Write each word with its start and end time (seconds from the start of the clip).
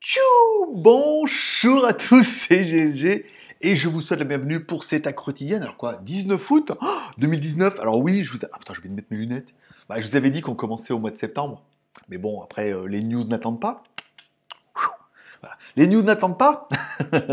Tchou 0.00 0.20
Bonjour 0.74 1.86
à 1.86 1.94
tous, 1.94 2.24
c'est 2.48 2.64
GLG 2.64 3.24
et 3.60 3.76
je 3.76 3.88
vous 3.88 4.00
souhaite 4.00 4.18
la 4.18 4.26
bienvenue 4.26 4.60
pour 4.60 4.84
cette 4.84 5.12
quotidienne. 5.14 5.62
Alors 5.62 5.76
quoi 5.76 5.96
19 5.96 6.50
août? 6.50 6.72
2019 7.18 7.80
Alors 7.80 7.98
oui, 8.00 8.22
je 8.22 8.32
vous... 8.32 8.38
Ah 8.52 8.58
je 8.72 8.80
vais 8.82 8.88
mettre 8.90 9.08
mes 9.10 9.16
lunettes. 9.16 9.54
Bah, 9.88 10.00
je 10.00 10.08
vous 10.08 10.16
avais 10.16 10.30
dit 10.30 10.42
qu'on 10.42 10.54
commençait 10.54 10.92
au 10.92 10.98
mois 10.98 11.10
de 11.10 11.16
septembre. 11.16 11.62
Mais 12.08 12.18
bon, 12.18 12.42
après, 12.42 12.72
euh, 12.74 12.86
les 12.86 13.02
news 13.02 13.24
n'attendent 13.24 13.60
pas. 13.60 13.82
Les 15.76 15.86
news 15.86 16.02
n'attendent 16.02 16.38
pas, 16.38 16.68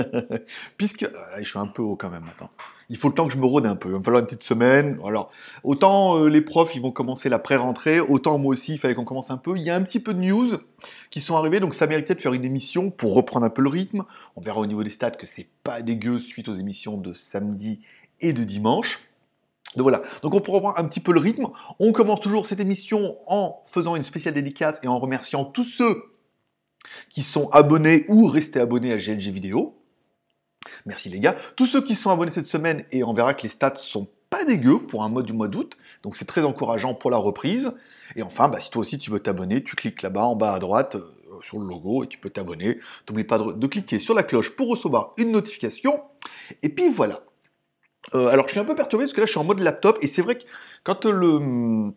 puisque 0.77 1.03
ah, 1.03 1.41
je 1.41 1.47
suis 1.47 1.59
un 1.59 1.67
peu 1.67 1.81
haut 1.81 1.95
quand 1.95 2.09
même. 2.09 2.23
Attends. 2.27 2.49
Il 2.89 2.97
faut 2.97 3.07
le 3.07 3.13
temps 3.13 3.27
que 3.27 3.33
je 3.33 3.37
me 3.37 3.45
rôde 3.45 3.65
un 3.65 3.75
peu. 3.75 3.89
Il 3.89 3.91
va 3.93 3.99
me 3.99 4.03
falloir 4.03 4.19
une 4.19 4.25
petite 4.25 4.43
semaine. 4.43 4.99
Alors, 5.05 5.31
autant 5.63 6.17
euh, 6.17 6.27
les 6.27 6.41
profs 6.41 6.75
ils 6.75 6.81
vont 6.81 6.91
commencer 6.91 7.29
la 7.29 7.39
pré-rentrée, 7.39 8.01
autant 8.01 8.37
moi 8.37 8.51
aussi 8.51 8.73
il 8.73 8.79
fallait 8.79 8.95
qu'on 8.95 9.05
commence 9.05 9.31
un 9.31 9.37
peu. 9.37 9.55
Il 9.55 9.63
y 9.63 9.69
a 9.69 9.75
un 9.75 9.81
petit 9.83 9.99
peu 9.99 10.13
de 10.13 10.19
news 10.19 10.57
qui 11.09 11.21
sont 11.21 11.37
arrivées, 11.37 11.59
donc 11.59 11.73
ça 11.73 11.87
méritait 11.87 12.15
de 12.15 12.19
faire 12.21 12.33
une 12.33 12.43
émission 12.43 12.89
pour 12.89 13.13
reprendre 13.13 13.45
un 13.45 13.49
peu 13.49 13.61
le 13.61 13.69
rythme. 13.69 14.03
On 14.35 14.41
verra 14.41 14.59
au 14.59 14.65
niveau 14.65 14.83
des 14.83 14.89
stats 14.89 15.11
que 15.11 15.27
c'est 15.27 15.47
pas 15.63 15.81
dégueu 15.81 16.19
suite 16.19 16.49
aux 16.49 16.55
émissions 16.55 16.97
de 16.97 17.13
samedi 17.13 17.79
et 18.19 18.33
de 18.33 18.43
dimanche. 18.43 18.99
Donc 19.75 19.83
voilà, 19.83 20.01
donc 20.21 20.33
on 20.33 20.41
pourra 20.41 20.57
reprendre 20.57 20.79
un 20.79 20.83
petit 20.85 20.99
peu 20.99 21.13
le 21.13 21.19
rythme. 21.21 21.47
On 21.79 21.93
commence 21.93 22.19
toujours 22.19 22.45
cette 22.45 22.59
émission 22.59 23.15
en 23.27 23.61
faisant 23.67 23.95
une 23.95 24.03
spéciale 24.03 24.33
dédicace 24.33 24.79
et 24.83 24.87
en 24.87 24.99
remerciant 24.99 25.45
tous 25.45 25.63
ceux 25.63 26.10
qui 27.09 27.23
sont 27.23 27.49
abonnés 27.49 28.05
ou 28.07 28.27
restés 28.27 28.59
abonnés 28.59 28.91
à 28.91 28.97
GLG 28.97 29.29
Vidéo. 29.31 29.77
Merci 30.85 31.09
les 31.09 31.19
gars. 31.19 31.35
Tous 31.55 31.65
ceux 31.65 31.81
qui 31.83 31.95
sont 31.95 32.11
abonnés 32.11 32.31
cette 32.31 32.47
semaine, 32.47 32.85
et 32.91 33.03
on 33.03 33.13
verra 33.13 33.33
que 33.33 33.43
les 33.43 33.49
stats 33.49 33.75
sont 33.75 34.09
pas 34.29 34.45
dégueux 34.45 34.79
pour 34.79 35.03
un 35.03 35.09
mois 35.09 35.23
du 35.23 35.33
mois 35.33 35.47
d'août, 35.47 35.77
donc 36.03 36.15
c'est 36.15 36.25
très 36.25 36.43
encourageant 36.43 36.93
pour 36.93 37.11
la 37.11 37.17
reprise. 37.17 37.73
Et 38.15 38.23
enfin, 38.23 38.49
bah, 38.49 38.59
si 38.59 38.69
toi 38.69 38.81
aussi 38.81 38.99
tu 38.99 39.11
veux 39.11 39.19
t'abonner, 39.19 39.63
tu 39.63 39.75
cliques 39.75 40.01
là-bas 40.01 40.23
en 40.23 40.35
bas 40.35 40.53
à 40.53 40.59
droite 40.59 40.95
euh, 40.95 41.41
sur 41.41 41.59
le 41.59 41.67
logo 41.67 42.03
et 42.03 42.07
tu 42.07 42.17
peux 42.17 42.29
t'abonner. 42.29 42.79
N'oublie 43.09 43.23
pas 43.23 43.39
de, 43.39 43.67
cliquer 43.67 43.99
sur 43.99 44.13
la 44.13 44.23
cloche 44.23 44.55
pour 44.55 44.69
recevoir 44.69 45.13
une 45.17 45.31
notification. 45.31 46.01
Et 46.61 46.69
puis 46.69 46.89
voilà. 46.89 47.23
Euh, 48.15 48.27
alors 48.27 48.47
je 48.47 48.51
suis 48.51 48.59
un 48.59 48.65
peu 48.65 48.75
perturbé 48.75 49.05
parce 49.05 49.13
que 49.13 49.21
là 49.21 49.27
je 49.27 49.31
suis 49.31 49.39
en 49.39 49.43
mode 49.43 49.59
laptop 49.59 49.97
et 50.01 50.07
c'est 50.07 50.21
vrai 50.21 50.35
que 50.35 50.43
quand 50.83 51.05
le 51.05 51.93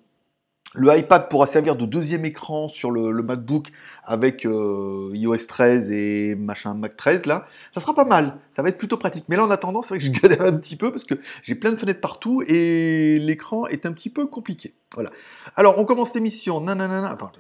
le 0.75 0.97
iPad 0.99 1.29
pourra 1.29 1.47
servir 1.47 1.77
de 1.77 1.87
deuxième 1.87 2.25
écran 2.25 2.69
sur 2.69 2.91
le, 2.91 3.23
MacBook 3.23 3.69
avec 4.03 4.45
euh, 4.45 5.09
iOS 5.13 5.47
13 5.47 5.93
et 5.93 6.35
machin 6.35 6.75
Mac 6.75 6.97
13 6.97 7.27
là. 7.27 7.47
Ça 7.73 7.81
sera 7.81 7.95
pas 7.95 8.05
mal, 8.05 8.37
ça 8.57 8.63
va 8.63 8.71
être 8.71 8.79
plutôt 8.79 8.97
pratique. 8.97 9.25
Mais 9.29 9.37
là 9.37 9.45
en 9.45 9.51
attendant, 9.51 9.83
c'est 9.83 9.91
vrai 9.91 9.99
que 9.99 10.05
je 10.05 10.11
galère 10.11 10.43
un 10.43 10.53
petit 10.53 10.75
peu 10.75 10.91
parce 10.91 11.05
que 11.05 11.15
j'ai 11.43 11.55
plein 11.55 11.71
de 11.71 11.77
fenêtres 11.77 12.01
partout 12.01 12.43
et 12.47 13.19
l'écran 13.21 13.67
est 13.69 13.87
un 13.87 13.93
petit 13.93 14.11
peu 14.11 14.27
compliqué. 14.27 14.75
Voilà. 14.95 15.11
Alors 15.55 15.79
on 15.79 15.85
commence 15.85 16.13
l'émission. 16.15 16.61
Nanana. 16.61 17.09
Attends, 17.09 17.33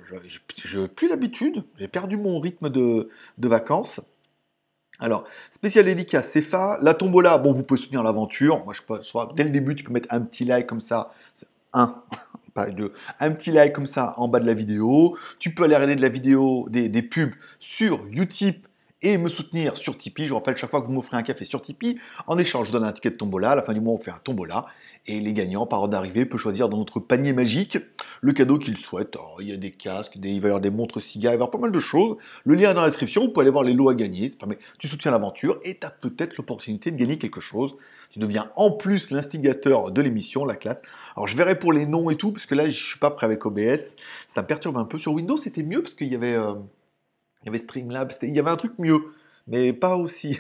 je 0.56 0.78
n'ai 0.78 0.88
plus 0.88 1.08
l'habitude, 1.08 1.64
j'ai 1.78 1.88
perdu 1.88 2.16
mon 2.16 2.38
rythme 2.38 2.70
de, 2.70 3.08
vacances. 3.38 4.00
Alors, 5.00 5.24
spécial 5.50 5.86
dédicace, 5.86 6.30
CFA, 6.30 6.78
la 6.80 6.94
tombola, 6.94 7.36
bon, 7.38 7.52
vous 7.52 7.64
pouvez 7.64 7.80
soutenir 7.80 8.05
l'aventure. 8.05 8.64
Moi, 8.64 8.74
je 8.74 8.80
peux, 8.82 9.00
dès 9.34 9.42
le 9.42 9.50
début, 9.50 9.74
tu 9.74 9.82
peux 9.82 9.92
mettre 9.92 10.06
un 10.12 10.20
petit 10.20 10.44
like 10.44 10.68
comme 10.68 10.80
ça. 10.80 11.12
Un, 11.72 12.00
un 12.56 13.30
petit 13.33 13.50
like 13.50 13.72
comme 13.72 13.86
ça 13.86 14.14
en 14.16 14.28
bas 14.28 14.41
de 14.41 14.47
la 14.47 14.55
vidéo. 14.55 15.16
Tu 15.38 15.55
peux 15.55 15.64
aller 15.64 15.74
regarder 15.74 15.97
de 15.97 16.02
la 16.02 16.08
vidéo, 16.08 16.66
des, 16.70 17.02
pubs 17.02 17.33
sur 17.58 18.06
Utip 18.12 18.66
et 19.02 19.19
me 19.19 19.28
soutenir 19.28 19.77
sur 19.77 19.98
Tipeee. 19.98 20.27
Je 20.27 20.34
rappelle 20.34 20.56
chaque 20.56 20.70
fois 20.70 20.80
que 20.80 20.86
vous 20.86 20.92
m'offrez 20.92 21.16
un 21.16 21.22
café 21.22 21.44
sur 21.44 21.61
Tipeee, 21.61 21.98
en 22.27 22.38
échange, 22.38 22.69
je 22.69 22.72
donne 22.72 22.84
un 22.84 22.92
ticket 22.92 23.11
de 23.11 23.16
tombola. 23.16 23.50
À 23.50 23.55
la 23.56 23.62
fin 23.62 23.74
du 23.74 23.80
mois, 23.80 23.94
on 23.94 23.98
fait 23.98 24.11
un 24.11 24.20
tombola. 24.22 24.66
Et 25.06 25.20
les 25.20 25.34
gagnants, 25.34 25.66
par 25.66 25.80
ordre 25.80 25.92
d'arrivée, 25.92 26.24
peuvent 26.24 26.41
choisir 26.41 26.69
dans 26.69 26.78
notre 26.78 26.98
panier 26.98 27.33
magique 27.33 27.78
le 28.22 28.33
cadeau 28.33 28.58
qu'ils 28.58 28.78
souhaitent. 28.78 29.19
il 29.38 29.50
y 29.50 29.52
a 29.52 29.58
des 29.58 29.70
casques, 29.70 30.16
des, 30.16 30.30
il 30.30 30.41
va 30.41 30.48
y 30.48 30.50
avoir 30.50 30.62
des 30.62 30.70
montres 30.70 31.02
cigares, 31.02 31.34
il 31.34 31.36
va 31.36 31.44
y 31.44 31.46
avoir 31.46 31.50
pas 31.50 31.58
mal 31.58 31.72
de 31.72 31.80
choses. 31.80 32.16
Le 32.44 32.55
lien 32.55 32.70
est 32.70 32.74
dans 32.74 32.80
la 32.80 32.88
description, 32.88 33.22
vous 33.22 33.28
pouvez 33.28 33.42
aller 33.42 33.50
voir 33.50 33.64
les 33.64 33.74
lots 33.74 33.91
à 33.91 33.94
gagner. 33.94 34.30
Tu 34.78 34.88
soutiens 34.88 35.11
l'aventure 35.11 35.61
et 35.62 35.78
tu 35.78 35.86
as 35.86 35.91
peut-être 35.91 36.38
l'opportunité 36.38 36.91
de 36.91 36.96
gagner 36.96 37.19
quelque 37.19 37.42
chose. 37.42 37.77
Tu 38.08 38.18
deviens 38.18 38.51
en 38.56 38.70
plus 38.70 39.11
l'instigateur 39.11 39.90
de 39.90 40.01
l'émission, 40.01 40.46
la 40.46 40.56
classe. 40.56 40.80
Alors 41.17 41.28
je 41.28 41.36
verrai 41.36 41.58
pour 41.58 41.74
les 41.74 41.84
noms 41.84 42.08
et 42.08 42.17
tout, 42.17 42.33
parce 42.33 42.46
que 42.46 42.55
là 42.55 42.64
je 42.64 42.70
suis 42.70 42.98
pas 42.98 43.11
prêt 43.11 43.27
avec 43.27 43.45
OBS. 43.45 43.95
Ça 44.27 44.40
me 44.40 44.46
perturbe 44.46 44.78
un 44.78 44.86
peu. 44.86 44.96
Sur 44.96 45.12
Windows 45.12 45.36
c'était 45.36 45.62
mieux 45.62 45.83
parce 45.83 45.95
qu'il 45.95 46.08
y 46.08 46.14
avait, 46.14 46.34
euh, 46.34 46.55
il 47.42 47.51
avait 47.51 47.58
Streamlabs, 47.58 48.12
il 48.23 48.34
y 48.34 48.39
avait 48.39 48.51
un 48.51 48.57
truc 48.57 48.73
mieux, 48.78 49.01
mais 49.48 49.74
pas 49.74 49.96
aussi, 49.96 50.39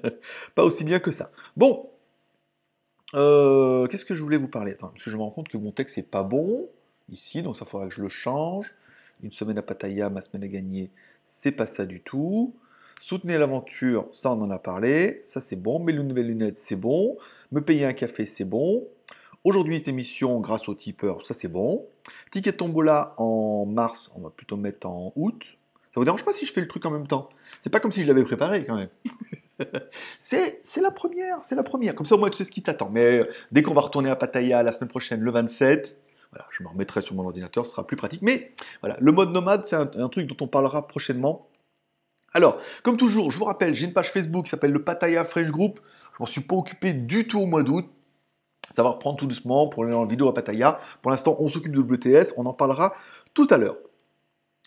pas 0.54 0.64
aussi 0.64 0.84
bien 0.84 0.98
que 0.98 1.12
ça. 1.12 1.30
Bon, 1.56 1.91
euh, 3.14 3.86
qu'est-ce 3.86 4.04
que 4.04 4.14
je 4.14 4.22
voulais 4.22 4.36
vous 4.36 4.48
parler? 4.48 4.72
Attends, 4.72 4.88
parce 4.88 5.04
que 5.04 5.10
je 5.10 5.16
me 5.16 5.22
rends 5.22 5.30
compte 5.30 5.48
que 5.48 5.56
mon 5.56 5.72
texte 5.72 5.96
n'est 5.96 6.02
pas 6.02 6.22
bon 6.22 6.68
ici, 7.08 7.42
donc 7.42 7.56
ça 7.56 7.64
faudra 7.64 7.88
que 7.88 7.94
je 7.94 8.02
le 8.02 8.08
change. 8.08 8.72
Une 9.22 9.30
semaine 9.30 9.58
à 9.58 9.62
Pattaya, 9.62 10.10
ma 10.10 10.22
semaine 10.22 10.44
à 10.44 10.48
gagner, 10.48 10.90
c'est 11.24 11.52
pas 11.52 11.66
ça 11.66 11.86
du 11.86 12.00
tout. 12.00 12.54
Soutenez 13.00 13.36
l'aventure, 13.38 14.08
ça 14.12 14.32
on 14.32 14.40
en 14.40 14.50
a 14.50 14.58
parlé, 14.58 15.20
ça 15.24 15.40
c'est 15.40 15.56
bon. 15.56 15.78
Mes 15.78 15.92
nouvelles 15.92 16.26
lunettes, 16.26 16.56
c'est 16.56 16.76
bon. 16.76 17.16
Me 17.50 17.60
payer 17.60 17.84
un 17.84 17.92
café, 17.92 18.26
c'est 18.26 18.44
bon. 18.44 18.86
Aujourd'hui, 19.44 19.78
cette 19.78 19.88
émission 19.88 20.38
grâce 20.40 20.68
au 20.68 20.74
tipeur, 20.74 21.26
ça 21.26 21.34
c'est 21.34 21.48
bon. 21.48 21.86
Ticket 22.30 22.52
tombola 22.52 23.14
en 23.18 23.66
mars, 23.66 24.12
on 24.16 24.20
va 24.20 24.30
plutôt 24.30 24.56
mettre 24.56 24.86
en 24.86 25.12
août. 25.16 25.58
Ça 25.92 26.00
vous 26.00 26.04
dérange 26.04 26.24
pas 26.24 26.32
si 26.32 26.46
je 26.46 26.52
fais 26.52 26.60
le 26.60 26.68
truc 26.68 26.86
en 26.86 26.90
même 26.90 27.06
temps? 27.06 27.28
C'est 27.60 27.70
pas 27.70 27.80
comme 27.80 27.92
si 27.92 28.02
je 28.02 28.06
l'avais 28.06 28.24
préparé 28.24 28.64
quand 28.64 28.76
même. 28.76 28.88
c'est 30.18 30.80
la 30.80 30.90
première, 30.90 31.38
c'est 31.42 31.54
la 31.54 31.62
première. 31.62 31.94
Comme 31.94 32.06
ça, 32.06 32.14
au 32.14 32.18
moins, 32.18 32.30
tu 32.30 32.36
sais 32.36 32.44
ce 32.44 32.50
qui 32.50 32.62
t'attend. 32.62 32.90
Mais 32.90 33.18
euh, 33.18 33.30
dès 33.50 33.62
qu'on 33.62 33.74
va 33.74 33.82
retourner 33.82 34.10
à 34.10 34.16
Pattaya 34.16 34.62
la 34.62 34.72
semaine 34.72 34.88
prochaine, 34.88 35.20
le 35.20 35.30
27, 35.30 35.96
voilà, 36.32 36.46
je 36.50 36.62
me 36.62 36.68
remettrai 36.68 37.02
sur 37.02 37.14
mon 37.14 37.24
ordinateur, 37.24 37.66
ce 37.66 37.72
sera 37.72 37.86
plus 37.86 37.96
pratique. 37.96 38.22
Mais 38.22 38.52
voilà, 38.80 38.96
le 39.00 39.12
mode 39.12 39.32
nomade, 39.32 39.66
c'est 39.66 39.76
un, 39.76 40.08
truc 40.08 40.26
dont 40.26 40.44
on 40.44 40.48
parlera 40.48 40.86
prochainement. 40.86 41.48
Alors, 42.32 42.58
comme 42.82 42.96
toujours, 42.96 43.30
je 43.30 43.36
vous 43.36 43.44
rappelle, 43.44 43.74
j'ai 43.74 43.84
une 43.84 43.92
page 43.92 44.10
Facebook 44.10 44.46
qui 44.46 44.50
s'appelle 44.50 44.72
le 44.72 44.82
Pattaya 44.82 45.24
French 45.24 45.50
Group. 45.50 45.80
Je 46.14 46.16
m'en 46.20 46.26
suis 46.26 46.40
pas 46.40 46.56
occupé 46.56 46.94
du 46.94 47.26
tout 47.26 47.40
au 47.40 47.46
mois 47.46 47.62
d'août. 47.62 47.86
Ça 48.74 48.82
va 48.82 48.90
reprendre 48.90 49.18
tout 49.18 49.26
doucement 49.26 49.68
pour 49.68 49.84
aller 49.84 49.92
en 49.92 50.06
vidéo 50.06 50.28
à 50.28 50.34
Pattaya. 50.34 50.80
Pour 51.02 51.10
l'instant, 51.10 51.36
on 51.40 51.50
s'occupe 51.50 51.72
de 51.72 51.80
WTS. 51.80 52.32
On 52.38 52.46
en 52.46 52.54
parlera 52.54 52.94
tout 53.34 53.46
à 53.50 53.58
l'heure. 53.58 53.76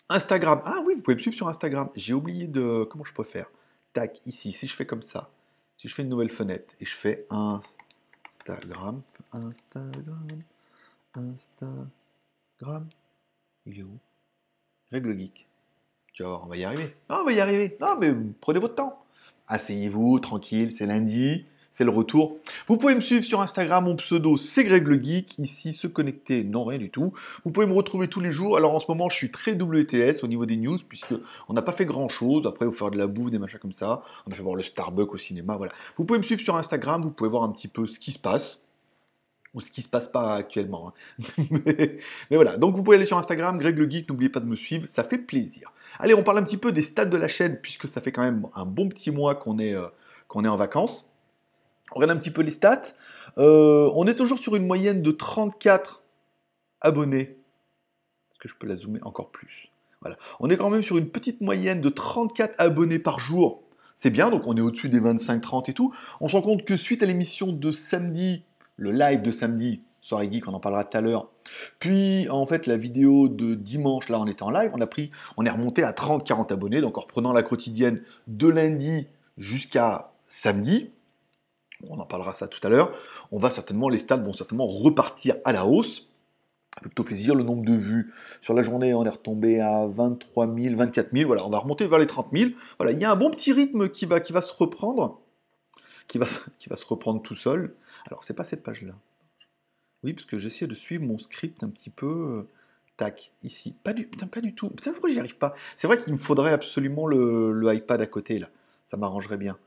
Instagram. 0.08 0.60
Ah 0.64 0.82
oui, 0.86 0.94
vous 0.94 1.02
pouvez 1.02 1.16
me 1.16 1.20
suivre 1.20 1.36
sur 1.36 1.48
Instagram. 1.48 1.88
J'ai 1.96 2.14
oublié 2.14 2.46
de... 2.46 2.84
Comment 2.84 3.02
je 3.02 3.12
peux 3.12 3.24
faire? 3.24 3.50
Tac, 3.96 4.20
ici, 4.26 4.52
si 4.52 4.66
je 4.66 4.74
fais 4.74 4.84
comme 4.84 5.02
ça, 5.02 5.30
si 5.78 5.88
je 5.88 5.94
fais 5.94 6.02
une 6.02 6.10
nouvelle 6.10 6.28
fenêtre 6.28 6.74
et 6.80 6.84
je 6.84 6.94
fais 6.94 7.26
Instagram, 7.30 9.00
Instagram, 9.32 10.28
Instagram, 11.14 12.88
il 13.64 13.78
est 13.78 13.82
où? 13.82 13.98
Règle 14.92 15.16
geek. 15.16 15.48
Tu 16.12 16.22
vas 16.22 16.28
voir, 16.28 16.44
on 16.44 16.46
va 16.46 16.58
y 16.58 16.64
arriver. 16.64 16.94
Non, 17.08 17.20
on 17.22 17.24
va 17.24 17.32
y 17.32 17.40
arriver. 17.40 17.78
Non, 17.80 17.96
mais 17.98 18.14
prenez 18.38 18.58
votre 18.60 18.74
temps. 18.74 19.02
Asseyez-vous, 19.48 20.18
tranquille, 20.18 20.74
c'est 20.76 20.84
lundi 20.84 21.46
c'est 21.76 21.84
le 21.84 21.90
retour. 21.90 22.38
Vous 22.68 22.78
pouvez 22.78 22.94
me 22.94 23.02
suivre 23.02 23.24
sur 23.24 23.42
Instagram, 23.42 23.84
mon 23.84 23.96
pseudo 23.96 24.38
c'est 24.38 24.64
Greg 24.64 24.86
le 24.86 25.00
Geek, 25.00 25.38
ici 25.38 25.74
se 25.74 25.86
connecter, 25.86 26.42
non 26.42 26.64
rien 26.64 26.78
du 26.78 26.88
tout. 26.88 27.12
Vous 27.44 27.50
pouvez 27.50 27.66
me 27.66 27.74
retrouver 27.74 28.08
tous 28.08 28.20
les 28.20 28.32
jours, 28.32 28.56
alors 28.56 28.74
en 28.74 28.80
ce 28.80 28.86
moment 28.88 29.10
je 29.10 29.16
suis 29.16 29.30
très 29.30 29.52
WTS 29.52 30.22
au 30.22 30.26
niveau 30.26 30.46
des 30.46 30.56
news, 30.56 30.78
puisque 30.88 31.14
on 31.48 31.52
n'a 31.52 31.60
pas 31.60 31.72
fait 31.72 31.84
grand 31.84 32.08
chose, 32.08 32.46
après 32.46 32.64
vous 32.64 32.72
faire 32.72 32.90
de 32.90 32.96
la 32.96 33.06
bouffe, 33.06 33.30
des 33.30 33.38
machins 33.38 33.58
comme 33.58 33.72
ça, 33.72 34.02
on 34.26 34.32
a 34.32 34.34
fait 34.34 34.42
voir 34.42 34.54
le 34.54 34.62
Starbucks 34.62 35.12
au 35.12 35.18
cinéma, 35.18 35.56
voilà. 35.56 35.72
Vous 35.96 36.06
pouvez 36.06 36.18
me 36.18 36.24
suivre 36.24 36.40
sur 36.40 36.56
Instagram, 36.56 37.02
vous 37.02 37.10
pouvez 37.10 37.28
voir 37.28 37.42
un 37.42 37.50
petit 37.50 37.68
peu 37.68 37.86
ce 37.86 38.00
qui 38.00 38.10
se 38.10 38.18
passe 38.18 38.62
ou 39.52 39.60
ce 39.60 39.70
qui 39.70 39.82
se 39.82 39.88
passe 39.88 40.08
pas 40.08 40.34
actuellement. 40.34 40.94
Hein. 41.18 41.44
mais, 42.30 42.36
voilà, 42.36 42.56
donc 42.56 42.74
vous 42.74 42.82
pouvez 42.82 42.96
aller 42.96 43.06
sur 43.06 43.18
Instagram, 43.18 43.58
Greg 43.58 43.78
le 43.78 43.90
Geek, 43.90 44.08
n'oubliez 44.08 44.30
pas 44.30 44.40
de 44.40 44.46
me 44.46 44.56
suivre, 44.56 44.88
ça 44.88 45.04
fait 45.04 45.18
plaisir. 45.18 45.72
Allez, 45.98 46.14
on 46.14 46.22
parle 46.22 46.38
un 46.38 46.42
petit 46.42 46.56
peu 46.56 46.72
des 46.72 46.82
stats 46.82 47.04
de 47.04 47.16
la 47.18 47.28
chaîne, 47.28 47.58
puisque 47.60 47.86
ça 47.86 48.00
fait 48.00 48.12
quand 48.12 48.22
même 48.22 48.46
un 48.54 48.64
bon 48.64 48.88
petit 48.88 49.10
mois 49.10 49.34
qu'on 49.34 49.58
est, 49.58 49.74
euh, 49.74 49.88
qu'on 50.26 50.42
est 50.42 50.48
en 50.48 50.56
vacances. 50.56 51.10
On 51.92 51.96
regarde 51.96 52.16
un 52.16 52.20
petit 52.20 52.30
peu 52.30 52.42
les 52.42 52.50
stats. 52.50 52.82
Euh, 53.38 53.90
on 53.94 54.06
est 54.06 54.14
toujours 54.14 54.38
sur 54.38 54.56
une 54.56 54.66
moyenne 54.66 55.02
de 55.02 55.10
34 55.10 56.02
abonnés. 56.80 57.38
Est-ce 58.30 58.38
que 58.40 58.48
je 58.48 58.54
peux 58.58 58.66
la 58.66 58.76
zoomer 58.76 59.00
encore 59.02 59.30
plus? 59.30 59.68
Voilà. 60.00 60.16
On 60.40 60.50
est 60.50 60.56
quand 60.56 60.70
même 60.70 60.82
sur 60.82 60.98
une 60.98 61.08
petite 61.08 61.40
moyenne 61.40 61.80
de 61.80 61.88
34 61.88 62.54
abonnés 62.58 62.98
par 62.98 63.18
jour. 63.18 63.62
C'est 63.94 64.10
bien, 64.10 64.30
donc 64.30 64.46
on 64.46 64.56
est 64.56 64.60
au-dessus 64.60 64.88
des 64.88 65.00
25-30 65.00 65.70
et 65.70 65.74
tout. 65.74 65.94
On 66.20 66.28
se 66.28 66.36
rend 66.36 66.42
compte 66.42 66.64
que 66.64 66.76
suite 66.76 67.02
à 67.02 67.06
l'émission 67.06 67.50
de 67.52 67.72
samedi, 67.72 68.44
le 68.76 68.92
live 68.92 69.22
de 69.22 69.30
samedi, 69.30 69.80
soirée 70.02 70.28
geek, 70.30 70.46
on 70.48 70.54
en 70.54 70.60
parlera 70.60 70.84
tout 70.84 70.96
à 70.98 71.00
l'heure. 71.00 71.30
Puis 71.78 72.28
en 72.28 72.46
fait 72.46 72.66
la 72.66 72.76
vidéo 72.76 73.28
de 73.28 73.54
dimanche, 73.54 74.08
là 74.08 74.20
on 74.20 74.26
était 74.26 74.42
en 74.42 74.50
live, 74.50 74.70
on 74.74 74.80
a 74.80 74.86
pris, 74.86 75.10
on 75.36 75.46
est 75.46 75.50
remonté 75.50 75.82
à 75.82 75.92
30-40 75.92 76.52
abonnés, 76.52 76.80
donc 76.80 76.98
en 76.98 77.00
reprenant 77.00 77.32
la 77.32 77.42
quotidienne 77.42 78.02
de 78.26 78.48
lundi 78.48 79.06
jusqu'à 79.38 80.12
samedi, 80.26 80.90
on 81.88 81.98
en 81.98 82.06
parlera 82.06 82.34
ça 82.34 82.48
tout 82.48 82.64
à 82.66 82.70
l'heure, 82.70 82.92
on 83.32 83.38
va 83.38 83.50
certainement, 83.50 83.88
les 83.88 83.98
stats 83.98 84.16
vont 84.16 84.32
certainement 84.32 84.66
repartir 84.66 85.36
à 85.44 85.52
la 85.52 85.66
hausse. 85.66 86.12
Plutôt 86.82 87.04
plaisir, 87.04 87.34
le 87.34 87.42
nombre 87.42 87.64
de 87.64 87.72
vues 87.72 88.12
sur 88.42 88.52
la 88.52 88.62
journée, 88.62 88.92
on 88.92 89.04
est 89.04 89.10
retombé 89.10 89.60
à 89.60 89.86
23 89.86 90.54
000, 90.54 90.76
24 90.76 91.10
000, 91.12 91.26
voilà, 91.26 91.46
on 91.46 91.50
va 91.50 91.58
remonter 91.58 91.86
vers 91.86 91.98
les 91.98 92.06
30 92.06 92.28
000. 92.32 92.50
Voilà, 92.78 92.92
il 92.92 93.00
y 93.00 93.04
a 93.04 93.10
un 93.10 93.16
bon 93.16 93.30
petit 93.30 93.52
rythme 93.52 93.88
qui 93.88 94.04
va, 94.04 94.20
qui 94.20 94.34
va 94.34 94.42
se 94.42 94.52
reprendre, 94.52 95.20
qui 96.06 96.18
va, 96.18 96.26
qui 96.58 96.68
va 96.68 96.76
se 96.76 96.84
reprendre 96.84 97.22
tout 97.22 97.34
seul. 97.34 97.74
Alors, 98.06 98.24
c'est 98.24 98.34
pas 98.34 98.44
cette 98.44 98.62
page-là. 98.62 98.92
Oui, 100.02 100.12
parce 100.12 100.26
que 100.26 100.38
j'essaie 100.38 100.66
de 100.66 100.74
suivre 100.74 101.04
mon 101.04 101.18
script 101.18 101.62
un 101.62 101.70
petit 101.70 101.90
peu. 101.90 102.46
tac, 102.98 103.32
ici. 103.42 103.74
Pas 103.82 103.94
du, 103.94 104.06
pas 104.06 104.40
du 104.42 104.54
tout. 104.54 104.68
Putain, 104.68 104.92
pourquoi 104.92 105.10
j'y 105.10 105.18
arrive 105.18 105.38
pas? 105.38 105.54
C'est 105.76 105.86
vrai 105.86 106.00
qu'il 106.02 106.12
me 106.12 106.18
faudrait 106.18 106.52
absolument 106.52 107.06
le, 107.06 107.52
le 107.52 107.74
iPad 107.74 108.02
à 108.02 108.06
côté, 108.06 108.38
là. 108.38 108.48
Ça 108.84 108.98
m'arrangerait 108.98 109.38
bien. 109.38 109.58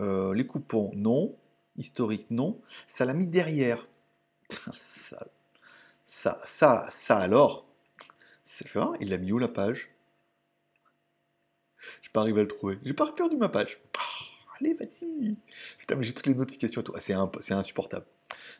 Euh, 0.00 0.32
les 0.32 0.46
coupons, 0.46 0.90
non. 0.94 1.34
Historique, 1.76 2.26
non. 2.30 2.60
Ça 2.86 3.04
l'a 3.04 3.14
mis 3.14 3.26
derrière. 3.26 3.86
Ça, 4.72 5.26
ça, 6.04 6.40
ça, 6.46 6.88
ça 6.92 7.16
alors. 7.18 7.66
Hein, 8.76 8.92
il 9.00 9.10
l'a 9.10 9.18
mis 9.18 9.32
où 9.32 9.38
la 9.38 9.48
page? 9.48 9.90
J'ai 12.02 12.10
pas 12.10 12.20
arrivé 12.20 12.40
à 12.40 12.44
le 12.44 12.48
trouver. 12.48 12.78
J'ai 12.84 12.92
pas 12.92 13.10
perdu 13.12 13.36
ma 13.36 13.48
page. 13.48 13.80
Ah, 13.98 14.56
allez, 14.60 14.74
vas-y. 14.74 15.36
Putain, 15.78 15.96
mais 15.96 16.04
j'ai 16.04 16.14
toutes 16.14 16.26
les 16.26 16.34
notifications. 16.34 16.84
Ah, 16.94 17.00
c'est, 17.00 17.54
insupportable. 17.54 18.06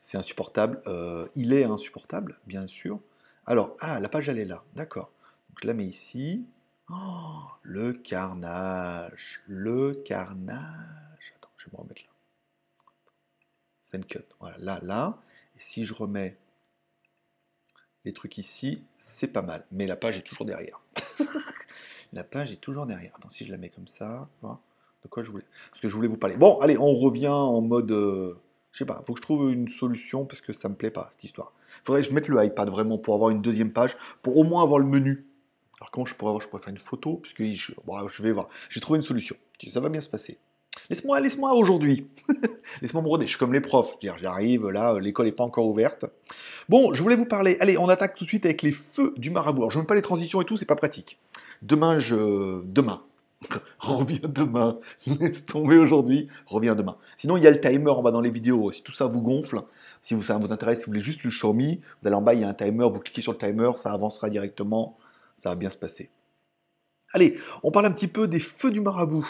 C'est 0.01 0.19
insupportable. 0.19 0.83
Euh, 0.87 1.27
il 1.35 1.53
est 1.53 1.65
insupportable, 1.65 2.39
bien 2.47 2.67
sûr. 2.67 3.01
Alors, 3.47 3.77
ah, 3.81 4.01
la 4.01 4.09
page, 4.09 4.29
elle 4.29 4.39
est 4.39 4.45
là. 4.45 4.65
D'accord. 4.75 5.13
Je 5.61 5.67
la 5.67 5.75
mets 5.75 5.87
ici. 5.87 6.47
Oh, 6.91 7.43
le 7.63 7.93
carnage. 7.93 9.41
Le 9.47 9.93
carnage. 9.93 11.35
Attends, 11.37 11.51
je 11.57 11.67
vais 11.67 11.73
me 11.73 11.83
remettre 11.83 12.03
là. 12.03 12.12
Cut. 14.01 14.25
Voilà, 14.41 14.57
là, 14.59 14.81
là. 14.83 15.19
Et 15.57 15.61
si 15.61 15.85
je 15.85 15.95
remets 15.95 16.37
les 18.05 18.13
trucs 18.13 18.39
ici, 18.39 18.83
c'est 18.99 19.29
pas 19.29 19.43
mal. 19.43 19.65
Mais 19.71 19.87
la 19.87 19.97
page 19.97 20.17
est 20.17 20.23
toujours 20.23 20.47
derrière. 20.47 20.81
la 22.13 22.25
page 22.25 22.53
est 22.53 22.57
toujours 22.57 22.87
derrière. 22.87 23.13
Attends, 23.17 23.31
si 23.31 23.45
je 23.45 23.51
la 23.51 23.59
mets 23.59 23.69
comme 23.69 23.89
ça, 23.89 24.29
de 24.43 25.09
quoi 25.09 25.23
je 25.23 25.31
voulais 25.31 25.45
Parce 25.71 25.81
que 25.81 25.89
je 25.89 25.95
voulais 25.95 26.09
vous 26.09 26.17
parler. 26.17 26.37
Bon, 26.37 26.59
allez, 26.61 26.79
on 26.79 26.95
revient 26.95 27.29
en 27.29 27.61
mode... 27.61 27.91
Euh, 27.93 28.35
je 28.73 28.79
sais 28.79 28.87
pas, 28.87 29.03
faut 29.07 29.13
que 29.13 29.19
je 29.19 29.23
trouve 29.23 29.53
une 29.53 29.69
solution 29.69 30.25
parce 30.25 30.41
que 30.41 30.55
ça 30.55 30.71
me 30.71 30.75
plaît 30.75 30.91
pas, 30.91 31.09
cette 31.11 31.25
histoire. 31.25 31.53
Faudrait 31.85 32.01
que 32.03 32.09
je 32.09 32.15
mette 32.15 32.29
le 32.29 32.43
iPad 32.43 32.71
vraiment 32.71 32.97
pour 32.97 33.15
avoir 33.15 33.29
une 33.29 33.43
deuxième 33.43 33.71
page, 33.71 33.97
pour 34.23 34.39
au 34.39 34.45
moins 34.45 34.63
avoir 34.63 34.79
le 34.79 34.87
menu. 34.87 35.27
Alors 35.79 35.91
comment 35.91 36.07
je 36.07 36.15
pourrais 36.15 36.31
avoir 36.31 36.43
Je 36.43 36.49
pourrais 36.49 36.63
faire 36.63 36.73
une 36.73 36.79
photo, 36.79 37.17
puisque 37.17 37.43
je, 37.43 37.75
je 38.09 38.23
vais 38.23 38.33
voir. 38.33 38.49
J'ai 38.71 38.81
trouvé 38.81 38.97
une 38.97 39.05
solution. 39.05 39.37
Ça 39.71 39.81
va 39.81 39.91
bien 39.91 40.01
se 40.01 40.09
passer. 40.09 40.39
Laisse-moi, 40.91 41.21
laisse-moi 41.21 41.55
aujourd'hui. 41.55 42.07
laisse-moi 42.83 43.03
me 43.03 43.09
roder. 43.09 43.27
Je 43.27 43.31
suis 43.31 43.39
comme 43.39 43.53
les 43.53 43.61
profs. 43.61 43.97
J'arrive, 44.03 44.69
là, 44.69 44.99
l'école 44.99 45.27
n'est 45.27 45.33
pas 45.33 45.45
encore 45.45 45.67
ouverte. 45.67 46.05
Bon, 46.69 46.93
je 46.95 47.03
voulais 47.03 47.17
vous 47.17 47.27
parler. 47.27 47.57
Allez, 47.61 47.79
on 47.79 47.89
attaque 47.89 48.15
tout 48.15 48.25
de 48.25 48.29
suite 48.29 48.45
avec 48.45 48.63
les 48.63 48.73
feux 48.73 49.13
du 49.17 49.31
marabout. 49.31 49.63
Alors, 49.63 49.71
je 49.71 49.79
ne 49.79 49.85
pas 49.85 49.95
les 49.95 50.03
transitions 50.03 50.41
et 50.41 50.45
tout, 50.45 50.57
c'est 50.57 50.67
pas 50.67 50.77
pratique. 50.77 51.19
Demain, 51.63 51.99
je. 51.99 52.63
Demain. 52.65 53.03
reviens 53.79 54.29
demain. 54.29 54.79
Laisse 55.07 55.45
tomber 55.45 55.77
aujourd'hui. 55.77 56.29
Reviens 56.47 56.75
demain. 56.75 56.97
Sinon, 57.17 57.37
il 57.37 57.43
y 57.43 57.47
a 57.47 57.51
le 57.51 57.61
timer 57.61 57.91
en 57.91 58.03
bas 58.03 58.11
dans 58.11 58.21
les 58.21 58.31
vidéos. 58.31 58.71
Si 58.73 58.83
tout 58.83 58.93
ça 58.93 59.07
vous 59.07 59.23
gonfle, 59.23 59.63
si 60.01 60.21
ça 60.23 60.39
vous 60.39 60.53
intéresse, 60.53 60.81
si 60.81 60.85
vous 60.87 60.93
voulez 60.93 61.03
juste 61.03 61.25
le 61.25 61.31
Xiaomi, 61.31 61.81
vous 62.01 62.07
allez 62.07 62.17
en 62.17 62.23
bas, 62.23 62.35
il 62.35 62.41
y 62.41 62.45
a 62.45 62.49
un 62.49 62.55
timer. 62.55 62.85
Vous 62.85 63.01
cliquez 63.01 63.23
sur 63.23 63.33
le 63.33 63.39
timer, 63.39 63.71
ça 63.77 63.93
avancera 63.93 64.31
directement. 64.31 64.97
Ça 65.37 65.51
va 65.51 65.55
bien 65.57 65.71
se 65.71 65.77
passer. 65.77 66.11
Allez, 67.13 67.39
on 67.63 67.71
parle 67.71 67.87
un 67.87 67.93
petit 67.93 68.09
peu 68.09 68.27
des 68.27 68.41
feux 68.41 68.71
du 68.71 68.81
marabout. 68.81 69.27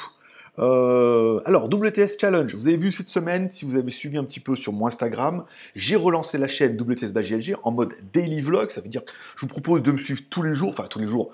Euh, 0.59 1.41
alors, 1.47 1.69
WTS 1.69 2.19
Challenge, 2.21 2.55
vous 2.55 2.67
avez 2.67 2.77
vu 2.77 2.93
cette 2.93 3.09
semaine, 3.09 3.51
si 3.51 3.65
vous 3.65 3.77
avez 3.77 3.91
suivi 3.91 4.19
un 4.19 4.25
petit 4.25 4.41
peu 4.41 4.55
sur 4.55 4.73
mon 4.73 4.87
Instagram, 4.87 5.45
j'ai 5.75 5.97
relancé 5.97 6.37
la 6.39 6.49
chaîne 6.49 6.79
WTS 6.79 7.13
by 7.13 7.55
en 7.63 7.71
mode 7.71 7.95
daily 8.13 8.43
vlog, 8.43 8.71
ça 8.71 8.81
veut 8.81 8.89
dire 8.89 9.05
que 9.05 9.13
je 9.37 9.43
vous 9.43 9.49
propose 9.49 9.83
de 9.83 9.93
me 9.93 9.99
suivre 9.99 10.21
tous 10.29 10.43
les 10.43 10.55
jours, 10.55 10.71
enfin 10.71 10.85
tous 10.89 10.99
les 10.99 11.07
jours. 11.07 11.33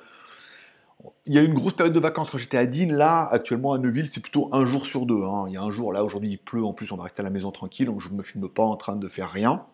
Il 1.26 1.34
y 1.34 1.38
a 1.38 1.42
une 1.42 1.54
grosse 1.54 1.74
période 1.74 1.94
de 1.94 2.00
vacances 2.00 2.30
quand 2.30 2.38
j'étais 2.38 2.56
à 2.56 2.66
Dean, 2.66 2.90
là, 2.90 3.28
actuellement 3.30 3.72
à 3.72 3.78
Neuville, 3.78 4.08
c'est 4.08 4.20
plutôt 4.20 4.48
un 4.52 4.66
jour 4.66 4.86
sur 4.86 5.06
deux. 5.06 5.22
Hein. 5.22 5.44
Il 5.48 5.54
y 5.54 5.56
a 5.56 5.62
un 5.62 5.70
jour, 5.70 5.92
là, 5.92 6.04
aujourd'hui 6.04 6.30
il 6.30 6.38
pleut, 6.38 6.64
en 6.64 6.72
plus 6.72 6.90
on 6.92 6.96
va 6.96 7.04
rester 7.04 7.20
à 7.20 7.24
la 7.24 7.30
maison 7.30 7.50
tranquille, 7.50 7.86
donc 7.86 8.00
je 8.00 8.08
ne 8.08 8.14
me 8.14 8.22
filme 8.22 8.48
pas 8.48 8.64
en 8.64 8.76
train 8.76 8.96
de 8.96 9.08
faire 9.08 9.30
rien. 9.30 9.64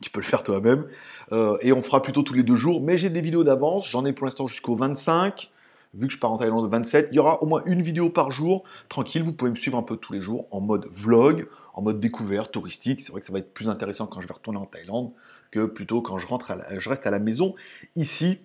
Tu 0.00 0.10
peux 0.10 0.20
le 0.20 0.26
faire 0.26 0.44
toi-même. 0.44 0.86
Euh, 1.32 1.58
et 1.60 1.72
on 1.72 1.82
fera 1.82 2.02
plutôt 2.02 2.22
tous 2.22 2.34
les 2.34 2.44
deux 2.44 2.56
jours, 2.56 2.80
mais 2.80 2.98
j'ai 2.98 3.10
des 3.10 3.20
vidéos 3.20 3.44
d'avance, 3.44 3.90
j'en 3.90 4.04
ai 4.04 4.12
pour 4.12 4.26
l'instant 4.26 4.46
jusqu'au 4.46 4.76
25 4.76 5.50
vu 5.94 6.06
que 6.06 6.12
je 6.12 6.18
pars 6.18 6.32
en 6.32 6.38
Thaïlande 6.38 6.64
le 6.64 6.70
27, 6.70 7.08
il 7.12 7.16
y 7.16 7.18
aura 7.18 7.42
au 7.42 7.46
moins 7.46 7.62
une 7.66 7.82
vidéo 7.82 8.10
par 8.10 8.30
jour, 8.30 8.64
tranquille, 8.88 9.22
vous 9.22 9.32
pouvez 9.32 9.50
me 9.50 9.56
suivre 9.56 9.78
un 9.78 9.82
peu 9.82 9.96
tous 9.96 10.12
les 10.12 10.20
jours 10.20 10.46
en 10.50 10.60
mode 10.60 10.86
vlog, 10.90 11.48
en 11.74 11.82
mode 11.82 12.00
découverte, 12.00 12.52
touristique. 12.52 13.00
C'est 13.00 13.12
vrai 13.12 13.20
que 13.20 13.26
ça 13.26 13.32
va 13.32 13.38
être 13.38 13.54
plus 13.54 13.68
intéressant 13.68 14.06
quand 14.06 14.20
je 14.20 14.28
vais 14.28 14.34
retourner 14.34 14.58
en 14.58 14.66
Thaïlande 14.66 15.12
que 15.50 15.64
plutôt 15.64 16.02
quand 16.02 16.18
je, 16.18 16.88
reste 16.88 17.06
à 17.06 17.10
la 17.10 17.18
maison 17.18 17.54
ici. 17.96 18.40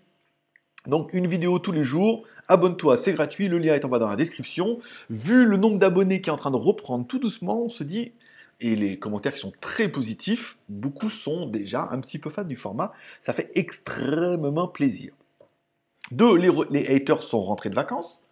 Donc 0.85 1.13
une 1.13 1.27
vidéo 1.27 1.59
tous 1.59 1.71
les 1.71 1.83
jours, 1.83 2.23
abonne-toi, 2.47 2.97
c'est 2.97 3.13
gratuit, 3.13 3.47
le 3.47 3.57
lien 3.57 3.73
est 3.73 3.85
en 3.85 3.89
bas 3.89 3.99
dans 3.99 4.09
la 4.09 4.15
description. 4.15 4.79
Vu 5.09 5.45
le 5.45 5.57
nombre 5.57 5.79
d'abonnés 5.79 6.21
qui 6.21 6.29
est 6.29 6.33
en 6.33 6.37
train 6.37 6.51
de 6.51 6.57
reprendre 6.57 7.07
tout 7.07 7.19
doucement, 7.19 7.63
on 7.63 7.69
se 7.69 7.83
dit, 7.83 8.11
et 8.59 8.75
les 8.75 8.99
commentaires 8.99 9.35
sont 9.37 9.53
très 9.61 9.87
positifs, 9.87 10.57
beaucoup 10.69 11.09
sont 11.09 11.47
déjà 11.47 11.87
un 11.91 11.99
petit 11.99 12.19
peu 12.19 12.29
fans 12.29 12.43
du 12.43 12.55
format, 12.55 12.93
ça 13.21 13.33
fait 13.33 13.49
extrêmement 13.55 14.67
plaisir. 14.67 15.13
Deux, 16.11 16.35
les, 16.35 16.87
haters 16.87 17.23
sont 17.23 17.41
rentrés 17.41 17.69
de 17.69 17.75
vacances. 17.75 18.23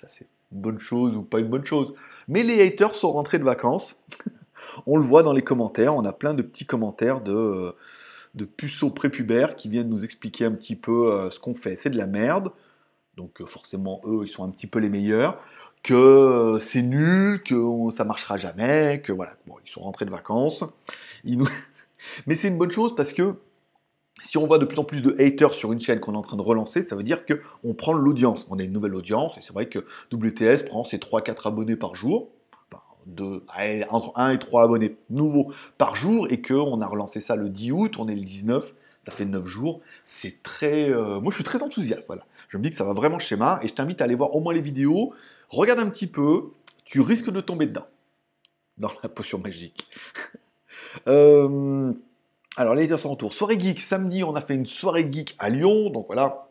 Ça, 0.00 0.06
c'est 0.10 0.26
une 0.52 0.60
bonne 0.60 0.78
chose 0.78 1.16
ou 1.16 1.22
pas 1.22 1.40
une 1.40 1.48
bonne 1.48 1.64
chose. 1.64 1.94
Mais 2.28 2.42
les 2.42 2.66
haters 2.66 2.94
sont 2.94 3.12
rentrés 3.12 3.38
de 3.38 3.44
vacances. 3.44 4.02
on 4.86 4.96
le 4.96 5.02
voit 5.02 5.22
dans 5.22 5.32
les 5.32 5.42
commentaires. 5.42 5.94
On 5.94 6.04
a 6.04 6.12
plein 6.12 6.34
de 6.34 6.42
petits 6.42 6.66
commentaires 6.66 7.20
de, 7.20 7.74
de 8.34 8.44
puceaux 8.44 8.90
prépubères 8.90 9.56
qui 9.56 9.68
viennent 9.68 9.88
nous 9.88 10.04
expliquer 10.04 10.44
un 10.44 10.52
petit 10.52 10.76
peu 10.76 11.12
euh, 11.12 11.30
ce 11.30 11.38
qu'on 11.38 11.54
fait. 11.54 11.76
C'est 11.76 11.90
de 11.90 11.98
la 11.98 12.06
merde. 12.06 12.52
Donc, 13.16 13.40
euh, 13.40 13.46
forcément, 13.46 14.00
eux, 14.04 14.22
ils 14.24 14.28
sont 14.28 14.44
un 14.44 14.50
petit 14.50 14.66
peu 14.66 14.78
les 14.78 14.88
meilleurs. 14.88 15.40
Que 15.82 15.94
euh, 15.94 16.58
c'est 16.60 16.82
nul, 16.82 17.42
que 17.42 17.54
ça 17.96 18.04
marchera 18.04 18.38
jamais, 18.38 19.02
que 19.04 19.12
voilà. 19.12 19.34
Ils 19.64 19.70
sont 19.70 19.82
rentrés 19.82 20.04
de 20.04 20.10
vacances. 20.10 20.64
Mais 22.26 22.34
c'est 22.34 22.48
une 22.48 22.58
bonne 22.58 22.70
chose 22.70 22.94
parce 22.94 23.12
que 23.12 23.36
si 24.22 24.38
on 24.38 24.46
voit 24.46 24.58
de 24.58 24.64
plus 24.64 24.78
en 24.78 24.84
plus 24.84 25.02
de 25.02 25.14
haters 25.18 25.54
sur 25.54 25.72
une 25.72 25.80
chaîne 25.80 26.00
qu'on 26.00 26.14
est 26.14 26.16
en 26.16 26.22
train 26.22 26.36
de 26.36 26.42
relancer, 26.42 26.82
ça 26.82 26.96
veut 26.96 27.02
dire 27.02 27.24
qu'on 27.26 27.74
prend 27.74 27.92
l'audience. 27.92 28.46
On 28.50 28.58
a 28.58 28.62
une 28.62 28.72
nouvelle 28.72 28.94
audience, 28.94 29.36
et 29.38 29.40
c'est 29.40 29.52
vrai 29.52 29.68
que 29.68 29.80
WTS 30.12 30.64
prend 30.66 30.84
ses 30.84 30.98
3-4 30.98 31.48
abonnés 31.48 31.76
par 31.76 31.94
jour, 31.94 32.28
de, 33.06 33.44
entre 33.90 34.12
1 34.16 34.30
et 34.30 34.38
3 34.38 34.64
abonnés 34.64 34.96
nouveaux 35.10 35.52
par 35.78 35.96
jour, 35.96 36.28
et 36.30 36.40
qu'on 36.40 36.80
a 36.80 36.86
relancé 36.86 37.20
ça 37.20 37.36
le 37.36 37.48
10 37.48 37.72
août, 37.72 37.94
on 37.98 38.08
est 38.08 38.14
le 38.14 38.22
19, 38.22 38.72
ça 39.02 39.12
fait 39.12 39.24
9 39.26 39.44
jours. 39.46 39.80
C'est 40.04 40.42
très. 40.42 40.90
Euh, 40.90 41.20
moi, 41.20 41.30
je 41.30 41.36
suis 41.36 41.44
très 41.44 41.62
enthousiaste. 41.62 42.06
Voilà. 42.06 42.24
Je 42.48 42.56
me 42.56 42.62
dis 42.62 42.70
que 42.70 42.76
ça 42.76 42.84
va 42.84 42.94
vraiment 42.94 43.18
schéma, 43.18 43.60
et 43.62 43.68
je 43.68 43.74
t'invite 43.74 44.00
à 44.00 44.04
aller 44.04 44.14
voir 44.14 44.34
au 44.34 44.40
moins 44.40 44.54
les 44.54 44.62
vidéos. 44.62 45.12
Regarde 45.50 45.80
un 45.80 45.90
petit 45.90 46.06
peu, 46.06 46.52
tu 46.84 47.00
risques 47.00 47.30
de 47.30 47.40
tomber 47.40 47.66
dedans, 47.66 47.86
dans 48.78 48.90
la 49.02 49.08
potion 49.08 49.38
magique. 49.38 49.86
euh. 51.08 51.92
Alors, 52.56 52.76
les 52.76 52.86
son 52.96 53.10
retour. 53.10 53.32
Soirée 53.32 53.58
geek, 53.58 53.80
samedi, 53.80 54.22
on 54.22 54.36
a 54.36 54.40
fait 54.40 54.54
une 54.54 54.66
soirée 54.66 55.08
geek 55.10 55.34
à 55.40 55.50
Lyon. 55.50 55.90
Donc 55.90 56.06
voilà, 56.06 56.50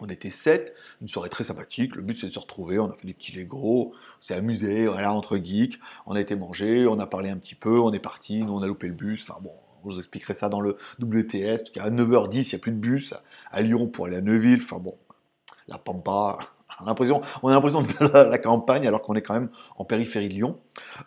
on 0.00 0.06
était 0.06 0.30
sept, 0.30 0.72
une 1.02 1.08
soirée 1.08 1.28
très 1.28 1.42
sympathique. 1.42 1.96
Le 1.96 2.02
but, 2.02 2.16
c'est 2.16 2.28
de 2.28 2.32
se 2.32 2.38
retrouver. 2.38 2.78
On 2.78 2.88
a 2.88 2.92
fait 2.92 3.08
des 3.08 3.14
petits 3.14 3.32
Lego, 3.32 3.94
on 3.94 4.20
s'est 4.20 4.34
amusé, 4.34 4.86
voilà, 4.86 5.12
entre 5.12 5.36
geeks. 5.36 5.80
On 6.06 6.14
a 6.14 6.20
été 6.20 6.36
manger, 6.36 6.86
on 6.86 7.00
a 7.00 7.06
parlé 7.08 7.30
un 7.30 7.36
petit 7.36 7.56
peu, 7.56 7.80
on 7.80 7.92
est 7.92 7.98
parti. 7.98 8.42
Nous, 8.44 8.52
on 8.52 8.62
a 8.62 8.68
loupé 8.68 8.86
le 8.86 8.94
bus. 8.94 9.26
Enfin 9.28 9.40
bon, 9.42 9.54
je 9.82 9.90
vous 9.90 9.98
expliquerai 9.98 10.34
ça 10.34 10.48
dans 10.48 10.60
le 10.60 10.76
WTS. 11.00 11.56
Parce 11.58 11.70
qu'à 11.72 11.90
9h10, 11.90 12.36
il 12.36 12.48
n'y 12.50 12.54
a 12.54 12.58
plus 12.58 12.72
de 12.72 12.76
bus 12.76 13.12
à 13.50 13.60
Lyon 13.60 13.88
pour 13.88 14.06
aller 14.06 14.16
à 14.18 14.20
Neuville. 14.20 14.60
Enfin 14.62 14.78
bon, 14.78 14.96
la 15.66 15.78
Pampa, 15.78 16.38
on 16.80 16.84
a 16.84 16.88
l'impression, 16.88 17.20
on 17.42 17.48
a 17.48 17.52
l'impression 17.52 17.82
de 17.82 18.12
la, 18.12 18.24
la 18.24 18.38
campagne 18.38 18.86
alors 18.86 19.02
qu'on 19.02 19.14
est 19.14 19.22
quand 19.22 19.34
même 19.34 19.50
en 19.76 19.84
périphérie 19.84 20.28
de 20.28 20.34
Lyon. 20.34 20.58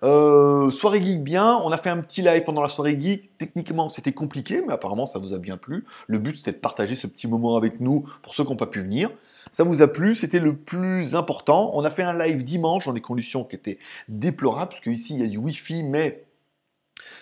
Euh, 0.03 0.69
soirée 0.69 1.03
geek 1.03 1.23
bien, 1.23 1.59
on 1.63 1.71
a 1.71 1.77
fait 1.77 1.89
un 1.89 2.01
petit 2.01 2.21
live 2.21 2.43
pendant 2.43 2.61
la 2.61 2.69
soirée 2.69 2.99
geek. 2.99 3.37
Techniquement, 3.37 3.89
c'était 3.89 4.13
compliqué, 4.13 4.63
mais 4.65 4.73
apparemment, 4.73 5.05
ça 5.05 5.19
vous 5.19 5.33
a 5.33 5.37
bien 5.37 5.57
plu. 5.57 5.85
Le 6.07 6.19
but, 6.19 6.37
c'était 6.37 6.53
de 6.53 6.57
partager 6.57 6.95
ce 6.95 7.07
petit 7.07 7.27
moment 7.27 7.55
avec 7.57 7.79
nous 7.79 8.07
pour 8.21 8.35
ceux 8.35 8.43
qui 8.43 8.51
n'ont 8.51 8.57
pas 8.57 8.67
pu 8.67 8.81
venir. 8.81 9.09
Ça 9.51 9.63
vous 9.63 9.81
a 9.81 9.87
plu, 9.87 10.15
c'était 10.15 10.39
le 10.39 10.55
plus 10.55 11.15
important. 11.15 11.71
On 11.73 11.83
a 11.83 11.89
fait 11.89 12.03
un 12.03 12.17
live 12.17 12.43
dimanche 12.43 12.85
dans 12.85 12.93
des 12.93 13.01
conditions 13.01 13.43
qui 13.43 13.55
étaient 13.55 13.79
déplorables, 14.09 14.71
parce 14.71 14.81
qu'ici, 14.81 15.13
il 15.15 15.21
y 15.21 15.23
a 15.23 15.27
du 15.27 15.37
Wi-Fi, 15.37 15.83
mais 15.83 16.25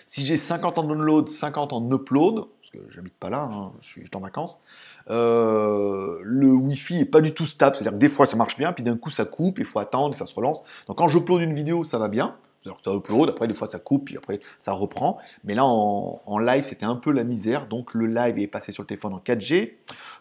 si 0.06 0.24
j'ai 0.24 0.36
50 0.36 0.78
en 0.78 0.82
download, 0.84 1.28
50 1.28 1.72
en 1.72 1.90
upload, 1.90 2.46
parce 2.70 2.84
que 2.84 2.90
j'habite 2.92 3.14
pas 3.14 3.30
là, 3.30 3.42
hein, 3.42 3.72
je 3.80 4.00
suis 4.00 4.10
en 4.14 4.20
vacances, 4.20 4.58
euh, 5.10 6.18
le 6.22 6.48
Wi-Fi 6.48 7.00
est 7.00 7.04
pas 7.04 7.20
du 7.20 7.32
tout 7.32 7.46
stable, 7.46 7.76
c'est-à-dire 7.76 7.92
que 7.92 7.98
des 7.98 8.08
fois 8.08 8.26
ça 8.26 8.36
marche 8.36 8.56
bien, 8.56 8.72
puis 8.72 8.82
d'un 8.82 8.96
coup 8.96 9.10
ça 9.10 9.24
coupe, 9.24 9.58
il 9.58 9.64
faut 9.64 9.78
attendre, 9.78 10.14
ça 10.14 10.26
se 10.26 10.34
relance. 10.34 10.58
Donc 10.88 10.98
quand 10.98 11.08
j'upload 11.08 11.42
une 11.42 11.54
vidéo, 11.54 11.84
ça 11.84 11.98
va 11.98 12.08
bien, 12.08 12.36
c'est-à-dire 12.62 12.78
que 12.78 12.90
ça 12.90 12.96
upload, 12.96 13.28
après 13.28 13.46
des 13.46 13.54
fois 13.54 13.68
ça 13.70 13.78
coupe, 13.78 14.06
puis 14.06 14.16
après 14.16 14.40
ça 14.58 14.72
reprend. 14.72 15.18
Mais 15.44 15.54
là 15.54 15.64
en, 15.64 16.38
live 16.38 16.64
c'était 16.64 16.86
un 16.86 16.96
peu 16.96 17.12
la 17.12 17.24
misère, 17.24 17.66
donc 17.66 17.94
le 17.94 18.06
live 18.06 18.38
est 18.38 18.46
passé 18.46 18.72
sur 18.72 18.82
le 18.82 18.86
téléphone 18.86 19.14
en 19.14 19.18
4G. 19.18 19.74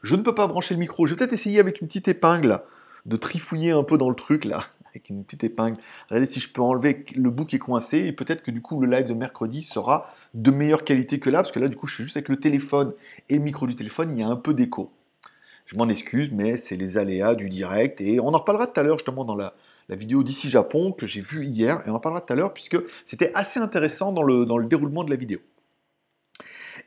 Je 0.03 0.15
ne 0.15 0.21
peux 0.21 0.35
pas 0.35 0.47
brancher 0.47 0.73
le 0.75 0.79
micro, 0.79 1.05
je 1.05 1.13
vais 1.13 1.17
peut-être 1.17 1.33
essayer 1.33 1.59
avec 1.59 1.81
une 1.81 1.87
petite 1.87 2.07
épingle 2.07 2.61
de 3.05 3.15
trifouiller 3.15 3.71
un 3.71 3.83
peu 3.83 3.97
dans 3.97 4.09
le 4.09 4.15
truc 4.15 4.45
là, 4.45 4.61
avec 4.95 5.09
une 5.09 5.23
petite 5.23 5.43
épingle. 5.43 5.77
Regardez 6.09 6.31
si 6.31 6.39
je 6.39 6.49
peux 6.49 6.61
enlever 6.61 7.05
le 7.15 7.29
bout 7.29 7.45
qui 7.45 7.57
est 7.57 7.59
coincé, 7.59 8.05
et 8.05 8.11
peut-être 8.11 8.43
que 8.43 8.51
du 8.51 8.61
coup 8.61 8.79
le 8.79 8.87
live 8.87 9.07
de 9.07 9.13
mercredi 9.13 9.61
sera 9.61 10.09
de 10.33 10.51
meilleure 10.51 10.83
qualité 10.83 11.19
que 11.19 11.29
là, 11.29 11.39
parce 11.39 11.51
que 11.51 11.59
là, 11.59 11.67
du 11.67 11.75
coup, 11.75 11.87
je 11.87 11.95
fais 11.95 12.03
juste 12.03 12.17
avec 12.17 12.29
le 12.29 12.37
téléphone 12.37 12.93
et 13.29 13.35
le 13.35 13.41
micro 13.41 13.67
du 13.67 13.75
téléphone, 13.75 14.11
il 14.11 14.19
y 14.19 14.23
a 14.23 14.27
un 14.27 14.35
peu 14.35 14.53
d'écho. 14.53 14.91
Je 15.65 15.75
m'en 15.75 15.89
excuse, 15.89 16.31
mais 16.33 16.57
c'est 16.57 16.75
les 16.75 16.97
aléas 16.97 17.35
du 17.35 17.49
direct, 17.49 18.01
et 18.01 18.19
on 18.19 18.27
en 18.27 18.39
reparlera 18.39 18.67
tout 18.67 18.79
à 18.79 18.83
l'heure, 18.83 18.97
justement, 18.97 19.25
dans 19.25 19.35
la, 19.35 19.53
vidéo 19.89 20.23
d'ici 20.23 20.49
Japon 20.49 20.91
que 20.91 21.05
j'ai 21.05 21.21
vue 21.21 21.45
hier, 21.45 21.81
et 21.85 21.89
on 21.89 21.95
en 21.95 21.99
parlera 21.99 22.21
tout 22.21 22.33
à 22.33 22.35
l'heure, 22.35 22.53
puisque 22.53 22.77
c'était 23.05 23.31
assez 23.33 23.59
intéressant 23.59 24.11
dans 24.11 24.23
le 24.23 24.65
déroulement 24.65 25.03
de 25.03 25.09
la 25.09 25.15
vidéo. 25.15 25.39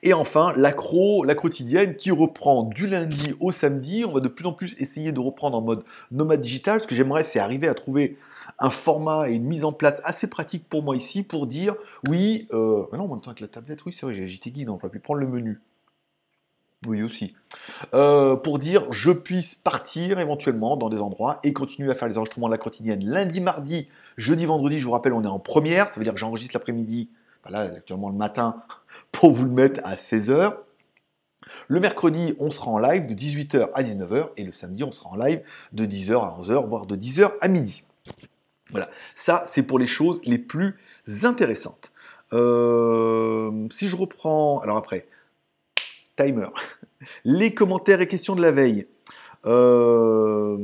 Et 0.02 0.12
enfin, 0.12 0.52
l'accro, 0.56 1.24
la 1.24 1.34
quotidienne 1.34 1.96
qui 1.96 2.10
reprend 2.10 2.62
du 2.62 2.86
lundi 2.86 3.34
au 3.40 3.50
samedi. 3.50 4.04
On 4.04 4.12
va 4.12 4.20
de 4.20 4.28
plus 4.28 4.46
en 4.46 4.52
plus 4.52 4.76
essayer 4.78 5.12
de 5.12 5.20
reprendre 5.20 5.58
en 5.58 5.60
mode 5.60 5.84
nomade 6.12 6.40
digital. 6.40 6.80
Ce 6.80 6.86
que 6.86 6.94
j'aimerais, 6.94 7.24
c'est 7.24 7.40
arriver 7.40 7.68
à 7.68 7.74
trouver 7.74 8.16
un 8.58 8.70
format 8.70 9.28
et 9.28 9.34
une 9.34 9.44
mise 9.44 9.64
en 9.64 9.72
place 9.72 10.00
assez 10.04 10.26
pratique 10.26 10.68
pour 10.68 10.82
moi 10.82 10.96
ici 10.96 11.22
pour 11.22 11.46
dire 11.46 11.74
oui, 12.08 12.48
euh, 12.52 12.84
non, 12.92 13.04
en 13.04 13.08
même 13.08 13.20
temps 13.20 13.30
avec 13.30 13.40
la 13.40 13.48
tablette, 13.48 13.84
oui, 13.84 13.92
c'est 13.92 14.06
vrai, 14.06 14.14
j'ai 14.14 14.26
JT 14.26 14.52
Geek, 14.54 14.66
donc 14.66 14.80
j'aurais 14.80 14.90
pu 14.90 15.00
prendre 15.00 15.20
le 15.20 15.26
menu. 15.26 15.60
Oui, 16.86 17.02
aussi. 17.02 17.34
Euh, 17.92 18.36
pour 18.36 18.58
dire 18.60 18.92
je 18.92 19.10
puisse 19.10 19.54
partir 19.56 20.20
éventuellement 20.20 20.76
dans 20.76 20.88
des 20.88 21.00
endroits 21.00 21.40
et 21.42 21.52
continuer 21.52 21.90
à 21.90 21.94
faire 21.94 22.08
les 22.08 22.16
enregistrements 22.18 22.46
de 22.46 22.52
la 22.52 22.58
quotidienne 22.58 23.04
lundi, 23.04 23.40
mardi, 23.40 23.88
jeudi, 24.16 24.46
vendredi. 24.46 24.78
Je 24.78 24.84
vous 24.84 24.92
rappelle, 24.92 25.12
on 25.12 25.24
est 25.24 25.26
en 25.26 25.40
première, 25.40 25.88
ça 25.88 25.96
veut 25.96 26.04
dire 26.04 26.14
que 26.14 26.20
j'enregistre 26.20 26.54
l'après-midi, 26.54 27.10
là 27.50 27.60
actuellement 27.60 28.08
le 28.08 28.16
matin, 28.16 28.62
pour 29.12 29.32
vous 29.32 29.44
le 29.44 29.50
mettre 29.50 29.80
à 29.84 29.94
16h. 29.94 30.56
Le 31.68 31.80
mercredi, 31.80 32.34
on 32.38 32.50
sera 32.50 32.70
en 32.70 32.78
live 32.78 33.06
de 33.06 33.14
18h 33.14 33.70
à 33.72 33.82
19h 33.82 34.30
et 34.36 34.44
le 34.44 34.52
samedi, 34.52 34.84
on 34.84 34.92
sera 34.92 35.10
en 35.10 35.16
live 35.16 35.42
de 35.72 35.86
10h 35.86 36.12
à 36.12 36.36
11h, 36.40 36.68
voire 36.68 36.86
de 36.86 36.96
10h 36.96 37.32
à 37.40 37.48
midi. 37.48 37.84
Voilà, 38.70 38.90
ça 39.14 39.44
c'est 39.46 39.62
pour 39.62 39.78
les 39.78 39.86
choses 39.86 40.20
les 40.24 40.38
plus 40.38 40.76
intéressantes. 41.22 41.90
Euh, 42.34 43.66
si 43.70 43.88
je 43.88 43.96
reprends, 43.96 44.60
alors 44.60 44.76
après, 44.76 45.06
timer, 46.16 46.48
les 47.24 47.54
commentaires 47.54 48.00
et 48.00 48.08
questions 48.08 48.36
de 48.36 48.42
la 48.42 48.52
veille. 48.52 48.86
Euh, 49.46 50.58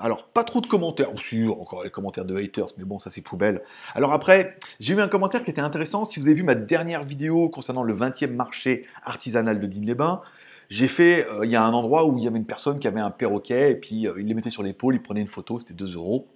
alors, 0.00 0.24
pas 0.28 0.44
trop 0.44 0.60
de 0.60 0.66
commentaires. 0.66 1.10
Si, 1.18 1.46
encore 1.46 1.84
les 1.84 1.90
commentaires 1.90 2.24
de 2.24 2.36
haters, 2.36 2.68
mais 2.76 2.84
bon, 2.84 2.98
ça 2.98 3.10
c'est 3.10 3.20
poubelle. 3.20 3.62
Alors 3.94 4.12
après, 4.12 4.56
j'ai 4.80 4.94
eu 4.94 5.00
un 5.00 5.08
commentaire 5.08 5.44
qui 5.44 5.50
était 5.50 5.60
intéressant. 5.60 6.04
Si 6.04 6.20
vous 6.20 6.26
avez 6.26 6.34
vu 6.34 6.42
ma 6.42 6.54
dernière 6.54 7.04
vidéo 7.04 7.48
concernant 7.48 7.82
le 7.82 7.94
20e 7.94 8.32
marché 8.32 8.86
artisanal 9.04 9.60
de 9.60 9.66
Digne-les-Bains, 9.66 10.20
j'ai 10.70 10.88
fait, 10.88 11.26
euh, 11.26 11.44
il 11.46 11.50
y 11.50 11.56
a 11.56 11.64
un 11.64 11.72
endroit 11.72 12.06
où 12.06 12.18
il 12.18 12.24
y 12.24 12.26
avait 12.26 12.38
une 12.38 12.44
personne 12.44 12.78
qui 12.78 12.86
avait 12.86 13.00
un 13.00 13.10
perroquet, 13.10 13.72
et 13.72 13.74
puis 13.74 14.06
il 14.18 14.26
les 14.26 14.34
mettait 14.34 14.50
sur 14.50 14.62
l'épaule, 14.62 14.96
il 14.96 15.02
prenait 15.02 15.20
une 15.20 15.28
photo, 15.28 15.58
c'était 15.58 15.74
2 15.74 15.94
euros. 15.94 16.28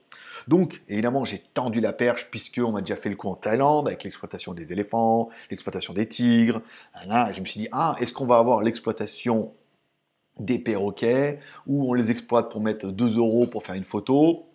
Donc, 0.49 0.83
évidemment, 0.89 1.25
j'ai 1.25 1.39
tendu 1.39 1.81
la 1.81 1.93
perche 1.93 2.29
puisqu'on 2.31 2.73
m'a 2.73 2.81
déjà 2.81 2.97
fait 2.97 3.09
le 3.09 3.17
coup 3.17 3.29
en 3.29 3.35
Thaïlande 3.35 3.89
avec 3.89 4.05
l'exploitation 4.05 4.55
des 4.55 4.73
éléphants, 4.73 5.29
l'exploitation 5.51 5.93
des 5.93 6.09
tigres. 6.09 6.62
je 7.05 7.41
me 7.41 7.47
suis 7.47 7.61
dit, 7.61 7.69
ah, 7.73 7.97
est-ce 8.01 8.12
qu'on 8.12 8.27
va 8.27 8.39
avoir 8.39 8.62
l'exploitation 8.62 9.53
des 10.39 10.59
perroquets 10.59 11.41
où 11.67 11.91
on 11.91 11.95
les 11.95 12.11
exploite 12.11 12.51
pour 12.51 12.61
mettre 12.61 12.87
2 12.87 13.19
euros 13.19 13.47
pour 13.47 13.65
faire 13.65 13.75
une 13.75 13.85
photo 13.85 14.47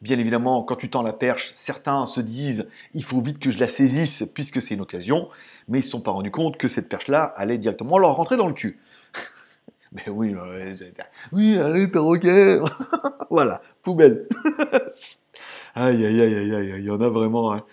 Bien 0.00 0.18
évidemment, 0.18 0.62
quand 0.62 0.76
tu 0.76 0.88
tends 0.88 1.02
la 1.02 1.12
perche, 1.12 1.52
certains 1.56 2.06
se 2.06 2.22
disent 2.22 2.66
il 2.94 3.04
faut 3.04 3.20
vite 3.20 3.38
que 3.38 3.50
je 3.50 3.58
la 3.58 3.68
saisisse 3.68 4.24
puisque 4.32 4.62
c'est 4.62 4.74
une 4.74 4.80
occasion, 4.80 5.28
mais 5.68 5.78
ils 5.78 5.82
ne 5.82 5.84
se 5.84 5.90
sont 5.90 6.00
pas 6.00 6.10
rendus 6.10 6.30
compte 6.30 6.56
que 6.56 6.68
cette 6.68 6.88
perche-là 6.88 7.24
allait 7.36 7.58
directement 7.58 7.98
leur 7.98 8.16
rentrer 8.16 8.38
dans 8.38 8.46
le 8.46 8.54
cul. 8.54 8.80
mais 9.92 10.08
oui, 10.08 10.34
oui, 11.32 11.58
allez, 11.58 11.86
perroquet 11.88 12.60
Voilà, 13.30 13.60
poubelle 13.82 14.26
Aïe, 15.74 16.04
aïe, 16.04 16.20
aïe, 16.22 16.34
aïe, 16.34 16.54
aïe, 16.54 16.74
il 16.78 16.84
y 16.84 16.90
en 16.90 17.00
a 17.00 17.08
vraiment. 17.08 17.52
Hein. 17.52 17.64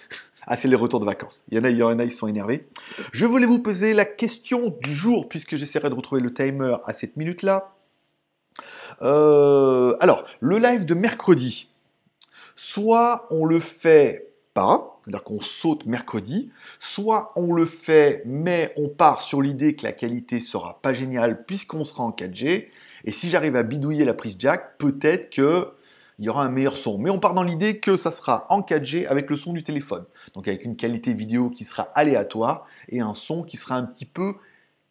Ah, 0.47 0.55
c'est 0.55 0.69
les 0.69 0.75
retours 0.75 1.01
de 1.01 1.05
vacances. 1.05 1.43
Il 1.49 1.57
y 1.57 1.59
en 1.59 1.63
a, 1.65 1.69
il 1.69 2.05
ils 2.05 2.11
sont 2.11 2.27
énervés. 2.27 2.67
Je 3.11 3.25
voulais 3.25 3.45
vous 3.45 3.59
poser 3.59 3.93
la 3.93 4.05
question 4.05 4.73
du 4.81 4.93
jour, 4.95 5.27
puisque 5.27 5.57
j'essaierai 5.57 5.89
de 5.89 5.93
retrouver 5.93 6.21
le 6.21 6.33
timer 6.33 6.77
à 6.85 6.93
cette 6.93 7.17
minute-là. 7.17 7.75
Euh, 9.01 9.95
alors, 9.99 10.25
le 10.39 10.57
live 10.57 10.85
de 10.85 10.93
mercredi. 10.93 11.69
Soit 12.55 13.27
on 13.29 13.45
le 13.45 13.59
fait 13.59 14.29
pas, 14.53 14.97
c'est-à-dire 15.03 15.23
qu'on 15.23 15.41
saute 15.41 15.85
mercredi, 15.85 16.49
soit 16.79 17.31
on 17.35 17.53
le 17.53 17.65
fait, 17.65 18.23
mais 18.25 18.73
on 18.77 18.87
part 18.87 19.21
sur 19.21 19.41
l'idée 19.41 19.75
que 19.75 19.83
la 19.83 19.91
qualité 19.91 20.39
sera 20.39 20.79
pas 20.81 20.93
géniale 20.93 21.45
puisqu'on 21.45 21.83
sera 21.83 22.03
en 22.03 22.11
4G. 22.11 22.69
Et 23.05 23.11
si 23.11 23.29
j'arrive 23.29 23.55
à 23.55 23.63
bidouiller 23.63 24.05
la 24.05 24.15
prise 24.15 24.37
jack, 24.39 24.77
peut-être 24.79 25.29
que 25.29 25.67
il 26.19 26.25
y 26.25 26.29
aura 26.29 26.43
un 26.43 26.49
meilleur 26.49 26.77
son. 26.77 26.97
Mais 26.97 27.09
on 27.09 27.19
part 27.19 27.33
dans 27.33 27.43
l'idée 27.43 27.79
que 27.79 27.97
ça 27.97 28.11
sera 28.11 28.45
en 28.49 28.61
4G 28.61 29.07
avec 29.07 29.29
le 29.29 29.37
son 29.37 29.53
du 29.53 29.63
téléphone. 29.63 30.05
Donc 30.33 30.47
avec 30.47 30.65
une 30.65 30.75
qualité 30.75 31.13
vidéo 31.13 31.49
qui 31.49 31.63
sera 31.63 31.83
aléatoire 31.93 32.65
et 32.89 33.01
un 33.01 33.13
son 33.13 33.43
qui 33.43 33.57
sera 33.57 33.75
un 33.75 33.83
petit 33.83 34.05
peu 34.05 34.35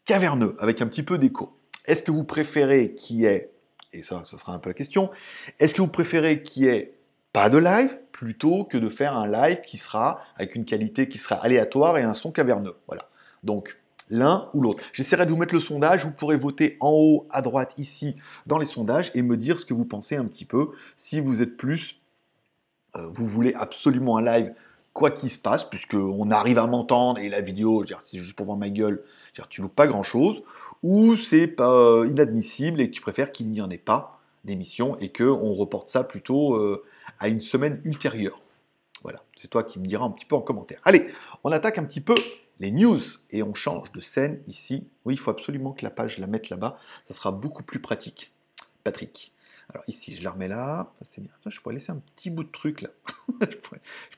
caverneux, 0.04 0.56
avec 0.60 0.80
un 0.80 0.86
petit 0.86 1.02
peu 1.02 1.18
d'écho. 1.18 1.58
Est-ce 1.84 2.02
que 2.02 2.10
vous 2.10 2.24
préférez 2.24 2.94
qu'il 2.94 3.16
y 3.16 3.24
ait, 3.26 3.50
et 3.92 4.02
ça, 4.02 4.22
ça 4.24 4.38
sera 4.38 4.54
un 4.54 4.58
peu 4.58 4.70
la 4.70 4.74
question, 4.74 5.10
est-ce 5.58 5.74
que 5.74 5.82
vous 5.82 5.88
préférez 5.88 6.42
qu'il 6.42 6.64
y 6.64 6.68
ait 6.68 6.94
pas 7.32 7.50
de 7.50 7.58
live 7.58 7.98
plutôt 8.12 8.64
que 8.64 8.78
de 8.78 8.88
faire 8.88 9.16
un 9.16 9.28
live 9.28 9.60
qui 9.66 9.76
sera 9.76 10.20
avec 10.36 10.54
une 10.54 10.64
qualité 10.64 11.08
qui 11.08 11.18
sera 11.18 11.36
aléatoire 11.36 11.98
et 11.98 12.02
un 12.02 12.14
son 12.14 12.30
caverneux? 12.30 12.76
Voilà. 12.86 13.08
Donc 13.42 13.76
l'un 14.10 14.48
ou 14.54 14.60
l'autre. 14.60 14.82
J'essaierai 14.92 15.26
de 15.26 15.30
vous 15.30 15.36
mettre 15.36 15.54
le 15.54 15.60
sondage, 15.60 16.04
vous 16.04 16.12
pourrez 16.12 16.36
voter 16.36 16.76
en 16.80 16.90
haut 16.90 17.26
à 17.30 17.42
droite 17.42 17.74
ici 17.78 18.16
dans 18.46 18.58
les 18.58 18.66
sondages 18.66 19.10
et 19.14 19.22
me 19.22 19.36
dire 19.36 19.58
ce 19.58 19.64
que 19.64 19.74
vous 19.74 19.84
pensez 19.84 20.16
un 20.16 20.24
petit 20.24 20.44
peu, 20.44 20.70
si 20.96 21.20
vous 21.20 21.42
êtes 21.42 21.56
plus, 21.56 22.00
euh, 22.96 23.06
vous 23.08 23.26
voulez 23.26 23.54
absolument 23.54 24.16
un 24.16 24.22
live 24.22 24.52
quoi 24.92 25.10
qu'il 25.10 25.30
se 25.30 25.38
passe, 25.38 25.64
puisqu'on 25.64 26.30
arrive 26.30 26.56
à 26.56 26.66
m'entendre 26.66 27.20
et 27.20 27.28
la 27.28 27.42
vidéo, 27.42 27.84
c'est 28.06 28.18
juste 28.18 28.34
pour 28.34 28.46
voir 28.46 28.56
ma 28.56 28.70
gueule, 28.70 29.02
tu 29.50 29.60
loupes 29.60 29.74
pas 29.74 29.86
grand 29.86 30.02
chose, 30.02 30.42
ou 30.82 31.16
c'est 31.16 31.46
pas 31.46 31.70
euh, 31.70 32.08
inadmissible 32.08 32.80
et 32.80 32.88
que 32.88 32.94
tu 32.94 33.02
préfères 33.02 33.30
qu'il 33.30 33.50
n'y 33.50 33.60
en 33.60 33.68
ait 33.68 33.76
pas 33.76 34.18
d'émission 34.44 34.96
et 34.98 35.12
qu'on 35.12 35.52
reporte 35.52 35.88
ça 35.88 36.04
plutôt 36.04 36.54
euh, 36.54 36.82
à 37.18 37.28
une 37.28 37.40
semaine 37.40 37.80
ultérieure. 37.84 38.40
Voilà, 39.02 39.22
c'est 39.40 39.48
toi 39.48 39.62
qui 39.62 39.78
me 39.78 39.86
diras 39.86 40.06
un 40.06 40.10
petit 40.10 40.24
peu 40.24 40.34
en 40.34 40.40
commentaire. 40.40 40.80
Allez, 40.84 41.08
on 41.44 41.52
attaque 41.52 41.76
un 41.76 41.84
petit 41.84 42.00
peu 42.00 42.14
les 42.60 42.70
news 42.70 43.00
et 43.30 43.42
on 43.42 43.54
change 43.54 43.92
de 43.92 44.00
scène 44.00 44.40
ici. 44.46 44.88
Oui, 45.04 45.14
il 45.14 45.18
faut 45.18 45.30
absolument 45.30 45.72
que 45.72 45.84
la 45.84 45.90
page, 45.90 46.18
la 46.18 46.26
mette 46.26 46.48
là-bas. 46.48 46.78
Ça 47.08 47.14
sera 47.14 47.32
beaucoup 47.32 47.62
plus 47.62 47.80
pratique. 47.80 48.32
Patrick. 48.84 49.32
Alors 49.72 49.84
ici, 49.88 50.14
je 50.14 50.22
la 50.22 50.30
remets 50.30 50.48
là. 50.48 50.92
Ça, 50.98 51.04
c'est 51.04 51.20
bien. 51.20 51.32
je 51.44 51.60
pourrais 51.60 51.74
laisser 51.74 51.92
un 51.92 52.02
petit 52.14 52.30
bout 52.30 52.44
de 52.44 52.50
truc 52.50 52.82
là. 52.82 52.90
je, 53.40 53.56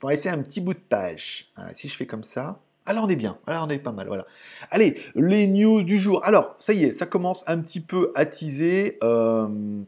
pourrais, 0.00 0.14
laisser 0.14 0.28
un 0.28 0.42
petit 0.42 0.60
bout 0.60 0.74
de 0.74 0.78
page. 0.78 1.50
si 1.72 1.88
je 1.88 1.96
fais 1.96 2.06
comme 2.06 2.24
ça. 2.24 2.60
Alors 2.86 3.04
on 3.04 3.08
est 3.10 3.16
bien, 3.16 3.36
alors 3.46 3.64
on 3.66 3.68
est 3.68 3.78
pas 3.78 3.92
mal, 3.92 4.06
voilà. 4.06 4.26
Allez, 4.70 4.98
les 5.14 5.46
news 5.46 5.82
du 5.82 5.98
jour. 5.98 6.24
Alors, 6.24 6.54
ça 6.58 6.72
y 6.72 6.84
est, 6.84 6.92
ça 6.92 7.04
commence 7.04 7.44
un 7.46 7.58
petit 7.58 7.80
peu 7.80 8.12
à 8.14 8.24
teaser. 8.24 8.96
Euh, 9.02 9.82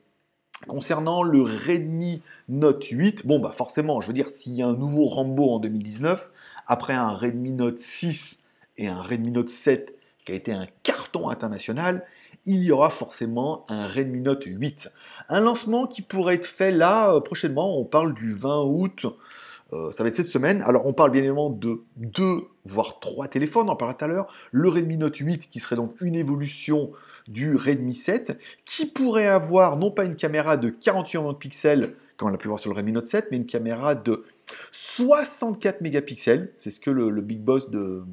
concernant 0.66 1.22
le 1.22 1.42
Redmi 1.42 2.20
Note 2.50 2.84
8, 2.84 3.26
bon 3.26 3.38
bah 3.38 3.54
forcément, 3.56 4.02
je 4.02 4.08
veux 4.08 4.12
dire, 4.12 4.28
s'il 4.28 4.52
y 4.52 4.62
a 4.62 4.66
un 4.66 4.74
nouveau 4.74 5.06
Rambo 5.06 5.50
en 5.50 5.58
2019, 5.60 6.30
après 6.66 6.92
un 6.92 7.14
Redmi 7.14 7.52
Note 7.52 7.78
6 7.78 8.36
et 8.80 8.88
un 8.88 9.02
Redmi 9.02 9.30
Note 9.30 9.48
7 9.48 9.94
qui 10.24 10.32
a 10.32 10.34
été 10.34 10.52
un 10.52 10.66
carton 10.82 11.28
international, 11.28 12.04
il 12.46 12.62
y 12.64 12.72
aura 12.72 12.90
forcément 12.90 13.64
un 13.68 13.86
Redmi 13.86 14.20
Note 14.20 14.44
8. 14.46 14.90
Un 15.28 15.40
lancement 15.40 15.86
qui 15.86 16.02
pourrait 16.02 16.36
être 16.36 16.46
fait 16.46 16.70
là 16.70 17.14
euh, 17.14 17.20
prochainement, 17.20 17.78
on 17.78 17.84
parle 17.84 18.14
du 18.14 18.32
20 18.32 18.62
août, 18.62 19.06
euh, 19.72 19.92
ça 19.92 20.02
va 20.02 20.08
être 20.08 20.16
cette 20.16 20.28
semaine. 20.28 20.62
Alors 20.62 20.86
on 20.86 20.94
parle 20.94 21.10
bien 21.10 21.20
évidemment 21.20 21.50
de 21.50 21.82
deux, 21.96 22.44
voire 22.64 23.00
trois 23.00 23.28
téléphones, 23.28 23.68
on 23.68 23.72
en 23.72 23.76
parlait 23.76 23.94
tout 23.94 24.04
à 24.04 24.08
l'heure. 24.08 24.32
Le 24.50 24.68
Redmi 24.70 24.96
Note 24.96 25.16
8 25.16 25.50
qui 25.50 25.60
serait 25.60 25.76
donc 25.76 25.94
une 26.00 26.14
évolution 26.14 26.90
du 27.28 27.56
Redmi 27.56 27.92
7, 27.92 28.38
qui 28.64 28.86
pourrait 28.86 29.28
avoir 29.28 29.76
non 29.76 29.90
pas 29.90 30.04
une 30.04 30.16
caméra 30.16 30.56
de 30.56 30.70
48 30.70 31.34
pixels, 31.38 31.90
comme 32.16 32.28
on 32.28 32.32
l'a 32.32 32.38
pu 32.38 32.48
voir 32.48 32.58
sur 32.58 32.70
le 32.70 32.76
Redmi 32.76 32.92
Note 32.92 33.06
7, 33.06 33.28
mais 33.30 33.36
une 33.36 33.46
caméra 33.46 33.94
de 33.94 34.24
64 34.72 35.82
mégapixels. 35.82 36.52
C'est 36.56 36.70
ce 36.70 36.80
que 36.80 36.90
le 36.90 37.20
Big 37.20 37.40
Boss 37.40 37.70
de, 37.70 38.04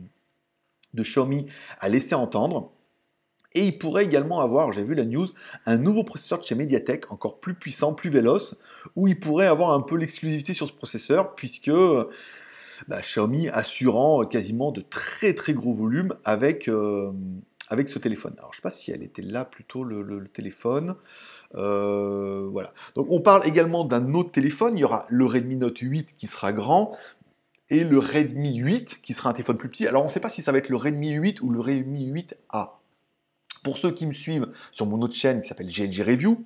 de 0.98 1.04
Xiaomi 1.04 1.48
a 1.80 1.88
laissé 1.88 2.16
entendre. 2.16 2.72
Et 3.54 3.66
il 3.66 3.78
pourrait 3.78 4.04
également 4.04 4.42
avoir, 4.42 4.74
j'ai 4.74 4.84
vu 4.84 4.94
la 4.94 5.06
news, 5.06 5.28
un 5.66 5.78
nouveau 5.78 6.04
processeur 6.04 6.40
de 6.40 6.46
chez 6.46 6.56
Mediatek, 6.56 7.12
encore 7.12 7.40
plus 7.40 7.54
puissant, 7.54 7.94
plus 7.94 8.10
véloce, 8.10 8.60
où 8.96 9.08
il 9.08 9.20
pourrait 9.20 9.48
avoir 9.48 9.72
un 9.72 9.82
peu 9.82 9.96
l'exclusivité 9.96 10.54
sur 10.54 10.68
ce 10.68 10.74
processeur, 10.74 11.34
puisque 11.36 11.72
bah, 12.88 13.02
Xiaomi 13.02 13.50
assurant 13.50 14.26
quasiment 14.26 14.72
de 14.72 14.82
très 14.82 15.34
très 15.34 15.54
gros 15.54 15.74
volumes 15.74 16.14
avec, 16.26 16.68
euh, 16.68 17.12
ce 17.70 18.00
téléphone. 18.00 18.34
Alors 18.38 18.54
je 18.54 18.58
ne 18.58 18.62
sais 18.62 18.62
pas 18.62 18.72
si 18.72 18.92
elle 18.92 19.04
était 19.04 19.22
là 19.22 19.46
plutôt 19.46 19.84
le, 19.84 20.28
téléphone. 20.28 20.96
Euh, 21.56 22.48
voilà. 22.52 22.74
Donc 22.96 23.08
on 23.10 23.22
parle 23.22 23.48
également 23.48 23.86
d'un 23.86 24.14
autre 24.14 24.32
téléphone. 24.32 24.78
Il 24.78 24.82
y 24.82 24.84
aura 24.84 25.06
le 25.10 25.26
Redmi 25.26 25.56
Note 25.56 25.80
8 25.80 26.16
qui 26.18 26.28
sera 26.28 26.54
grand, 26.54 26.96
et 27.70 27.84
le 27.84 28.00
Redmi 28.00 28.58
8 28.58 29.02
qui 29.02 29.14
sera 29.14 29.30
un 29.30 29.34
téléphone 29.34 29.58
plus 29.58 29.70
petit. 29.70 29.88
Alors 29.88 30.04
on 30.04 30.08
ne 30.08 30.12
sait 30.12 30.20
pas 30.20 30.30
si 30.30 30.42
ça 30.42 30.52
va 30.52 30.58
être 30.58 30.70
le 30.70 30.78
Redmi 30.78 31.12
8 31.14 31.42
ou 31.42 31.50
le 31.50 31.60
Redmi 31.60 32.12
8A. 32.12 32.72
Pour 33.64 33.78
ceux 33.78 33.92
qui 33.92 34.06
me 34.06 34.14
suivent 34.14 34.48
sur 34.72 34.86
mon 34.86 35.02
autre 35.02 35.16
chaîne 35.16 35.42
qui 35.42 35.50
s'appelle 35.50 35.68
GLG 35.68 36.02
Review, 36.04 36.46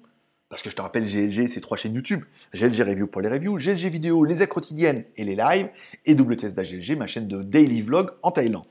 parce 0.52 0.62
que 0.64 0.70
je 0.70 0.76
te 0.76 0.82
rappelle, 0.82 1.06
GLG, 1.06 1.48
c'est 1.48 1.62
trois 1.62 1.78
chaînes 1.78 1.94
YouTube. 1.94 2.26
GLG 2.54 2.82
Review 2.82 3.08
pour 3.08 3.22
les 3.22 3.30
reviews, 3.30 3.58
GLG 3.58 3.88
Vidéo, 3.90 4.26
les 4.26 4.44
aides 4.44 4.50
quotidiennes 4.50 5.06
et 5.16 5.24
les 5.24 5.36
lives, 5.36 5.70
et 6.06 6.14
WTS 6.14 6.96
ma 6.98 7.08
chaîne 7.08 7.30
de 7.30 7.42
daily 7.42 7.82
vlog 7.82 8.12
en 8.22 8.32
Thaïlande. 8.32 8.66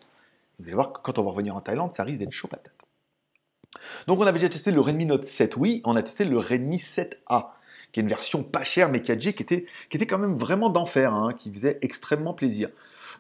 Vous 0.59 0.66
allez 0.66 0.75
voir 0.75 0.92
que 0.92 1.00
quand 1.00 1.19
on 1.19 1.23
va 1.23 1.30
revenir 1.30 1.57
en 1.57 1.62
Thaïlande, 1.62 1.95
ça 1.95 2.04
risque 2.04 2.19
d'être 2.19 2.33
chaud 2.33 2.49
patate. 2.49 2.75
Donc 4.07 4.21
on 4.21 4.26
avait 4.26 4.38
déjà 4.38 4.50
testé 4.50 4.73
le 4.73 4.80
Redmi 4.83 5.07
Note 5.07 5.25
7, 5.25 5.57
oui, 5.57 5.80
on 5.85 5.97
a 5.97 6.02
testé 6.02 6.26
le 6.26 6.37
Redmi 6.37 6.76
7A 6.76 7.47
qui 7.92 8.00
est 8.00 8.02
une 8.02 8.09
version 8.09 8.42
pas 8.42 8.64
chère 8.64 8.90
mais 8.90 8.99
4G 8.99 9.35
qui 9.35 9.42
était, 9.42 9.66
qui 9.88 9.97
était 9.97 10.06
quand 10.06 10.18
même 10.18 10.37
vraiment 10.37 10.70
d'enfer, 10.70 11.14
hein, 11.14 11.32
qui 11.37 11.52
faisait 11.52 11.78
extrêmement 11.82 12.35
plaisir. 12.35 12.68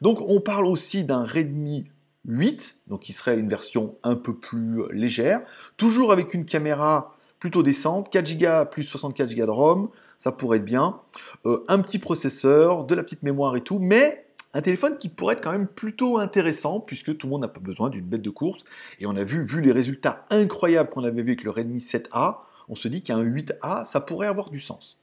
Donc 0.00 0.20
on 0.20 0.40
parle 0.40 0.66
aussi 0.66 1.04
d'un 1.04 1.24
Redmi 1.24 1.86
8, 2.26 2.76
donc 2.86 3.00
qui 3.00 3.12
serait 3.12 3.38
une 3.38 3.48
version 3.48 3.96
un 4.02 4.14
peu 4.14 4.34
plus 4.34 4.82
légère, 4.92 5.42
toujours 5.76 6.12
avec 6.12 6.34
une 6.34 6.44
caméra 6.44 7.16
plutôt 7.38 7.62
décente, 7.62 8.10
4 8.10 8.38
Go 8.38 8.70
plus 8.70 8.84
64 8.84 9.34
Go 9.34 9.46
de 9.46 9.50
ROM, 9.50 9.88
ça 10.18 10.32
pourrait 10.32 10.58
être 10.58 10.64
bien, 10.64 11.00
euh, 11.46 11.64
un 11.68 11.80
petit 11.80 11.98
processeur, 11.98 12.84
de 12.84 12.94
la 12.94 13.02
petite 13.02 13.22
mémoire 13.22 13.56
et 13.56 13.62
tout, 13.62 13.78
mais 13.78 14.26
un 14.52 14.62
téléphone 14.62 14.98
qui 14.98 15.08
pourrait 15.08 15.34
être 15.34 15.42
quand 15.42 15.52
même 15.52 15.66
plutôt 15.66 16.18
intéressant, 16.18 16.80
puisque 16.80 17.16
tout 17.16 17.26
le 17.26 17.30
monde 17.30 17.42
n'a 17.42 17.48
pas 17.48 17.60
besoin 17.60 17.88
d'une 17.88 18.04
bête 18.04 18.22
de 18.22 18.30
course, 18.30 18.64
et 19.00 19.06
on 19.06 19.16
a 19.16 19.24
vu, 19.24 19.46
vu 19.46 19.62
les 19.62 19.72
résultats 19.72 20.26
incroyables 20.28 20.90
qu'on 20.90 21.04
avait 21.04 21.22
vu 21.22 21.30
avec 21.30 21.44
le 21.44 21.50
Redmi 21.50 21.78
7A, 21.78 22.38
on 22.70 22.76
se 22.76 22.88
dit 22.88 23.02
qu'un 23.02 23.22
8A, 23.22 23.84
ça 23.84 24.00
pourrait 24.00 24.28
avoir 24.28 24.48
du 24.48 24.60
sens. 24.60 24.98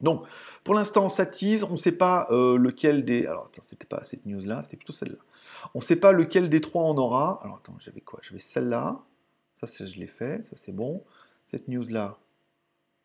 Donc, 0.00 0.24
pour 0.64 0.74
l'instant, 0.74 1.08
ça 1.08 1.24
tease, 1.24 1.64
on 1.64 1.72
ne 1.72 1.76
sait 1.76 1.96
pas 1.96 2.26
euh, 2.30 2.56
lequel 2.56 3.04
des... 3.04 3.26
Alors, 3.26 3.46
attends, 3.46 3.62
c'était 3.66 3.86
pas 3.86 4.04
cette 4.04 4.26
news-là, 4.26 4.62
c'était 4.62 4.76
plutôt 4.76 4.92
celle-là. 4.92 5.18
On 5.74 5.78
ne 5.78 5.84
sait 5.84 5.96
pas 5.96 6.12
lequel 6.12 6.50
des 6.50 6.60
trois 6.60 6.84
on 6.84 6.96
aura. 6.96 7.40
Alors, 7.42 7.56
attends, 7.56 7.76
j'avais 7.80 8.00
quoi? 8.00 8.20
J'avais 8.22 8.38
celle-là. 8.38 9.00
Ça, 9.56 9.66
je 9.84 9.98
l'ai 9.98 10.06
fait, 10.06 10.44
ça 10.46 10.56
c'est 10.56 10.72
bon. 10.72 11.02
Cette 11.44 11.68
news-là. 11.68 12.18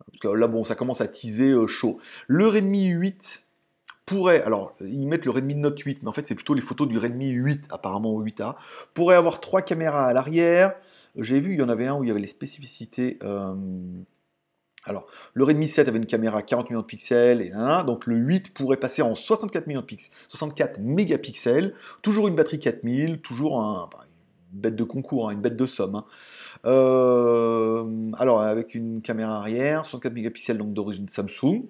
Parce 0.06 0.20
que 0.20 0.28
là, 0.28 0.48
bon, 0.48 0.64
ça 0.64 0.76
commence 0.76 1.00
à 1.00 1.08
teaser 1.08 1.52
euh, 1.52 1.68
chaud. 1.68 2.00
Le 2.28 2.48
Redmi 2.48 2.88
8 2.88 3.44
pourrait, 4.06 4.42
alors 4.42 4.74
ils 4.82 5.08
mettent 5.08 5.26
le 5.26 5.32
Redmi 5.32 5.56
Note 5.56 5.80
8, 5.80 6.02
mais 6.02 6.10
en 6.10 6.12
fait 6.12 6.26
c'est 6.26 6.34
plutôt 6.34 6.56
les 6.56 6.62
photos 6.62 6.88
du 6.88 6.98
Redmi 6.98 7.30
8, 7.30 7.66
apparemment 7.70 8.12
au 8.12 8.26
8A, 8.26 8.56
pourrait 8.96 9.16
avoir 9.16 9.40
trois 9.40 9.62
caméras 9.62 10.08
à 10.08 10.14
l'arrière. 10.14 10.74
J'ai 11.20 11.40
vu, 11.40 11.54
il 11.54 11.60
y 11.60 11.62
en 11.62 11.70
avait 11.70 11.88
un 11.88 11.96
où 11.96 12.04
il 12.04 12.08
y 12.08 12.12
avait 12.12 12.20
les 12.20 12.28
spécificités. 12.28 13.18
Euh, 13.24 13.54
alors, 14.86 15.06
le 15.34 15.44
Redmi 15.44 15.68
7 15.68 15.88
avait 15.88 15.98
une 15.98 16.06
caméra 16.06 16.42
40 16.42 16.70
millions 16.70 16.82
de 16.82 16.86
pixels, 16.86 17.42
et 17.42 17.52
donc 17.86 18.08
le 18.08 18.16
8 18.16 18.54
pourrait 18.54 18.78
passer 18.78 19.02
en 19.02 19.14
64 19.14 19.68
millions 19.68 19.82
de 19.82 19.86
pixels, 19.86 20.12
64 20.30 20.80
mégapixels, 20.80 21.76
toujours 22.02 22.28
une 22.28 22.36
batterie 22.36 22.60
4000, 22.60 23.20
toujours 23.20 23.62
un, 23.62 23.90
une 24.54 24.60
bête 24.62 24.76
de 24.76 24.84
concours, 24.84 25.30
hein, 25.30 25.34
une 25.34 25.42
bête 25.42 25.58
de 25.58 25.66
somme. 25.66 25.96
Hein. 25.96 26.06
Euh, 26.66 28.12
alors, 28.18 28.42
avec 28.42 28.74
une 28.74 29.02
caméra 29.02 29.38
arrière, 29.38 29.86
64 29.86 30.14
mégapixels 30.14 30.58
donc 30.58 30.74
d'origine 30.74 31.10
Samsung, 31.10 31.66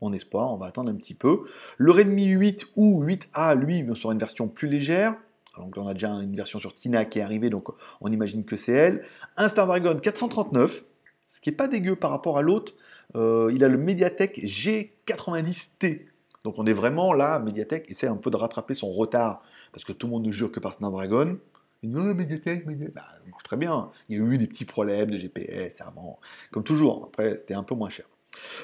on 0.00 0.12
espoir, 0.12 0.52
on 0.52 0.56
va 0.56 0.66
attendre 0.66 0.90
un 0.90 0.96
petit 0.96 1.14
peu. 1.14 1.44
Le 1.78 1.92
Redmi 1.92 2.26
8 2.26 2.66
ou 2.76 3.04
8A, 3.04 3.58
lui, 3.58 3.84
sera 3.96 4.12
une 4.12 4.18
version 4.18 4.48
plus 4.48 4.68
légère. 4.68 5.16
Donc 5.56 5.76
on 5.76 5.86
a 5.86 5.94
déjà 5.94 6.08
une 6.08 6.34
version 6.34 6.58
sur 6.58 6.74
Tina 6.74 7.04
qui 7.04 7.18
est 7.18 7.22
arrivée, 7.22 7.50
donc 7.50 7.68
on 8.00 8.10
imagine 8.10 8.44
que 8.44 8.56
c'est 8.56 8.72
elle. 8.72 9.04
Un 9.36 9.48
Snapdragon 9.48 9.98
439, 9.98 10.84
ce 11.28 11.40
qui 11.40 11.50
n'est 11.50 11.56
pas 11.56 11.68
dégueu 11.68 11.96
par 11.96 12.10
rapport 12.10 12.38
à 12.38 12.42
l'autre. 12.42 12.74
Euh, 13.14 13.50
il 13.54 13.62
a 13.64 13.68
le 13.68 13.78
Mediatek 13.78 14.38
G90T. 14.38 16.06
Donc 16.44 16.54
on 16.58 16.66
est 16.66 16.72
vraiment 16.72 17.12
là, 17.12 17.38
Mediatek 17.38 17.90
essaie 17.90 18.06
un 18.06 18.16
peu 18.16 18.30
de 18.30 18.36
rattraper 18.36 18.74
son 18.74 18.90
retard, 18.90 19.42
parce 19.72 19.84
que 19.84 19.92
tout 19.92 20.06
le 20.06 20.12
monde 20.12 20.26
ne 20.26 20.32
jure 20.32 20.50
que 20.50 20.60
par 20.60 20.74
Snapdragon. 20.74 21.38
Non, 21.82 22.14
Mediatek, 22.14 22.66
Mediatek, 22.66 22.94
bah, 22.94 23.02
ça 23.18 23.30
marche 23.30 23.42
très 23.42 23.56
bien. 23.56 23.90
Il 24.08 24.16
y 24.16 24.20
a 24.20 24.24
eu 24.24 24.38
des 24.38 24.46
petits 24.46 24.64
problèmes 24.64 25.10
de 25.10 25.16
GPS, 25.16 25.80
avant. 25.80 26.18
Comme 26.50 26.64
toujours, 26.64 27.04
après 27.06 27.36
c'était 27.36 27.54
un 27.54 27.62
peu 27.62 27.74
moins 27.74 27.90
cher. 27.90 28.06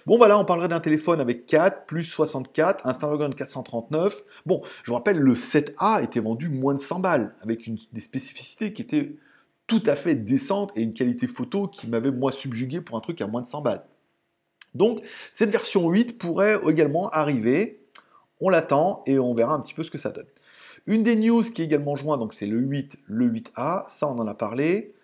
Bon, 0.07 0.17
voilà, 0.17 0.39
on 0.39 0.45
parlerait 0.45 0.69
d'un 0.69 0.81
téléphone 0.81 1.21
avec 1.21 1.47
4 1.47 1.87
plus 1.87 2.05
64, 2.05 2.87
un 2.87 2.95
Snapdragon 2.95 3.31
439. 3.31 4.23
Bon, 4.47 4.63
je 4.83 4.91
vous 4.91 4.95
rappelle, 4.95 5.19
le 5.19 5.35
7A 5.35 6.03
était 6.03 6.21
vendu 6.21 6.49
moins 6.49 6.75
de 6.75 6.81
100 6.81 7.01
balles, 7.01 7.35
avec 7.43 7.71
des 7.93 8.01
spécificités 8.01 8.73
qui 8.73 8.83
étaient 8.83 9.17
tout 9.67 9.83
à 9.87 9.97
fait 9.97 10.15
décentes 10.15 10.73
et 10.77 10.83
une 10.83 10.95
qualité 10.95 11.27
photo 11.27 11.69
qui 11.69 11.89
m'avait, 11.89 12.11
moi, 12.11 12.33
subjugué 12.33 12.81
pour 12.81 12.97
un 12.97 13.01
truc 13.01 13.21
à 13.21 13.27
moins 13.27 13.43
de 13.43 13.47
100 13.47 13.61
balles. 13.61 13.85
Donc, 14.75 15.03
cette 15.33 15.51
version 15.51 15.89
8 15.91 16.19
pourrait 16.19 16.59
également 16.69 17.11
arriver. 17.11 17.81
On 18.41 18.49
l'attend 18.49 19.03
et 19.07 19.19
on 19.19 19.35
verra 19.35 19.55
un 19.55 19.61
petit 19.61 19.75
peu 19.75 19.83
ce 19.83 19.91
que 19.91 19.99
ça 19.99 20.11
donne. 20.11 20.27
Une 20.87 21.03
des 21.03 21.17
news 21.17 21.43
qui 21.43 21.63
est 21.63 21.65
également 21.67 21.97
jointe, 21.97 22.21
donc 22.21 22.33
c'est 22.33 22.47
le 22.47 22.59
8, 22.59 22.99
le 23.07 23.29
8A, 23.29 23.91
ça 23.91 24.09
on 24.09 24.19
en 24.19 24.27
a 24.27 24.35
parlé. 24.35 24.95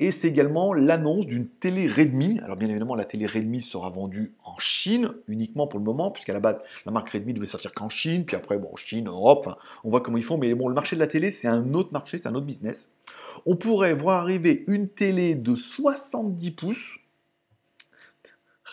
Et 0.00 0.10
c'est 0.10 0.28
également 0.28 0.72
l'annonce 0.72 1.26
d'une 1.26 1.46
télé 1.48 1.86
Redmi. 1.86 2.40
Alors 2.42 2.56
bien 2.56 2.68
évidemment, 2.68 2.94
la 2.94 3.04
télé 3.04 3.26
Redmi 3.26 3.60
sera 3.60 3.90
vendue 3.90 4.32
en 4.44 4.58
Chine 4.58 5.12
uniquement 5.28 5.66
pour 5.66 5.78
le 5.78 5.84
moment, 5.84 6.10
puisqu'à 6.10 6.32
la 6.32 6.40
base, 6.40 6.60
la 6.86 6.92
marque 6.92 7.10
Redmi 7.10 7.32
devait 7.32 7.46
sortir 7.46 7.72
qu'en 7.72 7.88
Chine, 7.88 8.24
puis 8.24 8.36
après, 8.36 8.58
bon, 8.58 8.74
Chine, 8.76 9.08
Europe, 9.08 9.48
on 9.84 9.90
voit 9.90 10.00
comment 10.00 10.18
ils 10.18 10.24
font. 10.24 10.38
Mais 10.38 10.54
bon, 10.54 10.68
le 10.68 10.74
marché 10.74 10.96
de 10.96 11.00
la 11.00 11.06
télé, 11.06 11.30
c'est 11.30 11.48
un 11.48 11.74
autre 11.74 11.92
marché, 11.92 12.18
c'est 12.18 12.28
un 12.28 12.34
autre 12.34 12.46
business. 12.46 12.90
On 13.46 13.56
pourrait 13.56 13.94
voir 13.94 14.20
arriver 14.20 14.64
une 14.66 14.88
télé 14.88 15.34
de 15.34 15.54
70 15.54 16.50
pouces, 16.52 16.96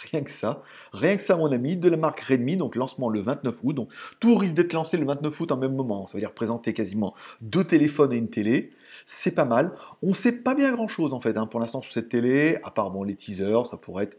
Rien 0.10 0.22
que 0.22 0.32
ça. 0.32 0.64
Rien 0.94 1.16
que 1.16 1.22
ça, 1.22 1.36
mon 1.36 1.52
ami, 1.52 1.78
de 1.78 1.90
la 1.90 1.98
marque 1.98 2.22
Redmi, 2.22 2.58
donc 2.58 2.76
lancement 2.76 3.10
le 3.10 3.22
29 3.22 3.56
août. 3.64 3.74
Donc 3.74 3.90
tout 4.20 4.36
risque 4.36 4.54
d'être 4.54 4.74
lancé 4.74 4.98
le 4.98 5.06
29 5.06 5.40
août 5.40 5.52
en 5.52 5.58
même 5.58 5.76
moment. 5.76 6.08
Ça 6.08 6.14
veut 6.14 6.20
dire 6.20 6.34
présenter 6.34 6.74
quasiment 6.74 7.14
deux 7.42 7.64
téléphones 7.64 8.14
et 8.14 8.18
une 8.18 8.30
télé. 8.30 8.72
C'est 9.06 9.32
pas 9.32 9.46
mal. 9.46 9.74
On 10.02 10.14
sait 10.14 10.32
pas 10.32 10.56
bien 10.56 10.72
grand 10.72 10.88
chose 10.88 11.14
en 11.14 11.20
fait 11.20 11.38
hein, 11.38 11.46
pour 11.48 11.60
l'instant 11.60 11.82
sur 11.82 11.94
cette 11.94 12.10
télé, 12.10 12.58
à 12.64 12.72
part 12.72 12.92
bon, 12.92 13.04
les 13.04 13.16
teasers, 13.16 13.68
ça 13.68 13.78
pourrait 13.78 14.06
être. 14.06 14.18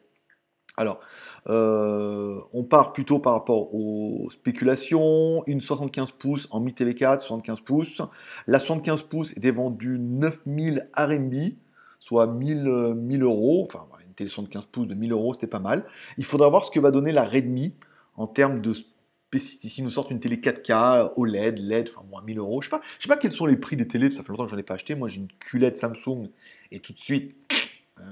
Alors, 0.79 1.01
euh, 1.49 2.41
on 2.55 2.65
part 2.65 2.95
plutôt 2.95 3.19
par 3.19 3.35
rapport 3.35 3.75
aux 3.75 4.31
spéculations. 4.31 5.43
Une 5.47 5.61
75 5.61 6.13
pouces 6.13 6.49
en 6.51 6.61
Mi 6.61 6.73
TV4, 6.73 7.21
75 7.21 7.61
pouces. 7.61 8.03
La 8.47 8.59
75 8.59 9.03
pouces 9.03 9.37
était 9.37 9.51
vendue 9.51 9.99
9000 9.99 10.89
RMB, 10.97 11.35
soit 11.99 12.27
1000, 12.27 12.95
1000 12.97 13.23
euros. 13.23 13.67
Enfin, 13.69 13.87
75 14.27 14.67
pouces 14.67 14.89
de 14.89 14.95
1000 14.95 15.13
euros, 15.13 15.35
c'était 15.35 15.47
pas 15.47 15.59
mal. 15.59 15.85
Il 16.19 16.25
faudra 16.25 16.49
voir 16.49 16.65
ce 16.65 16.71
que 16.71 16.81
va 16.81 16.91
donner 16.91 17.13
la 17.13 17.25
Redmi 17.25 17.75
en 18.17 18.27
termes 18.27 18.61
de 18.61 18.75
si 19.39 19.83
nous 19.83 19.91
sortent 19.91 20.11
une 20.11 20.21
télé 20.21 20.37
4K, 20.37 21.13
OLED, 21.17 21.59
LED, 21.59 21.91
enfin 21.95 22.07
moins 22.09 22.23
1000 22.23 22.39
euros. 22.39 22.61
Je 22.61 22.67
sais 22.67 22.71
pas, 22.71 22.83
je 22.99 23.05
sais 23.05 23.09
pas 23.09 23.17
quels 23.17 23.33
sont 23.33 23.47
les 23.47 23.57
prix 23.57 23.77
des 23.77 23.89
télés, 23.89 24.11
ça 24.11 24.23
fait 24.23 24.29
longtemps 24.29 24.45
que 24.45 24.51
j'en 24.51 24.59
ai 24.59 24.63
pas 24.63 24.75
acheté. 24.75 24.95
Moi 24.95 25.09
j'ai 25.09 25.19
une 25.19 25.29
QLED 25.29 25.77
Samsung 25.77 26.29
et 26.71 26.81
tout 26.81 26.93
de 26.93 26.99
suite 26.99 27.35
euh, 27.99 28.03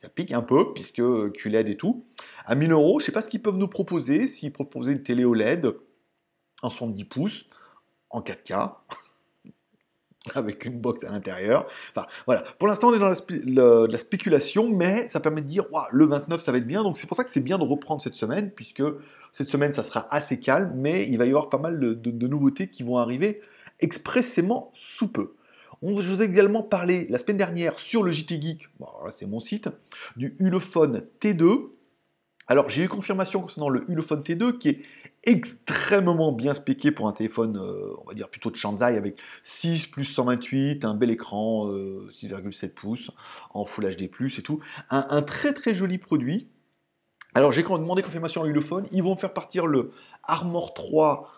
ça 0.00 0.08
pique 0.08 0.32
un 0.32 0.42
peu 0.42 0.72
puisque 0.72 1.02
QLED 1.32 1.68
et 1.68 1.76
tout. 1.76 2.04
À 2.46 2.54
1000 2.54 2.72
euros, 2.72 3.00
je 3.00 3.06
sais 3.06 3.12
pas 3.12 3.22
ce 3.22 3.28
qu'ils 3.28 3.42
peuvent 3.42 3.56
nous 3.56 3.68
proposer. 3.68 4.26
S'ils 4.26 4.52
proposaient 4.52 4.92
une 4.92 5.02
télé 5.02 5.24
OLED 5.24 5.74
en 6.62 6.70
70 6.70 7.04
pouces, 7.04 7.50
en 8.08 8.22
4K, 8.22 8.74
avec 10.34 10.64
une 10.64 10.78
box 10.78 11.04
à 11.04 11.10
l'intérieur. 11.10 11.66
Enfin, 11.94 12.06
voilà. 12.26 12.44
Pour 12.58 12.68
l'instant, 12.68 12.88
on 12.88 12.94
est 12.94 12.98
dans 12.98 13.08
la, 13.08 13.98
spéculation, 13.98 14.68
mais 14.68 15.08
ça 15.08 15.20
permet 15.20 15.40
de 15.40 15.46
dire, 15.46 15.64
le 15.90 16.06
29, 16.06 16.42
ça 16.42 16.52
va 16.52 16.58
être 16.58 16.66
bien. 16.66 16.82
Donc, 16.82 16.98
c'est 16.98 17.06
pour 17.06 17.16
ça 17.16 17.24
que 17.24 17.30
c'est 17.30 17.40
bien 17.40 17.58
de 17.58 17.64
reprendre 17.64 18.02
cette 18.02 18.14
semaine, 18.14 18.50
puisque 18.50 18.82
cette 19.32 19.48
semaine, 19.48 19.72
ça 19.72 19.82
sera 19.82 20.12
assez 20.14 20.38
calme, 20.38 20.72
mais 20.76 21.08
il 21.08 21.16
va 21.16 21.24
y 21.24 21.28
avoir 21.28 21.48
pas 21.48 21.58
mal 21.58 21.78
de, 21.78 22.26
nouveautés 22.26 22.68
qui 22.68 22.82
vont 22.82 22.98
arriver 22.98 23.40
expressément 23.80 24.70
sous 24.74 25.08
peu. 25.08 25.34
On, 25.82 25.98
je 26.02 26.12
vous 26.12 26.22
ai 26.22 26.26
également 26.26 26.62
parlé 26.62 27.06
la 27.08 27.18
semaine 27.18 27.38
dernière 27.38 27.78
sur 27.78 28.02
le 28.02 28.12
JT 28.12 28.40
Geek, 28.40 28.68
c'est 29.16 29.26
mon 29.26 29.40
site, 29.40 29.70
du 30.16 30.36
Ulefone 30.38 31.04
T2. 31.22 31.70
Alors, 32.48 32.68
j'ai 32.68 32.84
eu 32.84 32.88
confirmation 32.88 33.40
concernant 33.40 33.70
le 33.70 33.84
Ulefone 33.88 34.20
T2 34.20 34.58
qui 34.58 34.68
est 34.68 34.82
extrêmement 35.24 36.32
bien 36.32 36.54
spéqué 36.54 36.90
pour 36.90 37.06
un 37.06 37.12
téléphone, 37.12 37.58
euh, 37.58 37.94
on 38.02 38.04
va 38.04 38.14
dire 38.14 38.28
plutôt 38.28 38.50
de 38.50 38.56
Shanzai, 38.56 38.96
avec 38.96 39.18
6 39.42 39.86
plus 39.86 40.04
128, 40.04 40.84
un 40.84 40.94
bel 40.94 41.10
écran, 41.10 41.66
6,7 41.66 42.64
euh, 42.64 42.68
pouces, 42.74 43.10
en 43.52 43.64
Full 43.64 43.94
HD+, 43.96 44.04
et 44.04 44.42
tout. 44.42 44.60
Un, 44.90 45.22
très 45.22 45.52
très 45.52 45.74
joli 45.74 45.98
produit. 45.98 46.48
Alors 47.34 47.52
j'ai 47.52 47.62
demandé 47.62 48.02
confirmation 48.02 48.42
à 48.42 48.46
Ulefone, 48.48 48.86
ils 48.92 49.02
vont 49.02 49.16
faire 49.16 49.32
partir 49.32 49.66
le 49.66 49.92
Armor 50.24 50.74
3 50.74 51.30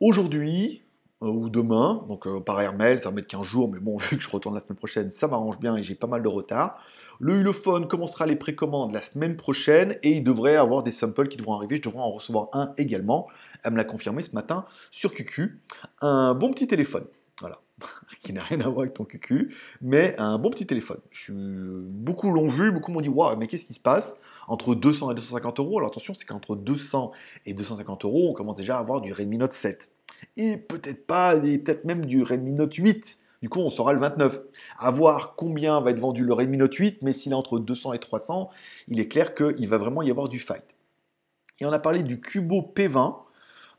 aujourd'hui, 0.00 0.83
ou 1.24 1.48
demain, 1.48 2.04
donc 2.08 2.26
par 2.44 2.60
airmail, 2.60 2.98
ça 2.98 3.08
va 3.10 3.16
mettre 3.16 3.28
15 3.28 3.42
jours, 3.42 3.70
mais 3.72 3.80
bon, 3.80 3.96
vu 4.10 4.16
que 4.16 4.22
je 4.22 4.30
retourne 4.30 4.54
la 4.54 4.60
semaine 4.60 4.76
prochaine, 4.76 5.10
ça 5.10 5.28
m'arrange 5.28 5.58
bien 5.58 5.76
et 5.76 5.82
j'ai 5.82 5.94
pas 5.94 6.06
mal 6.06 6.22
de 6.22 6.28
retard. 6.28 6.78
Le 7.20 7.34
Hulophone 7.34 7.86
commencera 7.86 8.26
les 8.26 8.36
précommandes 8.36 8.92
la 8.92 9.02
semaine 9.02 9.36
prochaine? 9.36 9.96
Et 10.02 10.12
il 10.12 10.24
devrait 10.24 10.56
avoir 10.56 10.82
des 10.82 10.90
samples 10.90 11.28
qui 11.28 11.36
devront 11.36 11.54
arriver. 11.54 11.76
Je 11.76 11.82
devrais 11.82 12.00
en 12.00 12.10
recevoir 12.10 12.48
un 12.52 12.74
également. 12.76 13.28
Elle 13.62 13.72
me 13.72 13.76
l'a 13.76 13.84
confirmé 13.84 14.22
ce 14.22 14.32
matin 14.32 14.66
sur 14.90 15.14
QQ. 15.14 15.60
Un 16.00 16.34
bon 16.34 16.52
petit 16.52 16.66
téléphone. 16.66 17.04
Voilà. 17.40 17.60
qui 18.22 18.32
n'a 18.32 18.42
rien 18.42 18.60
à 18.60 18.68
voir 18.68 18.80
avec 18.80 18.94
ton 18.94 19.04
QQ, 19.04 19.54
mais 19.80 20.14
un 20.18 20.38
bon 20.38 20.50
petit 20.50 20.66
téléphone. 20.66 21.00
Je 21.10 21.32
Beaucoup 21.32 22.30
l'ont 22.30 22.46
vu, 22.46 22.70
beaucoup 22.70 22.92
m'ont 22.92 23.00
dit 23.00 23.08
Waouh, 23.08 23.36
mais 23.36 23.46
qu'est-ce 23.46 23.64
qui 23.64 23.74
se 23.74 23.80
passe? 23.80 24.16
Entre 24.46 24.74
200 24.74 25.10
et 25.10 25.14
250 25.14 25.58
euros 25.58 25.78
Alors 25.78 25.90
attention, 25.90 26.14
c'est 26.14 26.24
qu'entre 26.24 26.54
200 26.54 27.12
et 27.46 27.54
250 27.54 28.04
euros, 28.04 28.28
on 28.30 28.32
commence 28.34 28.56
déjà 28.56 28.76
à 28.76 28.80
avoir 28.80 29.00
du 29.00 29.12
Redmi 29.12 29.38
Note 29.38 29.54
7. 29.54 29.90
Et 30.36 30.56
peut-être 30.56 31.06
pas, 31.06 31.36
et 31.36 31.58
peut-être 31.58 31.84
même 31.84 32.04
du 32.04 32.22
Redmi 32.22 32.52
Note 32.52 32.74
8 32.74 33.18
du 33.44 33.50
coup, 33.50 33.60
on 33.60 33.68
saura 33.68 33.92
le 33.92 34.00
29. 34.00 34.40
À 34.78 34.90
voir 34.90 35.34
combien 35.36 35.78
va 35.82 35.90
être 35.90 36.00
vendu 36.00 36.24
le 36.24 36.32
Redmi 36.32 36.56
Note 36.56 36.72
8, 36.72 37.02
mais 37.02 37.12
s'il 37.12 37.32
est 37.32 37.34
entre 37.34 37.58
200 37.58 37.92
et 37.92 37.98
300, 37.98 38.48
il 38.88 38.98
est 38.98 39.06
clair 39.06 39.34
qu'il 39.34 39.68
va 39.68 39.76
vraiment 39.76 40.00
y 40.00 40.10
avoir 40.10 40.30
du 40.30 40.38
fight. 40.38 40.64
Et 41.60 41.66
on 41.66 41.72
a 41.72 41.78
parlé 41.78 42.02
du 42.02 42.22
Cubo 42.22 42.72
P20. 42.74 43.16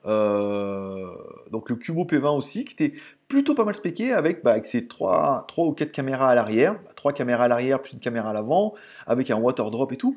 Euh, 0.06 1.16
donc 1.50 1.72
le 1.72 1.78
Cubo 1.78 2.04
P20 2.04 2.38
aussi, 2.38 2.64
qui 2.64 2.74
était 2.74 2.94
plutôt 3.28 3.56
pas 3.56 3.66
mal 3.66 3.74
spéqué 3.74 4.12
avec, 4.14 4.44
ses 4.68 4.88
3, 4.88 5.46
3, 5.48 5.66
ou 5.66 5.72
4 5.72 5.92
caméras 5.92 6.30
à 6.30 6.36
l'arrière, 6.36 6.76
3 6.96 7.12
bah, 7.12 7.18
caméras 7.18 7.46
à 7.46 7.48
l'arrière 7.48 7.82
plus 7.82 7.94
une 7.94 8.00
caméra 8.00 8.30
à 8.30 8.34
l'avant, 8.34 8.76
avec 9.08 9.32
un 9.32 9.38
water 9.38 9.72
drop 9.72 9.92
et 9.92 9.98
tout. 9.98 10.16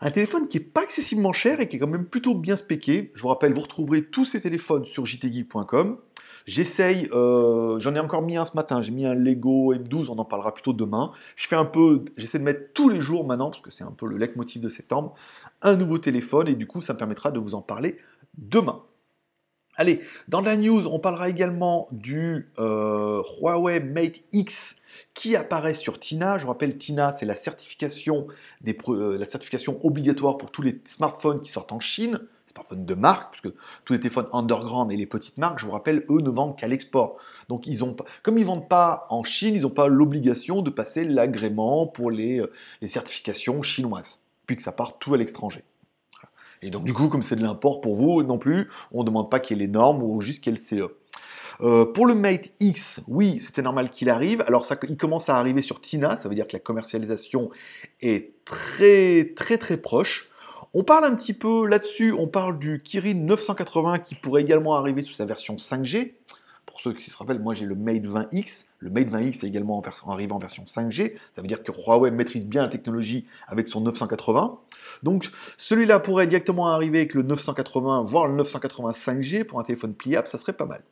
Un 0.00 0.10
téléphone 0.10 0.48
qui 0.48 0.58
n'est 0.58 0.64
pas 0.64 0.82
excessivement 0.82 1.32
cher 1.32 1.60
et 1.60 1.68
qui 1.68 1.76
est 1.76 1.78
quand 1.78 1.86
même 1.86 2.06
plutôt 2.06 2.34
bien 2.34 2.56
spéqué. 2.56 3.12
Je 3.14 3.22
vous 3.22 3.28
rappelle, 3.28 3.52
vous 3.52 3.60
retrouverez 3.60 4.04
tous 4.04 4.24
ces 4.24 4.40
téléphones 4.40 4.84
sur 4.84 5.06
jtgeek.com. 5.06 5.98
J'essaye, 6.46 7.08
euh, 7.12 7.78
j'en 7.78 7.94
ai 7.94 8.00
encore 8.00 8.20
mis 8.20 8.36
un 8.36 8.44
ce 8.44 8.54
matin, 8.54 8.82
j'ai 8.82 8.90
mis 8.90 9.06
un 9.06 9.14
Lego 9.14 9.74
M12, 9.74 10.08
on 10.10 10.18
en 10.18 10.26
parlera 10.26 10.52
plutôt 10.52 10.74
demain. 10.74 11.12
Je 11.36 11.48
fais 11.48 11.56
un 11.56 11.64
peu, 11.64 12.04
j'essaie 12.18 12.38
de 12.38 12.44
mettre 12.44 12.72
tous 12.74 12.90
les 12.90 13.00
jours 13.00 13.26
maintenant, 13.26 13.50
parce 13.50 13.62
que 13.62 13.70
c'est 13.70 13.84
un 13.84 13.92
peu 13.92 14.06
le 14.06 14.18
leitmotiv 14.18 14.60
de 14.60 14.68
septembre, 14.68 15.14
un 15.62 15.76
nouveau 15.76 15.96
téléphone, 15.96 16.48
et 16.48 16.54
du 16.54 16.66
coup, 16.66 16.82
ça 16.82 16.92
me 16.92 16.98
permettra 16.98 17.30
de 17.30 17.38
vous 17.38 17.54
en 17.54 17.62
parler 17.62 17.96
demain. 18.36 18.82
Allez, 19.76 20.02
dans 20.28 20.42
la 20.42 20.56
news, 20.56 20.86
on 20.86 20.98
parlera 20.98 21.30
également 21.30 21.88
du 21.90 22.52
euh, 22.58 23.22
Huawei 23.40 23.80
Mate 23.80 24.20
X 24.32 24.76
qui 25.14 25.36
apparaît 25.36 25.74
sur 25.74 25.98
TINA. 25.98 26.38
Je 26.38 26.46
rappelle, 26.46 26.76
TINA, 26.78 27.12
c'est 27.18 27.26
la 27.26 27.36
certification, 27.36 28.26
euh, 28.88 29.18
la 29.18 29.26
certification 29.26 29.78
obligatoire 29.84 30.36
pour 30.36 30.50
tous 30.50 30.62
les 30.62 30.80
smartphones 30.86 31.40
qui 31.40 31.50
sortent 31.50 31.72
en 31.72 31.80
Chine, 31.80 32.20
smartphones 32.46 32.84
de 32.84 32.94
marque, 32.94 33.32
puisque 33.32 33.56
tous 33.84 33.92
les 33.92 34.00
téléphones 34.00 34.28
underground 34.32 34.90
et 34.92 34.96
les 34.96 35.06
petites 35.06 35.38
marques, 35.38 35.58
je 35.58 35.66
vous 35.66 35.72
rappelle, 35.72 36.04
eux 36.08 36.20
ne 36.20 36.30
vendent 36.30 36.56
qu'à 36.56 36.68
l'export. 36.68 37.16
Donc, 37.48 37.66
ils 37.66 37.84
ont, 37.84 37.96
comme 38.22 38.38
ils 38.38 38.42
ne 38.42 38.46
vendent 38.46 38.68
pas 38.68 39.06
en 39.10 39.24
Chine, 39.24 39.54
ils 39.54 39.62
n'ont 39.62 39.70
pas 39.70 39.88
l'obligation 39.88 40.62
de 40.62 40.70
passer 40.70 41.04
l'agrément 41.04 41.86
pour 41.86 42.10
les, 42.10 42.40
euh, 42.40 42.50
les 42.80 42.88
certifications 42.88 43.62
chinoises, 43.62 44.18
puis 44.46 44.56
que 44.56 44.62
ça 44.62 44.72
part 44.72 44.98
tout 44.98 45.14
à 45.14 45.18
l'étranger. 45.18 45.64
Et 46.62 46.70
donc, 46.70 46.84
du 46.84 46.94
coup, 46.94 47.08
comme 47.08 47.22
c'est 47.22 47.36
de 47.36 47.42
l'import 47.42 47.82
pour 47.82 47.94
vous 47.94 48.22
non 48.22 48.38
plus, 48.38 48.70
on 48.90 49.00
ne 49.00 49.06
demande 49.06 49.30
pas 49.30 49.38
qu'il 49.38 49.58
y 49.58 49.60
ait 49.60 49.66
les 49.66 49.70
normes 49.70 50.02
ou 50.02 50.22
juste 50.22 50.42
qu'il 50.42 50.54
y 50.54 50.56
ait 50.56 50.58
le 50.58 50.88
CE. 50.88 50.94
Euh, 51.60 51.84
pour 51.84 52.06
le 52.06 52.14
Mate 52.14 52.52
X, 52.60 53.00
oui, 53.06 53.40
c'était 53.40 53.62
normal 53.62 53.90
qu'il 53.90 54.10
arrive. 54.10 54.42
Alors, 54.46 54.66
ça, 54.66 54.76
il 54.88 54.96
commence 54.96 55.28
à 55.28 55.36
arriver 55.36 55.62
sur 55.62 55.80
Tina, 55.80 56.16
ça 56.16 56.28
veut 56.28 56.34
dire 56.34 56.46
que 56.46 56.54
la 56.54 56.60
commercialisation 56.60 57.50
est 58.00 58.32
très, 58.44 59.32
très, 59.36 59.58
très 59.58 59.76
proche. 59.76 60.28
On 60.76 60.82
parle 60.82 61.04
un 61.04 61.14
petit 61.14 61.34
peu 61.34 61.66
là-dessus, 61.66 62.12
on 62.12 62.26
parle 62.26 62.58
du 62.58 62.82
Kirin 62.82 63.14
980 63.14 64.00
qui 64.00 64.16
pourrait 64.16 64.42
également 64.42 64.74
arriver 64.74 65.02
sous 65.02 65.14
sa 65.14 65.24
version 65.24 65.54
5G. 65.54 66.14
Pour 66.66 66.80
ceux 66.80 66.92
qui 66.92 67.10
se 67.10 67.16
rappellent, 67.16 67.38
moi 67.38 67.54
j'ai 67.54 67.66
le 67.66 67.76
Mate 67.76 68.02
20X. 68.02 68.64
Le 68.80 68.90
Mate 68.90 69.08
20X 69.08 69.44
est 69.44 69.46
également 69.46 69.80
arrivé 70.08 70.32
en 70.32 70.38
version 70.38 70.64
5G. 70.64 71.14
Ça 71.32 71.42
veut 71.42 71.46
dire 71.46 71.62
que 71.62 71.70
Huawei 71.70 72.10
maîtrise 72.10 72.44
bien 72.44 72.62
la 72.62 72.68
technologie 72.68 73.24
avec 73.46 73.68
son 73.68 73.82
980. 73.82 74.58
Donc 75.04 75.30
celui-là 75.56 76.00
pourrait 76.00 76.26
directement 76.26 76.66
arriver 76.66 76.98
avec 76.98 77.14
le 77.14 77.22
980, 77.22 78.02
voire 78.08 78.26
le 78.26 78.34
980 78.34 78.90
5G 78.90 79.44
pour 79.44 79.60
un 79.60 79.62
téléphone 79.62 79.94
pliable, 79.94 80.26
ça 80.26 80.38
serait 80.38 80.54
pas 80.54 80.66
mal. 80.66 80.82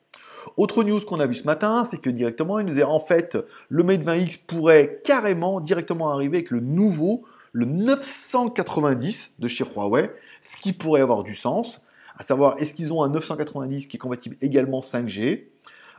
Autre 0.57 0.85
news 0.85 1.00
qu'on 1.00 1.20
a 1.20 1.26
vu 1.26 1.35
ce 1.35 1.44
matin, 1.44 1.87
c'est 1.90 2.00
que 2.00 2.11
directement, 2.11 2.59
il 2.59 2.66
nous 2.66 2.78
est 2.78 2.85
en 2.85 3.00
fait, 3.00 3.37
le 3.68 3.83
Mate 3.83 4.02
20X 4.02 4.40
pourrait 4.46 5.00
carrément 5.05 5.61
directement 5.61 6.11
arriver 6.11 6.38
avec 6.38 6.50
le 6.50 6.61
nouveau, 6.61 7.24
le 7.52 7.66
990 7.66 9.35
de 9.38 9.48
chez 9.48 9.64
Huawei, 9.64 10.11
ce 10.40 10.57
qui 10.57 10.72
pourrait 10.72 11.02
avoir 11.02 11.22
du 11.22 11.35
sens. 11.35 11.81
À 12.16 12.24
savoir, 12.24 12.57
est-ce 12.59 12.74
qu'ils 12.74 12.92
ont 12.92 13.02
un 13.02 13.09
990 13.09 13.87
qui 13.87 13.96
est 13.96 14.00
compatible 14.00 14.37
également 14.40 14.81
5G 14.81 15.44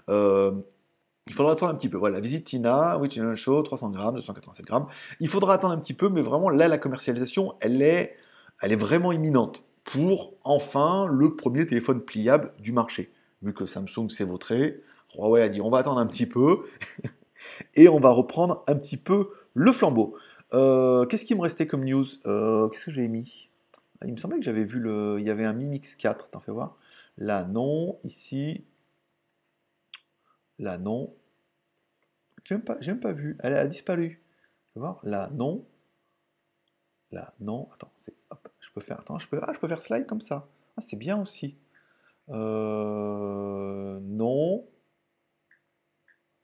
euh, 0.10 0.51
il 1.27 1.34
faudra 1.34 1.53
attendre 1.53 1.71
un 1.71 1.75
petit 1.75 1.88
peu. 1.88 1.97
Voilà, 1.97 2.19
visite 2.19 2.45
Tina, 2.45 2.99
Show, 3.36 3.62
300 3.62 3.91
grammes, 3.91 4.15
287 4.15 4.65
grammes. 4.65 4.88
Il 5.21 5.29
faudra 5.29 5.53
attendre 5.53 5.73
un 5.73 5.77
petit 5.77 5.93
peu, 5.93 6.10
mais 6.10 6.21
vraiment, 6.21 6.49
là, 6.49 6.67
la 6.67 6.77
commercialisation, 6.77 7.56
elle 7.62 7.82
est, 7.82 8.17
elle 8.62 8.73
est 8.73 8.77
vraiment 8.77 9.13
imminente 9.13 9.63
pour 9.86 10.34
enfin 10.43 11.08
le 11.10 11.36
premier 11.36 11.65
téléphone 11.65 12.01
pliable 12.01 12.53
du 12.60 12.71
marché 12.71 13.12
vu 13.43 13.53
que 13.53 13.65
Samsung 13.65 14.10
s'est 14.10 14.23
vautré, 14.23 14.82
Huawei 15.15 15.43
a 15.43 15.49
dit 15.49 15.62
on 15.62 15.69
va 15.69 15.79
attendre 15.79 15.99
un 15.99 16.08
petit 16.08 16.25
peu 16.25 16.65
et 17.75 17.88
on 17.88 17.99
va 17.99 18.12
reprendre 18.12 18.63
un 18.67 18.75
petit 18.75 18.97
peu 18.97 19.29
le 19.53 19.71
flambeau. 19.71 20.17
Euh, 20.53 21.06
qu'est-ce 21.06 21.25
qui 21.25 21.36
me 21.36 21.41
restait 21.41 21.67
comme 21.67 21.84
news? 21.84 22.06
Euh, 22.25 22.69
Qu'est-ce 22.69 22.86
que 22.86 22.91
j'ai 22.91 23.08
mis? 23.08 23.49
Il 24.06 24.13
me 24.13 24.17
semblait 24.17 24.38
que 24.38 24.45
j'avais 24.45 24.63
vu 24.63 24.79
le. 24.79 25.17
Il 25.19 25.25
y 25.25 25.29
avait 25.29 25.45
un 25.45 25.53
Mi 25.53 25.67
Mix 25.67 25.95
4, 25.95 26.29
t'en 26.29 26.39
fais 26.39 26.51
voir. 26.51 26.77
Là, 27.17 27.45
non. 27.45 27.99
Ici. 28.03 28.65
Là, 30.60 30.77
non. 30.77 31.15
J'ai 32.43 32.56
même, 32.56 32.63
pas, 32.63 32.77
même 32.86 32.99
pas 32.99 33.13
vu. 33.13 33.38
Elle 33.39 33.56
a 33.56 33.67
disparu. 33.67 34.21
Tu 34.73 34.79
voir 34.79 34.99
Là, 35.03 35.29
non. 35.34 35.65
Là, 37.12 37.34
non. 37.39 37.69
Attends, 37.73 37.91
hop, 38.29 38.49
je 38.60 38.69
peux 38.71 38.82
faire. 38.82 38.99
Attends, 38.99 39.19
je 39.19 39.27
peux. 39.27 39.39
Ah, 39.41 39.53
je 39.53 39.60
peux 39.60 39.67
faire 39.67 39.82
slide 39.82 40.06
comme 40.06 40.21
ça. 40.21 40.47
Ah, 40.77 40.82
c'est 40.82 40.97
bien 40.97 41.19
aussi. 41.21 41.58
Euh, 42.34 44.00
non. 44.02 44.65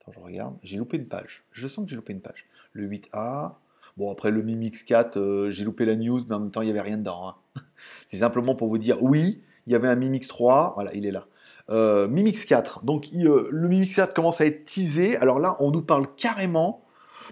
Attends, 0.00 0.12
je 0.12 0.20
regarde. 0.20 0.56
J'ai 0.62 0.76
loupé 0.76 0.96
une 0.96 1.08
page. 1.08 1.44
Je 1.52 1.66
sens 1.68 1.84
que 1.84 1.90
j'ai 1.90 1.96
loupé 1.96 2.12
une 2.12 2.20
page. 2.20 2.46
Le 2.72 2.86
8A. 2.86 3.54
Bon, 3.96 4.10
après 4.10 4.30
le 4.30 4.42
Mi 4.42 4.56
Mix 4.56 4.82
4, 4.84 5.18
euh, 5.18 5.50
j'ai 5.50 5.64
loupé 5.64 5.84
la 5.84 5.96
news, 5.96 6.24
mais 6.28 6.34
en 6.34 6.40
même 6.40 6.50
temps, 6.50 6.62
il 6.62 6.66
n'y 6.66 6.70
avait 6.70 6.80
rien 6.80 6.96
dedans. 6.96 7.28
Hein. 7.28 7.60
C'est 8.06 8.18
simplement 8.18 8.54
pour 8.54 8.68
vous 8.68 8.78
dire, 8.78 9.02
oui, 9.02 9.42
il 9.66 9.72
y 9.72 9.76
avait 9.76 9.88
un 9.88 9.96
Mi 9.96 10.08
Mix 10.10 10.28
3. 10.28 10.72
Voilà, 10.74 10.94
il 10.94 11.06
est 11.06 11.10
là. 11.10 11.26
Euh, 11.70 12.08
Mi 12.08 12.22
Mix 12.22 12.44
4. 12.44 12.84
Donc, 12.84 13.08
euh, 13.14 13.48
le 13.50 13.68
Mi 13.68 13.80
Mix 13.80 13.94
4 13.96 14.14
commence 14.14 14.40
à 14.40 14.46
être 14.46 14.64
teasé. 14.64 15.16
Alors 15.16 15.38
là, 15.38 15.56
on 15.60 15.70
nous 15.70 15.82
parle 15.82 16.06
carrément. 16.16 16.84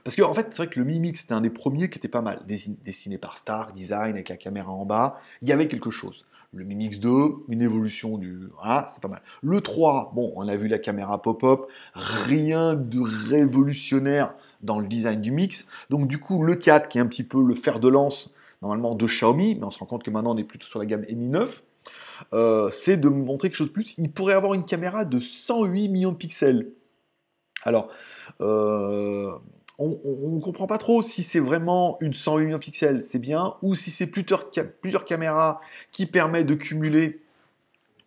Parce 0.05 0.15
qu'en 0.15 0.31
en 0.31 0.35
fait, 0.35 0.47
c'est 0.51 0.63
vrai 0.63 0.67
que 0.69 0.79
le 0.79 0.85
Mi 0.85 1.01
Mix, 1.01 1.23
c'était 1.23 1.33
un 1.33 1.41
des 1.41 1.51
premiers 1.51 1.91
qui 1.91 1.99
était 1.99 2.09
pas 2.09 2.23
mal. 2.23 2.43
Dessiné 2.47 3.19
par 3.19 3.39
Star 3.39 3.73
Design, 3.73 4.15
avec 4.15 4.29
la 4.29 4.37
caméra 4.37 4.71
en 4.71 4.85
bas. 4.85 5.21
Il 5.43 5.49
y 5.49 5.53
avait 5.53 5.69
quelque 5.69 5.91
chose. 5.91 6.25
Le 6.55 6.65
Mi 6.65 6.75
Mix 6.77 6.99
2, 6.99 7.45
une 7.49 7.61
évolution 7.61 8.17
du... 8.17 8.49
Ah, 8.63 8.87
c'est 8.93 9.03
pas 9.03 9.09
mal. 9.09 9.21
Le 9.43 9.61
3, 9.61 10.13
bon, 10.15 10.33
on 10.35 10.49
a 10.49 10.57
vu 10.57 10.67
la 10.67 10.79
caméra 10.79 11.21
pop-up, 11.21 11.67
rien 11.95 12.75
de 12.75 13.01
révolutionnaire 13.29 14.35
dans 14.63 14.81
le 14.81 14.87
design 14.87 15.21
du 15.21 15.31
mix. 15.31 15.67
Donc 15.91 16.09
du 16.09 16.19
coup, 16.19 16.43
le 16.43 16.55
4, 16.55 16.89
qui 16.89 16.99
est 16.99 17.01
un 17.03 17.07
petit 17.07 17.23
peu 17.23 17.43
le 17.45 17.55
fer 17.55 17.81
de 17.81 17.89
lance, 17.89 18.35
normalement, 18.63 18.95
de 18.95 19.07
Xiaomi, 19.07 19.57
mais 19.57 19.65
on 19.65 19.71
se 19.71 19.79
rend 19.79 19.87
compte 19.87 20.03
que 20.03 20.11
maintenant, 20.11 20.35
on 20.35 20.39
est 20.39 20.45
plutôt 20.45 20.67
sur 20.67 20.79
la 20.79 20.87
gamme 20.87 21.05
Mi 21.09 21.29
9, 21.29 21.63
euh, 22.33 22.71
c'est 22.71 22.97
de 22.97 23.09
montrer 23.09 23.49
quelque 23.49 23.59
chose 23.59 23.69
de 23.69 23.73
plus. 23.73 23.95
Il 23.99 24.11
pourrait 24.11 24.35
avoir 24.35 24.55
une 24.55 24.65
caméra 24.65 25.05
de 25.05 25.21
108 25.21 25.89
millions 25.89 26.13
de 26.13 26.17
pixels. 26.17 26.71
Alors, 27.65 27.91
euh, 28.41 29.33
on 29.79 30.35
ne 30.35 30.41
comprend 30.41 30.67
pas 30.67 30.79
trop 30.79 31.03
si 31.03 31.23
c'est 31.23 31.39
vraiment 31.39 31.99
une 32.01 32.13
108 32.13 32.45
millions 32.45 32.57
de 32.59 32.63
pixels, 32.63 33.03
c'est 33.03 33.21
bien, 33.21 33.55
ou 33.63 33.75
si 33.75 33.91
c'est 33.91 34.09
plusieurs, 34.09 34.51
caméras 35.05 35.61
qui 35.93 36.07
permettent 36.07 36.47
de 36.47 36.55
cumuler. 36.55 37.21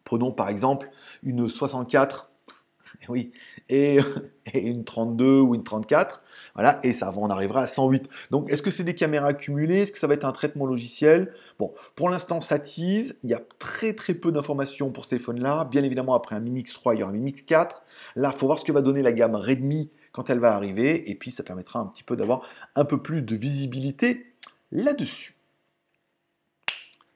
Prenons 0.04 0.32
par 0.32 0.50
exemple 0.50 0.90
une 1.24 1.48
64, 1.48 2.30
oui, 3.10 3.32
et, 3.70 4.00
une 4.54 4.84
32 4.84 5.40
ou 5.40 5.56
une 5.56 5.64
34. 5.64 6.22
Voilà, 6.54 6.82
et 6.84 6.92
ça, 6.92 7.14
on 7.16 7.30
arrivera 7.30 7.62
à 7.62 7.68
108. 7.68 8.10
Donc, 8.30 8.52
est-ce 8.52 8.62
que 8.62 8.72
c'est 8.72 8.84
des 8.84 8.94
caméras 8.94 9.34
cumulées? 9.34 9.84
Est-ce 9.84 9.94
que 9.94 10.00
ça 10.00 10.08
va 10.08 10.16
être 10.16 10.26
un 10.26 10.34
traitement 10.34 10.66
logiciel? 10.66 11.34
Bon, 11.58 11.74
pour 11.96 12.10
l'instant, 12.10 12.42
ça 12.42 12.60
tease. 12.60 13.16
Il 13.24 13.30
y 13.30 13.34
a 13.34 13.42
très 13.58 13.94
très 13.94 14.14
peu 14.14 14.34
d'informations 14.34 14.92
pour 14.92 15.06
ce 15.06 15.12
téléphone-là. 15.12 15.64
Bien 15.72 15.86
évidemment, 15.86 16.14
après 16.14 16.36
un 16.36 16.42
Mi 16.42 16.50
Mix 16.50 16.74
3, 16.74 16.96
il 16.96 17.00
y 17.00 17.04
aura 17.04 17.14
un 17.14 17.16
Mi 17.16 17.22
Mix 17.22 17.44
4. 17.44 17.82
Là, 18.18 18.32
il 18.36 18.38
faut 18.38 18.48
voir 18.48 18.60
ce 18.60 18.66
que 18.66 18.74
va 18.74 18.82
donner 18.82 19.02
la 19.02 19.14
gamme 19.14 19.36
Redmi 19.36 19.90
quand 20.12 20.30
elle 20.30 20.40
va 20.40 20.56
arriver, 20.56 21.10
et 21.10 21.16
puis 21.16 21.32
ça 21.32 21.44
permettra 21.44 21.80
un 21.80 21.86
petit 21.86 22.04
peu 22.04 22.16
d'avoir 22.16 22.42
un 22.76 22.86
peu 22.86 23.02
plus 23.02 23.22
de 23.22 23.36
visibilité 23.36 24.34
là-dessus. 24.72 25.36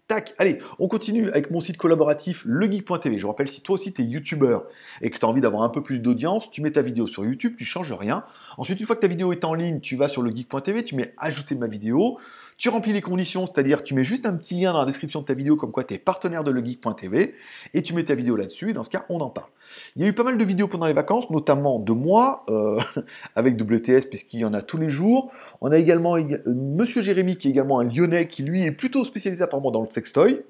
Tac, 0.08 0.36
allez, 0.38 0.60
on 0.77 0.88
continue 0.88 1.29
avec 1.29 1.49
mon 1.49 1.60
site 1.60 1.77
collaboratif 1.77 2.43
legeek.tv. 2.45 3.17
Je 3.17 3.25
rappelle, 3.25 3.47
si 3.47 3.62
toi 3.62 3.73
aussi 3.73 3.91
tu 3.91 4.03
es 4.03 4.05
youtubeur 4.05 4.67
et 5.01 5.10
que 5.10 5.17
tu 5.17 5.25
as 5.25 5.27
envie 5.27 5.41
d'avoir 5.41 5.63
un 5.63 5.69
peu 5.69 5.81
plus 5.81 5.97
d'audience, 5.97 6.51
tu 6.51 6.62
mets 6.62 6.69
ta 6.69 6.84
vidéo 6.84 7.08
sur 7.08 7.25
YouTube, 7.25 7.55
tu 7.58 7.65
changes 7.65 7.91
rien. 7.91 8.23
Ensuite, 8.58 8.79
une 8.79 8.86
fois 8.86 8.95
que 8.95 9.01
ta 9.01 9.08
vidéo 9.08 9.31
est 9.31 9.43
en 9.43 9.55
ligne, 9.55 9.79
tu 9.79 9.95
vas 9.95 10.08
sur 10.08 10.21
legeek.tv, 10.21 10.86
tu 10.86 10.93
mets 10.93 11.15
ajouter 11.17 11.55
ma 11.55 11.65
vidéo, 11.65 12.19
tu 12.58 12.70
remplis 12.70 12.94
les 12.94 13.02
conditions, 13.02 13.46
c'est-à-dire 13.46 13.84
tu 13.84 13.94
mets 13.94 14.04
juste 14.04 14.26
un 14.26 14.34
petit 14.34 14.56
lien 14.56 14.72
dans 14.72 14.80
la 14.80 14.86
description 14.86 15.22
de 15.22 15.26
ta 15.26 15.34
vidéo 15.34 15.58
comme 15.58 15.72
quoi 15.72 15.84
tu 15.84 15.94
es 15.94 15.98
partenaire 15.98 16.44
de 16.44 16.52
legeek.tv 16.52 17.36
et 17.74 17.82
tu 17.82 17.94
mets 17.94 18.04
ta 18.04 18.15
vidéo 18.15 18.36
là-dessus 18.36 18.70
et 18.70 18.74
dans 18.74 18.84
ce 18.84 18.89
cas, 18.89 19.06
on 19.10 19.20
en 19.20 19.30
parle. 19.30 19.50
Il 19.96 20.04
y 20.04 20.06
a 20.06 20.08
eu 20.08 20.13
pas 20.13 20.24
mal 20.24 20.38
de 20.38 20.44
vidéos 20.44 20.68
pendant 20.68 20.86
les 20.86 20.94
vacances, 20.94 21.30
notamment 21.30 21.80
de 21.80 21.91
moi 21.91 22.44
euh, 22.48 22.80
avec 23.36 23.60
WTS 23.60 24.08
puisqu'il 24.10 24.39
y 24.39 24.46
en 24.46 24.54
a 24.54 24.62
tous 24.62 24.78
les 24.78 24.89
jours. 24.89 25.32
On 25.60 25.72
a 25.72 25.78
également 25.78 26.18
euh, 26.18 26.38
Monsieur 26.48 27.02
Jérémy 27.02 27.38
qui 27.38 27.48
est 27.50 27.52
également 27.52 27.80
un 27.80 27.84
Lyonnais 27.84 28.28
qui 28.28 28.44
lui 28.44 28.63
est 28.63 28.72
plutôt 28.72 29.04
spécialisé 29.04 29.44
apparemment 29.44 29.72
dans 29.72 29.82
le 29.82 29.91
sextoy. 29.91 30.44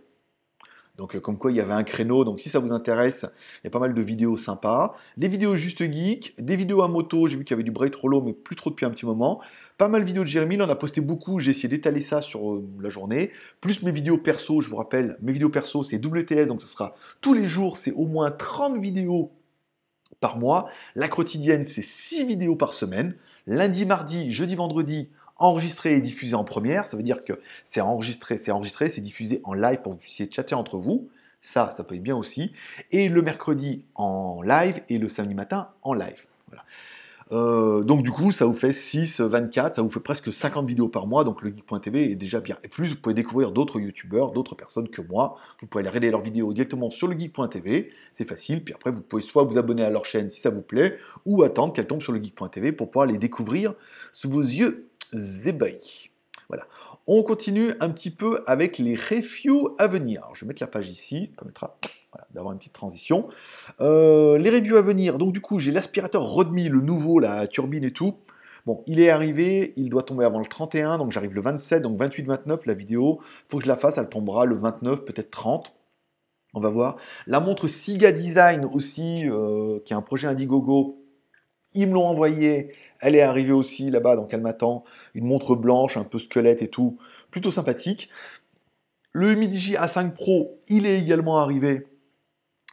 Donc, 0.98 1.16
euh, 1.16 1.20
comme 1.20 1.38
quoi, 1.38 1.52
il 1.52 1.58
y 1.58 1.62
avait 1.62 1.74
un 1.74 1.84
créneau. 1.84 2.24
Donc, 2.24 2.40
si 2.40 2.50
ça 2.50 2.60
vous 2.60 2.72
intéresse, 2.72 3.26
il 3.64 3.66
y 3.66 3.68
a 3.68 3.70
pas 3.70 3.80
mal 3.80 3.94
de 3.94 4.02
vidéos 4.02 4.38
sympas. 4.38 4.96
Des 5.18 5.28
vidéos 5.28 5.56
juste 5.56 5.80
geek, 5.80 6.36
des 6.40 6.56
vidéos 6.56 6.84
à 6.84 6.88
moto. 6.88 7.28
J'ai 7.28 7.36
vu 7.36 7.44
qu'il 7.44 7.52
y 7.52 7.56
avait 7.56 7.64
du 7.64 7.72
break 7.72 7.96
rollo, 7.96 8.22
mais 8.22 8.34
plus 8.34 8.56
trop 8.56 8.70
depuis 8.70 8.86
un 8.86 8.92
petit 8.92 9.06
moment. 9.06 9.42
Pas 9.78 9.88
mal 9.88 10.02
de 10.02 10.06
vidéos 10.08 10.24
de 10.24 10.30
Jérémy. 10.30 10.56
Il 10.56 10.62
a 10.62 10.76
posté 10.76 11.02
beaucoup. 11.02 11.40
J'ai 11.40 11.52
essayé 11.52 11.68
d'étaler 11.68 12.02
ça 12.02 12.22
sur 12.22 12.50
euh, 12.50 12.68
la 12.82 12.90
journée. 12.90 13.32
Plus 13.60 13.82
mes 13.84 13.92
vidéos 13.92 14.18
perso. 14.18 14.62
Je 14.62 14.70
vous 14.70 14.78
rappelle, 14.78 15.18
mes 15.22 15.34
vidéos 15.34 15.50
perso, 15.50 15.84
c'est 15.84 16.04
WTS. 16.04 16.48
Donc, 16.48 16.62
ce 16.62 16.68
sera 16.68 16.96
tous 17.22 17.34
les 17.34 17.46
jours. 17.46 17.78
C'est 17.78 17.92
au 17.92 18.06
moins 18.06 18.32
30 18.32 18.80
vidéos 18.80 19.32
par 20.22 20.38
mois. 20.38 20.70
La 20.96 21.10
quotidienne, 21.10 21.66
c'est 21.66 21.84
6 21.84 22.26
vidéos 22.26 22.56
par 22.56 22.74
semaine. 22.74 23.16
Lundi, 23.48 23.86
mardi, 23.86 24.32
jeudi, 24.32 24.56
vendredi, 24.56 25.10
enregistré 25.38 25.96
et 25.96 26.02
diffusé 26.02 26.36
en 26.36 26.44
première. 26.44 26.88
Ça 26.88 26.98
veut 26.98 27.04
dire 27.04 27.24
que 27.24 27.34
c'est 27.66 27.82
enregistré, 27.82 28.38
c'est 28.38 28.52
enregistré, 28.52 28.90
c'est 28.90 29.02
diffusé 29.02 29.42
en 29.44 29.54
live 29.54 29.82
pour 29.82 29.94
que 29.94 29.98
vous 29.98 30.02
puissiez 30.02 30.30
chatter 30.32 30.56
entre 30.56 30.78
vous. 30.78 31.10
Ça, 31.42 31.74
ça 31.78 31.84
peut 31.84 31.96
être 31.96 32.04
bien 32.04 32.16
aussi. 32.16 32.52
Et 32.92 33.08
le 33.10 33.22
mercredi 33.22 33.86
en 33.96 34.42
live 34.42 34.82
et 34.90 34.98
le 34.98 35.10
samedi 35.10 35.36
matin 35.36 35.70
en 35.84 35.94
live. 35.94 36.26
Euh, 37.32 37.84
donc 37.84 38.04
du 38.04 38.12
coup, 38.12 38.32
ça 38.32 38.46
vous 38.46 38.54
fait 38.54 38.72
6, 38.72 39.22
24, 39.22 39.76
ça 39.76 39.82
vous 39.82 39.90
fait 39.90 40.00
presque 40.00 40.32
50 40.32 40.68
vidéos 40.68 40.90
par 40.90 41.08
mois, 41.08 41.24
donc 41.24 41.42
le 41.42 41.50
geek.tv 41.50 42.12
est 42.12 42.16
déjà 42.16 42.40
bien. 42.40 42.58
Et 42.64 42.68
plus, 42.68 42.90
vous 42.90 42.96
pouvez 42.98 43.16
découvrir 43.16 43.52
d'autres 43.52 43.80
youtubeurs, 43.80 44.32
d'autres 44.32 44.56
personnes 44.56 44.90
que 44.90 45.02
moi. 45.02 45.38
Vous 45.60 45.68
pouvez 45.68 45.82
aller 45.82 45.90
regarder 45.90 46.12
leurs 46.12 46.22
vidéos 46.22 46.54
directement 46.54 46.92
sur 46.92 47.08
le 47.08 47.18
geek.tv, 47.18 47.92
c'est 48.14 48.28
facile. 48.28 48.64
Puis 48.64 48.74
après, 48.74 48.92
vous 48.92 49.02
pouvez 49.02 49.24
soit 49.24 49.44
vous 49.44 49.58
abonner 49.58 49.84
à 49.84 49.90
leur 49.90 50.06
chaîne 50.06 50.30
si 50.30 50.40
ça 50.40 50.52
vous 50.52 50.62
plaît, 50.62 51.00
ou 51.26 51.42
attendre 51.42 51.74
qu'elles 51.74 51.88
tombent 51.88 52.04
sur 52.04 52.14
le 52.14 52.22
geek.tv 52.22 52.72
pour 52.72 52.92
pouvoir 52.92 53.08
les 53.08 53.18
découvrir 53.18 53.74
sous 54.14 54.30
vos 54.30 54.42
yeux 54.42 54.88
ébahis. 55.14 56.10
Voilà. 56.48 56.66
On 57.08 57.24
continue 57.24 57.72
un 57.80 57.90
petit 57.90 58.10
peu 58.10 58.44
avec 58.48 58.78
les 58.78 58.96
reviews 58.96 59.76
à 59.78 59.88
venir. 59.88 60.28
je 60.34 60.42
vais 60.42 60.48
mettre 60.48 60.62
la 60.62 60.68
page 60.68 60.90
ici, 60.90 61.30
ça 61.32 61.38
permettra 61.38 61.78
d'avoir 62.34 62.54
une 62.54 62.60
petite 62.60 62.74
transition. 62.74 63.28
Euh, 63.82 64.38
les 64.38 64.50
reviews 64.50 64.78
à 64.78 64.82
venir, 64.82 65.18
donc 65.18 65.34
du 65.34 65.42
coup 65.42 65.60
j'ai 65.60 65.72
l'aspirateur 65.72 66.24
Rodmi, 66.24 66.70
le 66.70 66.82
nouveau, 66.82 67.20
la 67.20 67.48
turbine 67.48 67.84
et 67.84 67.92
tout. 67.92 68.16
Bon, 68.66 68.82
il 68.88 69.00
est 69.00 69.10
arrivé, 69.10 69.74
il 69.76 69.90
doit 69.90 70.02
tomber 70.02 70.26
avant 70.26 70.40
le 70.40 70.46
31, 70.46 70.98
donc 70.98 71.12
j'arrive 71.12 71.36
le 71.36 71.42
27, 71.42 71.84
donc 71.84 72.00
28-29 72.00 72.62
la 72.66 72.74
vidéo. 72.74 73.20
faut 73.48 73.60
que 73.60 73.64
je 73.64 73.70
la 73.70 73.78
fasse, 73.78 73.98
elle 74.00 74.10
tombera 74.10 74.46
le 74.46 74.56
29, 74.56 75.06
peut-être 75.06 75.30
30. 75.30 75.72
On 76.56 76.60
va 76.60 76.70
voir. 76.70 76.96
La 77.28 77.40
montre 77.40 77.68
Siga 77.68 78.12
Design 78.12 78.66
aussi, 78.66 79.30
euh, 79.30 79.80
qui 79.86 79.94
est 79.94 79.96
un 79.96 80.02
projet 80.02 80.28
Indiegogo. 80.28 80.98
Ils 81.74 81.88
me 81.88 81.94
l'ont 81.94 82.08
envoyé, 82.08 82.72
elle 83.00 83.16
est 83.16 83.22
arrivée 83.22 83.52
aussi 83.52 83.90
là-bas, 83.90 84.16
donc 84.16 84.34
elle 84.34 84.42
m'attend. 84.42 84.84
Une 85.14 85.26
montre 85.26 85.56
blanche, 85.56 85.98
un 85.98 86.04
peu 86.04 86.20
squelette 86.20 86.62
et 86.62 86.70
tout, 86.70 86.98
plutôt 87.32 87.52
sympathique. 87.52 88.10
Le 89.14 89.34
Midigi 89.36 89.76
A5 89.76 90.12
Pro, 90.12 90.60
il 90.68 90.86
est 90.86 91.00
également 91.00 91.38
arrivé. 91.38 91.88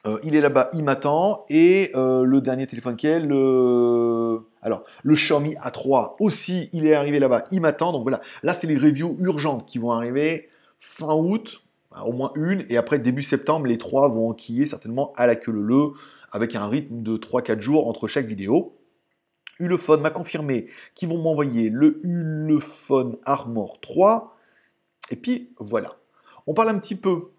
Euh, 0.07 0.19
il 0.25 0.35
est 0.35 0.41
là-bas, 0.41 0.71
il 0.73 0.83
m'attend. 0.83 1.45
Et 1.49 1.93
euh, 1.95 2.25
le 2.25 2.41
dernier 2.41 2.67
téléphone 2.67 2.97
qui 2.97 3.07
le... 3.07 4.41
Alors, 4.61 4.85
le 5.03 5.15
Xiaomi 5.15 5.55
A3 5.55 6.17
aussi, 6.21 6.69
il 6.73 6.87
est 6.87 6.95
arrivé 6.95 7.19
là-bas, 7.19 7.45
il 7.51 7.61
m'attend. 7.61 7.93
Donc 7.93 8.03
voilà, 8.03 8.21
là, 8.43 8.55
c'est 8.55 8.67
les 8.67 8.77
reviews 8.77 9.17
urgentes 9.21 9.67
qui 9.67 9.79
vont 9.79 9.93
arriver 9.93 10.49
fin 10.79 11.15
août, 11.15 11.63
au 12.05 12.13
moins 12.13 12.33
une. 12.35 12.65
Et 12.69 12.77
après, 12.77 12.99
début 12.99 13.23
septembre, 13.23 13.67
les 13.67 13.79
trois 13.79 14.09
vont 14.09 14.31
enquiller 14.31 14.67
certainement 14.67 15.13
à 15.17 15.27
la 15.27 15.37
queue 15.37 15.53
le 15.53 15.63
le, 15.63 15.93
avec 16.33 16.55
un 16.57 16.67
rythme 16.67 17.03
de 17.03 17.17
3-4 17.17 17.61
jours 17.61 17.87
entre 17.87 18.09
chaque 18.09 18.27
vidéo. 18.27 18.75
Ulefone 19.63 20.01
m'a 20.01 20.11
confirmé 20.11 20.67
qu'ils 20.95 21.09
vont 21.09 21.19
m'envoyer 21.19 21.71
le 21.71 21.99
Ulefone 22.05 23.17
Armor 23.25 23.81
3. 23.81 24.37
Et 25.11 25.17
puis 25.17 25.51
voilà. 25.59 25.97
On 26.47 26.55
parle 26.55 26.71
un 26.71 26.79
petit 26.79 26.97
peu 26.97 27.31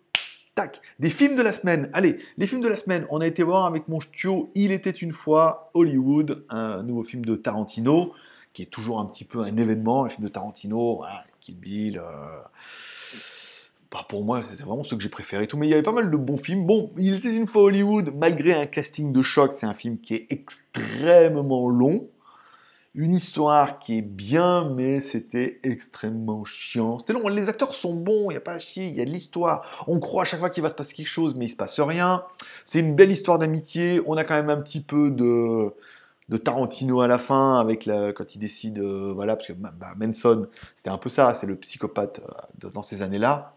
Tac, 0.55 0.81
des 0.99 1.09
films 1.09 1.36
de 1.36 1.41
la 1.41 1.51
semaine. 1.51 1.89
Allez, 1.93 2.19
les 2.38 2.45
films 2.45 2.62
de 2.62 2.67
la 2.67 2.77
semaine, 2.77 3.07
on 3.09 3.21
a 3.21 3.25
été 3.25 3.41
voir 3.41 3.65
avec 3.65 3.88
mon 3.88 3.99
studio 3.99 4.51
Il 4.53 4.71
était 4.71 4.91
une 4.91 5.12
fois 5.12 5.71
Hollywood, 5.73 6.45
un 6.49 6.83
nouveau 6.83 7.03
film 7.03 7.25
de 7.25 7.36
Tarantino, 7.36 8.13
qui 8.53 8.62
est 8.62 8.67
toujours 8.67 8.99
un 8.99 9.05
petit 9.07 9.25
peu 9.25 9.39
un 9.39 9.57
événement, 9.57 10.05
un 10.05 10.09
film 10.09 10.23
de 10.23 10.31
Tarantino, 10.31 10.97
voilà, 10.97 11.23
Kill 11.39 11.57
Bill. 11.57 11.97
Euh... 11.97 12.39
Pour 14.09 14.23
moi, 14.23 14.41
c'est 14.41 14.59
vraiment 14.62 14.83
ce 14.83 14.95
que 14.95 15.01
j'ai 15.01 15.09
préféré. 15.09 15.47
Mais 15.55 15.67
il 15.67 15.69
y 15.69 15.73
avait 15.73 15.83
pas 15.83 15.91
mal 15.91 16.09
de 16.09 16.17
bons 16.17 16.38
films. 16.38 16.65
Bon, 16.65 16.91
Il 16.97 17.15
était 17.15 17.33
une 17.33 17.47
fois 17.47 17.63
Hollywood, 17.63 18.13
malgré 18.15 18.53
un 18.53 18.65
casting 18.65 19.12
de 19.12 19.21
choc, 19.21 19.53
c'est 19.53 19.65
un 19.65 19.73
film 19.73 19.99
qui 19.99 20.15
est 20.15 20.27
extrêmement 20.29 21.69
long 21.69 22.07
une 22.95 23.15
histoire 23.15 23.79
qui 23.79 23.97
est 23.97 24.03
bien, 24.03 24.69
mais 24.69 24.99
c'était 24.99 25.60
extrêmement 25.63 26.45
chiant. 26.45 26.99
C'était 26.99 27.13
long. 27.13 27.27
Les 27.27 27.49
acteurs 27.49 27.73
sont 27.73 27.95
bons, 27.95 28.29
il 28.29 28.34
n'y 28.34 28.38
a 28.38 28.41
pas 28.41 28.53
à 28.53 28.60
chier, 28.60 28.86
il 28.86 28.95
y 28.95 29.01
a 29.01 29.06
de 29.06 29.10
l'histoire. 29.10 29.86
On 29.88 29.99
croit 29.99 30.23
à 30.23 30.25
chaque 30.25 30.39
fois 30.39 30.51
qu'il 30.51 30.62
va 30.62 30.69
se 30.69 30.75
passer 30.75 30.93
quelque 30.93 31.08
chose, 31.08 31.34
mais 31.36 31.45
il 31.45 31.49
se 31.49 31.56
passe 31.56 31.79
rien. 31.79 32.23
C'est 32.65 32.79
une 32.79 32.95
belle 32.95 33.12
histoire 33.12 33.39
d'amitié. 33.39 34.01
On 34.06 34.15
a 34.15 34.23
quand 34.23 34.36
même 34.36 34.51
un 34.51 34.62
petit 34.62 34.82
peu 34.82 35.10
de, 35.10 35.73
de 36.29 36.38
Tarantino 36.38 37.01
à 37.01 37.08
la 37.08 37.17
fin, 37.17 37.60
avec 37.60 37.86
la, 37.86 38.13
quand 38.13 38.36
il 38.36 38.39
décide, 38.39 38.77
euh, 38.79 39.12
voilà, 39.13 39.36
parce 39.36 39.47
que 39.47 39.53
bah, 39.53 39.71
Manson, 39.97 40.47
c'était 40.75 40.91
un 40.91 40.99
peu 40.99 41.10
ça, 41.10 41.36
c'est 41.39 41.47
le 41.47 41.56
psychopathe 41.56 42.21
euh, 42.63 42.69
dans 42.69 42.84
ces 42.84 43.01
années-là. 43.01 43.56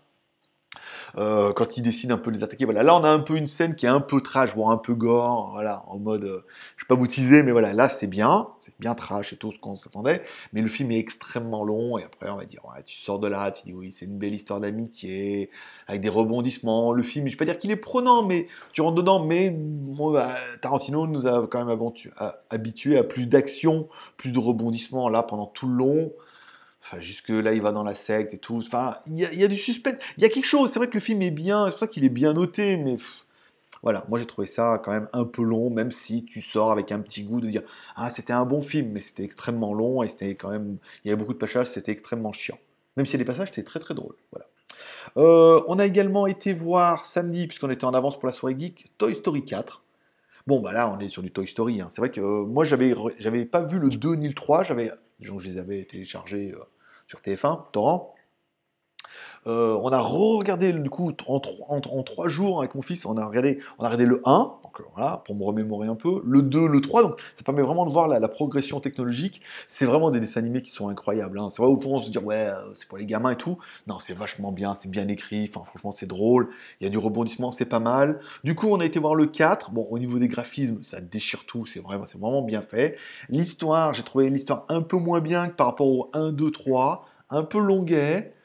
Euh, 1.19 1.53
quand 1.53 1.77
il 1.77 1.83
décide 1.83 2.13
un 2.13 2.19
peu 2.19 2.31
de 2.31 2.37
les 2.37 2.43
attaquer. 2.43 2.65
Voilà, 2.65 2.83
là 2.83 2.95
on 2.97 3.05
a 3.05 3.09
un 3.09 3.21
peu 3.21 3.37
une 3.37 3.47
scène 3.47 3.75
qui 3.75 3.87
est 3.87 3.91
un 3.91 4.01
peu 4.01 4.21
trash, 4.21 4.55
voire 4.55 4.71
un 4.71 4.77
peu 4.77 4.95
gore, 4.95 5.51
voilà, 5.53 5.85
en 5.89 5.99
mode, 5.99 6.25
euh, 6.25 6.45
je 6.77 6.85
vais 6.85 6.89
pas 6.89 6.95
vous 6.95 7.07
teaser, 7.07 7.43
mais 7.43 7.53
voilà, 7.53 7.73
là 7.73 7.89
c'est 7.89 8.07
bien, 8.07 8.49
c'est 8.61 8.75
bien 8.79 8.95
trash 8.95 9.33
et 9.33 9.37
tout 9.37 9.53
ce 9.53 9.59
qu'on 9.59 9.77
s'attendait, 9.77 10.23
mais 10.53 10.61
le 10.61 10.69
film 10.69 10.91
est 10.91 10.99
extrêmement 10.99 11.65
long 11.65 11.99
et 11.99 12.05
après 12.05 12.29
on 12.29 12.37
va 12.37 12.45
dire, 12.45 12.65
ouais, 12.67 12.83
tu 12.85 12.99
sors 12.99 13.19
de 13.19 13.29
là, 13.29 13.51
tu 13.51 13.65
dis 13.65 13.73
oui, 13.73 13.91
c'est 13.91 14.05
une 14.05 14.19
belle 14.19 14.35
histoire 14.35 14.61
d'amitié 14.61 15.51
avec 15.89 16.01
des 16.01 16.09
rebondissements. 16.09 16.93
Le 16.93 17.03
film, 17.03 17.27
je 17.29 17.33
vais 17.33 17.37
pas 17.37 17.45
dire 17.45 17.59
qu'il 17.59 17.71
est 17.71 17.77
prenant, 17.77 18.23
mais 18.25 18.49
tu 18.73 18.81
rentres 18.81 18.97
dedans, 18.97 19.25
mais 19.25 19.51
bah, 19.51 20.35
Tarantino 20.61 21.07
nous 21.07 21.27
a 21.27 21.47
quand 21.47 21.65
même 21.65 21.79
habitué 22.51 22.99
à 22.99 23.05
plus 23.05 23.27
d'action, 23.27 23.89
plus 24.17 24.33
de 24.33 24.39
rebondissements 24.39 25.09
là 25.09 25.23
pendant 25.23 25.47
tout 25.47 25.69
le 25.69 25.75
long. 25.75 26.13
Enfin, 26.87 27.01
jusque 27.01 27.31
là, 27.31 27.53
il 27.53 27.63
va 27.63 27.73
dans 27.73 27.83
la 27.83 27.97
secte 27.97 28.33
et 28.33 28.39
tout. 28.39 28.63
Enfin, 28.65 28.99
il 29.07 29.19
y, 29.19 29.45
a 29.45 29.49
du 29.49 29.57
suspense. 29.57 29.97
Il 30.17 30.23
y 30.23 30.27
a 30.27 30.29
quelque 30.29 30.47
chose. 30.47 30.71
C'est 30.71 30.79
vrai 30.79 30.89
que 30.89 30.95
le 30.95 31.01
film 31.01 31.21
est 31.21 31.33
bien. 31.33 31.67
C'est 31.67 31.73
pour 31.73 31.81
ça 31.81 31.87
qu'il 31.89 32.05
est 32.05 32.09
bien 32.09 32.33
noté. 32.33 32.77
Mais 32.77 32.97
voilà, 33.83 34.05
moi 34.09 34.21
j'ai 34.21 34.27
trouvé 34.27 34.47
ça 34.47 34.81
quand 34.85 34.93
même 34.93 35.09
un 35.13 35.25
peu 35.25 35.43
long, 35.43 35.69
même 35.69 35.91
si 35.91 36.25
tu 36.25 36.41
sors 36.41 36.71
avec 36.71 36.93
un 36.93 37.01
petit 37.01 37.25
goût 37.25 37.41
de 37.41 37.49
dire 37.49 37.63
Ah, 37.97 38.11
c'était 38.11 38.33
un 38.33 38.45
bon 38.45 38.63
film, 38.63 38.91
mais 38.93 39.01
c'était 39.01 39.25
extrêmement 39.25 39.75
long 39.75 40.03
et 40.05 40.09
c'était 40.09 40.37
quand 40.37 40.51
même. 40.51 40.79
Il 41.05 41.09
y 41.09 41.11
avait 41.11 41.19
beaucoup 41.19 41.35
de 41.35 41.39
passages, 41.39 41.71
c'était 41.71 41.93
extrêmement 41.93 42.33
chiant. 42.33 42.59
Même 42.97 43.07
si 43.07 43.17
les 43.19 43.25
passages 43.25 43.49
étaient 43.49 43.65
très 43.65 43.81
très 43.81 43.95
drôles. 43.95 44.15
Voilà. 44.31 44.47
Euh, 45.17 45.63
on 45.67 45.79
a 45.79 45.87
également 45.87 46.27
été 46.27 46.53
voir 46.53 47.07
samedi, 47.07 47.49
puisqu'on 47.49 47.71
était 47.71 47.85
en 47.85 47.95
avance 47.95 48.19
pour 48.19 48.29
la 48.29 48.33
soirée 48.33 48.57
geek, 48.59 48.87
Toy 48.97 49.15
Story 49.15 49.45
4. 49.45 49.83
Bon, 50.47 50.61
bah 50.61 50.73
là, 50.73 50.89
on 50.91 51.01
est 51.01 51.09
sur 51.09 51.23
du 51.23 51.33
Toy 51.33 51.47
Story. 51.47 51.81
Hein. 51.81 51.89
C'est 51.91 52.01
vrai 52.01 52.11
que 52.11 52.21
euh, 52.21 52.45
moi, 52.45 52.65
j'avais, 52.65 52.95
j'avais 53.19 53.45
pas 53.45 53.63
vu 53.63 53.81
le 53.81 53.89
2 53.89 54.15
ni 54.15 54.29
le 54.29 54.35
3. 54.35 54.65
J'avais, 54.65 54.93
je 55.21 55.33
les 55.33 55.59
avais 55.59 55.85
téléchargés 55.85 56.53
euh, 56.53 56.63
sur 57.07 57.21
TF1, 57.21 57.71
Torrent. 57.73 58.16
Euh, 59.47 59.79
on 59.81 59.91
a 59.91 60.01
re-regardé 60.01 60.73
du 60.73 60.91
coup 60.91 61.13
en, 61.27 61.41
en, 61.69 62.03
trois 62.03 62.29
jours 62.29 62.59
avec 62.61 62.75
mon 62.75 62.83
fils, 62.83 63.07
on 63.07 63.17
a 63.17 63.25
regardé, 63.25 63.61
on 63.79 63.85
a 63.85 63.87
regardé 63.87 64.05
le 64.05 64.21
1, 64.25 64.39
donc 64.65 64.81
euh, 64.81 64.85
voilà, 64.95 65.23
pour 65.25 65.37
me 65.37 65.45
remémorer 65.45 65.87
un 65.87 65.95
peu, 65.95 66.21
le 66.25 66.43
2, 66.43 66.67
le 66.67 66.81
3, 66.81 67.03
donc 67.03 67.21
ça 67.35 67.45
permet 67.45 67.63
vraiment 67.63 67.87
de 67.87 67.93
voir 67.93 68.09
la, 68.09 68.27
progression 68.27 68.81
technologique. 68.81 69.41
C'est 69.69 69.85
vraiment 69.85 70.11
des 70.11 70.19
dessins 70.19 70.41
animés 70.41 70.61
qui 70.61 70.73
sont 70.73 70.89
incroyables. 70.89 71.39
Hein. 71.39 71.49
C'est 71.51 71.63
vrai 71.63 71.75
point 71.79 72.01
de 72.01 72.05
se 72.05 72.11
dire 72.11 72.25
ouais, 72.27 72.49
euh, 72.49 72.75
c'est 72.75 72.89
pour 72.89 72.99
les 72.99 73.07
gamins 73.07 73.31
et 73.31 73.37
tout. 73.37 73.59
Non, 73.87 74.01
c'est 74.01 74.15
vachement 74.15 74.51
bien, 74.51 74.75
c'est 74.75 74.91
bien 74.91 75.07
écrit, 75.07 75.47
franchement 75.47 75.93
c'est 75.93 76.07
drôle, 76.07 76.49
il 76.81 76.85
y 76.85 76.87
a 76.89 76.91
du 76.91 76.99
rebondissement, 76.99 77.53
c'est 77.53 77.67
pas 77.67 77.79
mal. 77.79 78.21
Du 78.43 78.57
coup 78.57 78.67
on 78.69 78.81
a 78.81 78.85
été 78.85 78.99
voir 78.99 79.15
le 79.15 79.27
4, 79.27 79.71
bon 79.71 79.87
au 79.91 79.99
niveau 79.99 80.19
des 80.19 80.29
graphismes, 80.29 80.83
ça 80.83 81.01
déchire 81.01 81.47
tout, 81.47 81.67
c'est 81.67 81.81
vraiment, 81.81 82.05
c'est 82.05 82.19
vraiment 82.19 82.43
bien 82.43 82.63
fait. 82.63 82.97
L'histoire, 83.29 83.95
j'ai 83.95 84.03
trouvé 84.03 84.29
l'histoire 84.29 84.65
un 84.69 84.83
peu 84.83 84.97
moins 84.97 85.21
bien 85.21 85.49
que 85.49 85.55
par 85.55 85.69
rapport 85.69 85.87
au 85.87 86.11
1, 86.15 86.33
2, 86.33 86.51
3 86.51 87.07
un 87.31 87.43
peu 87.43 87.59
longuet. 87.59 88.36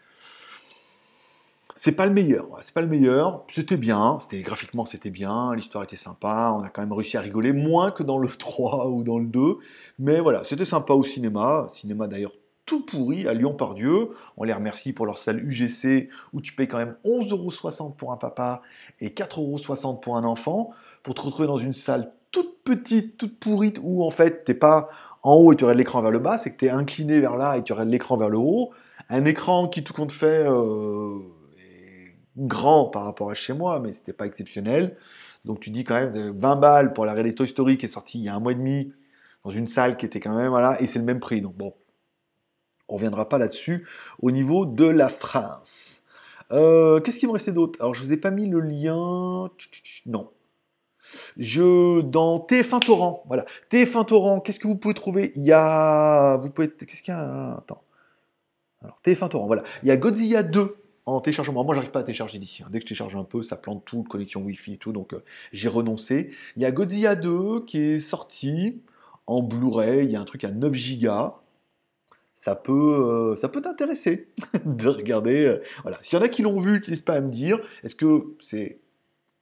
C'est 1.83 1.93
pas 1.93 2.05
le 2.05 2.13
meilleur, 2.13 2.45
c'est 2.61 2.75
pas 2.75 2.81
le 2.81 2.87
meilleur. 2.87 3.43
C'était 3.47 3.75
bien, 3.75 4.19
c'était 4.21 4.43
graphiquement 4.43 4.85
c'était 4.85 5.09
bien, 5.09 5.55
l'histoire 5.55 5.83
était 5.83 5.95
sympa, 5.95 6.53
on 6.55 6.61
a 6.61 6.69
quand 6.69 6.83
même 6.83 6.93
réussi 6.93 7.17
à 7.17 7.21
rigoler 7.21 7.53
moins 7.53 7.89
que 7.89 8.03
dans 8.03 8.19
le 8.19 8.27
3 8.37 8.87
ou 8.91 9.03
dans 9.03 9.17
le 9.17 9.25
2, 9.25 9.57
mais 9.97 10.19
voilà, 10.19 10.43
c'était 10.43 10.65
sympa 10.65 10.93
au 10.93 11.03
cinéma, 11.03 11.69
cinéma 11.73 12.05
d'ailleurs 12.07 12.33
tout 12.67 12.85
pourri 12.85 13.27
à 13.27 13.33
Lyon 13.33 13.55
par 13.55 13.73
Dieu. 13.73 14.11
On 14.37 14.43
les 14.43 14.53
remercie 14.53 14.93
pour 14.93 15.07
leur 15.07 15.17
salle 15.17 15.43
UGC 15.43 16.09
où 16.33 16.41
tu 16.41 16.53
payes 16.53 16.67
quand 16.67 16.77
même 16.77 16.97
11,60€ 17.03 17.95
pour 17.95 18.11
un 18.11 18.17
papa 18.17 18.61
et 18.99 19.09
4,60€ 19.09 20.01
pour 20.01 20.17
un 20.17 20.23
enfant 20.23 20.69
pour 21.01 21.15
te 21.15 21.21
retrouver 21.21 21.47
dans 21.47 21.57
une 21.57 21.73
salle 21.73 22.13
toute 22.29 22.63
petite, 22.63 23.17
toute 23.17 23.39
pourrite 23.39 23.79
où 23.81 24.03
en 24.03 24.11
fait 24.11 24.45
t'es 24.45 24.53
pas 24.53 24.87
en 25.23 25.33
haut 25.33 25.51
et 25.51 25.55
tu 25.55 25.63
aurais 25.63 25.73
l'écran 25.73 26.03
vers 26.03 26.11
le 26.11 26.19
bas, 26.19 26.37
c'est 26.37 26.51
que 26.51 26.57
tu 26.57 26.65
es 26.67 26.69
incliné 26.69 27.19
vers 27.19 27.37
là 27.37 27.57
et 27.57 27.63
tu 27.63 27.73
aurais 27.73 27.85
l'écran 27.85 28.17
vers 28.17 28.29
le 28.29 28.37
haut. 28.37 28.69
Un 29.09 29.25
écran 29.25 29.67
qui, 29.67 29.83
tout 29.83 29.93
compte 29.93 30.11
fait, 30.11 30.45
euh, 30.47 31.17
grand 32.37 32.85
par 32.85 33.03
rapport 33.03 33.29
à 33.29 33.33
chez 33.33 33.53
moi, 33.53 33.79
mais 33.79 33.93
c'était 33.93 34.13
pas 34.13 34.25
exceptionnel. 34.25 34.97
Donc 35.45 35.59
tu 35.59 35.69
dis 35.69 35.83
quand 35.83 35.95
même 35.95 36.37
20 36.37 36.55
balles 36.57 36.93
pour 36.93 37.05
la 37.05 37.13
réalité 37.13 37.37
Toy 37.37 37.47
Story 37.47 37.77
qui 37.77 37.85
est 37.85 37.89
sortie 37.89 38.19
il 38.19 38.23
y 38.25 38.29
a 38.29 38.35
un 38.35 38.39
mois 38.39 38.51
et 38.51 38.55
demi 38.55 38.93
dans 39.43 39.49
une 39.49 39.67
salle 39.67 39.97
qui 39.97 40.05
était 40.05 40.19
quand 40.19 40.35
même 40.35 40.49
voilà 40.49 40.79
et 40.81 40.87
c'est 40.87 40.99
le 40.99 41.05
même 41.05 41.19
prix. 41.19 41.41
Donc 41.41 41.55
bon, 41.55 41.73
on 42.87 42.95
reviendra 42.95 43.27
pas 43.27 43.37
là-dessus 43.37 43.87
au 44.21 44.31
niveau 44.31 44.65
de 44.65 44.85
la 44.85 45.09
France. 45.09 46.03
Euh, 46.51 46.99
qu'est-ce 46.99 47.19
qui 47.19 47.27
me 47.27 47.31
restait 47.31 47.53
d'autre? 47.53 47.79
Alors 47.81 47.93
je 47.93 48.03
vous 48.03 48.11
ai 48.11 48.17
pas 48.17 48.31
mis 48.31 48.47
le 48.47 48.59
lien. 48.59 49.49
Non, 50.05 50.29
je, 51.37 52.01
dans 52.01 52.39
TF1 52.39 52.79
Torrent, 52.79 53.23
voilà. 53.27 53.45
TF1 53.71 54.05
Torrent, 54.05 54.39
qu'est-ce 54.39 54.59
que 54.59 54.67
vous 54.67 54.75
pouvez 54.75 54.93
trouver? 54.93 55.31
Il 55.35 55.43
y 55.43 55.51
a. 55.51 56.37
Vous 56.37 56.49
pouvez. 56.49 56.69
Qu'est-ce 56.69 57.01
qu'il 57.01 57.13
y 57.13 57.17
a? 57.17 57.57
Attends. 57.57 57.83
Alors, 58.81 58.97
TF1 59.05 59.29
Torrent, 59.29 59.47
voilà. 59.47 59.63
Il 59.83 59.89
y 59.89 59.91
a 59.91 59.97
Godzilla 59.97 60.43
2 60.43 60.75
en 61.05 61.19
téléchargement. 61.19 61.63
Moi, 61.63 61.75
j'arrive 61.75 61.91
pas 61.91 61.99
à 61.99 62.03
télécharger 62.03 62.39
d'ici. 62.39 62.63
Hein. 62.63 62.67
Dès 62.71 62.79
que 62.79 62.83
je 62.83 62.89
télécharge 62.89 63.15
un 63.15 63.23
peu, 63.23 63.43
ça 63.43 63.55
plante 63.55 63.83
tout, 63.85 64.03
connexion 64.03 64.41
Wi-Fi 64.41 64.73
et 64.73 64.77
tout, 64.77 64.91
donc 64.91 65.13
euh, 65.13 65.23
j'ai 65.51 65.67
renoncé. 65.67 66.31
Il 66.55 66.61
y 66.61 66.65
a 66.65 66.71
Godzilla 66.71 67.15
2 67.15 67.65
qui 67.65 67.79
est 67.79 67.99
sorti 67.99 68.81
en 69.27 69.41
Blu-ray. 69.41 70.05
Il 70.05 70.11
y 70.11 70.15
a 70.15 70.21
un 70.21 70.25
truc 70.25 70.43
à 70.43 70.51
9 70.51 70.71
Go. 70.99 71.33
Ça 72.35 72.55
peut, 72.55 72.73
euh, 72.73 73.35
ça 73.35 73.49
peut 73.49 73.61
t'intéresser 73.61 74.29
de 74.65 74.87
regarder. 74.87 75.45
Euh, 75.45 75.63
voilà. 75.83 75.99
S'il 76.01 76.17
y 76.17 76.21
en 76.21 76.25
a 76.25 76.29
qui 76.29 76.41
l'ont 76.41 76.59
vu, 76.59 76.79
n'hésite 76.79 77.05
pas 77.05 77.13
à 77.13 77.21
me 77.21 77.29
dire. 77.29 77.59
Est-ce 77.83 77.95
que 77.95 78.35
c'est 78.39 78.79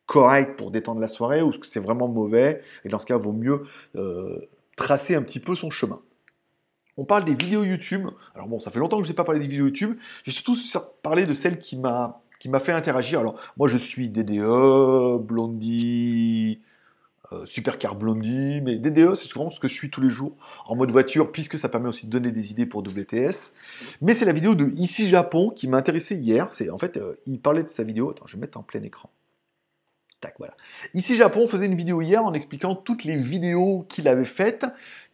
correct 0.06 0.58
pour 0.58 0.72
détendre 0.72 1.00
la 1.00 1.08
soirée 1.08 1.42
ou 1.42 1.52
est-ce 1.52 1.60
que 1.60 1.68
c'est 1.68 1.80
vraiment 1.80 2.08
mauvais? 2.08 2.62
Et 2.84 2.90
dans 2.90 3.00
ce 3.00 3.06
cas, 3.06 3.18
vaut 3.18 3.32
mieux 3.32 3.66
tracer 4.76 5.16
un 5.16 5.22
petit 5.22 5.40
peu 5.40 5.56
son 5.56 5.70
chemin. 5.70 6.02
On 7.00 7.06
parle 7.06 7.24
des 7.24 7.34
vidéos 7.34 7.64
YouTube. 7.64 8.10
Alors 8.36 8.50
bon, 8.50 8.60
ça 8.60 8.72
fait 8.72 8.80
longtemps 8.80 8.98
que 8.98 9.06
je 9.06 9.10
n'ai 9.10 9.16
pas 9.16 9.24
parlé 9.24 9.40
des 9.40 9.48
vidéos 9.48 9.68
YouTube. 9.68 9.98
J'ai 10.26 10.32
surtout 10.32 10.58
parlé 11.02 11.26
de 11.26 11.32
celle 11.32 11.58
qui 11.58 11.78
m'a 11.78 12.22
qui 12.42 12.50
m'a 12.50 12.60
fait 12.60 12.74
interagir. 12.74 13.22
Alors 13.22 13.40
moi 13.56 13.70
je 13.70 13.78
suis 13.78 14.10
DDE, 14.10 15.24
Blondie, 15.24 16.60
euh, 17.32 17.46
Supercar 17.46 17.96
Blondie, 17.96 18.60
mais 18.62 18.76
DDE 18.80 19.16
c'est 19.16 19.28
souvent 19.28 19.50
ce 19.50 19.62
que 19.62 19.70
je 19.70 19.74
suis 19.74 19.90
tous 19.90 20.02
les 20.02 20.10
jours 20.10 20.36
en 20.66 20.76
mode 20.76 20.92
voiture 20.92 21.32
puisque 21.32 21.58
ça 21.58 21.70
permet 21.70 21.88
aussi 21.88 22.06
de 22.06 22.12
donner 22.12 22.32
des 22.32 22.52
idées 22.52 22.66
pour 22.66 22.82
WTS. 22.82 23.54
Mais 24.02 24.14
c'est 24.14 24.26
la 24.26 24.34
vidéo 24.34 24.54
de 24.54 24.70
Ici 24.76 25.10
Japon 25.10 25.52
qui 25.52 25.70
m'a 25.70 25.78
intéressé 25.78 26.18
hier. 26.18 26.50
C'est 26.52 26.70
en 26.70 26.78
fait 26.78 26.98
euh, 26.98 27.16
il 27.26 27.40
parlait 27.40 27.64
de 27.64 27.70
sa 27.70 27.84
vidéo. 27.84 28.10
Attends, 28.10 28.28
je 28.28 28.36
vais 28.36 28.42
mettre 28.42 28.58
en 28.58 28.64
plein 28.64 28.84
écran. 28.84 29.10
Tac, 30.20 30.36
voilà. 30.38 30.56
Ici 30.94 31.16
Japon 31.16 31.48
faisait 31.48 31.68
une 31.68 31.76
vidéo 31.76 32.02
hier 32.02 32.26
en 32.26 32.34
expliquant 32.34 32.76
toutes 32.76 33.06
les 33.06 33.16
vidéos 33.16 33.86
qu'il 33.88 34.10
avait 34.10 34.26
faites, 34.26 34.66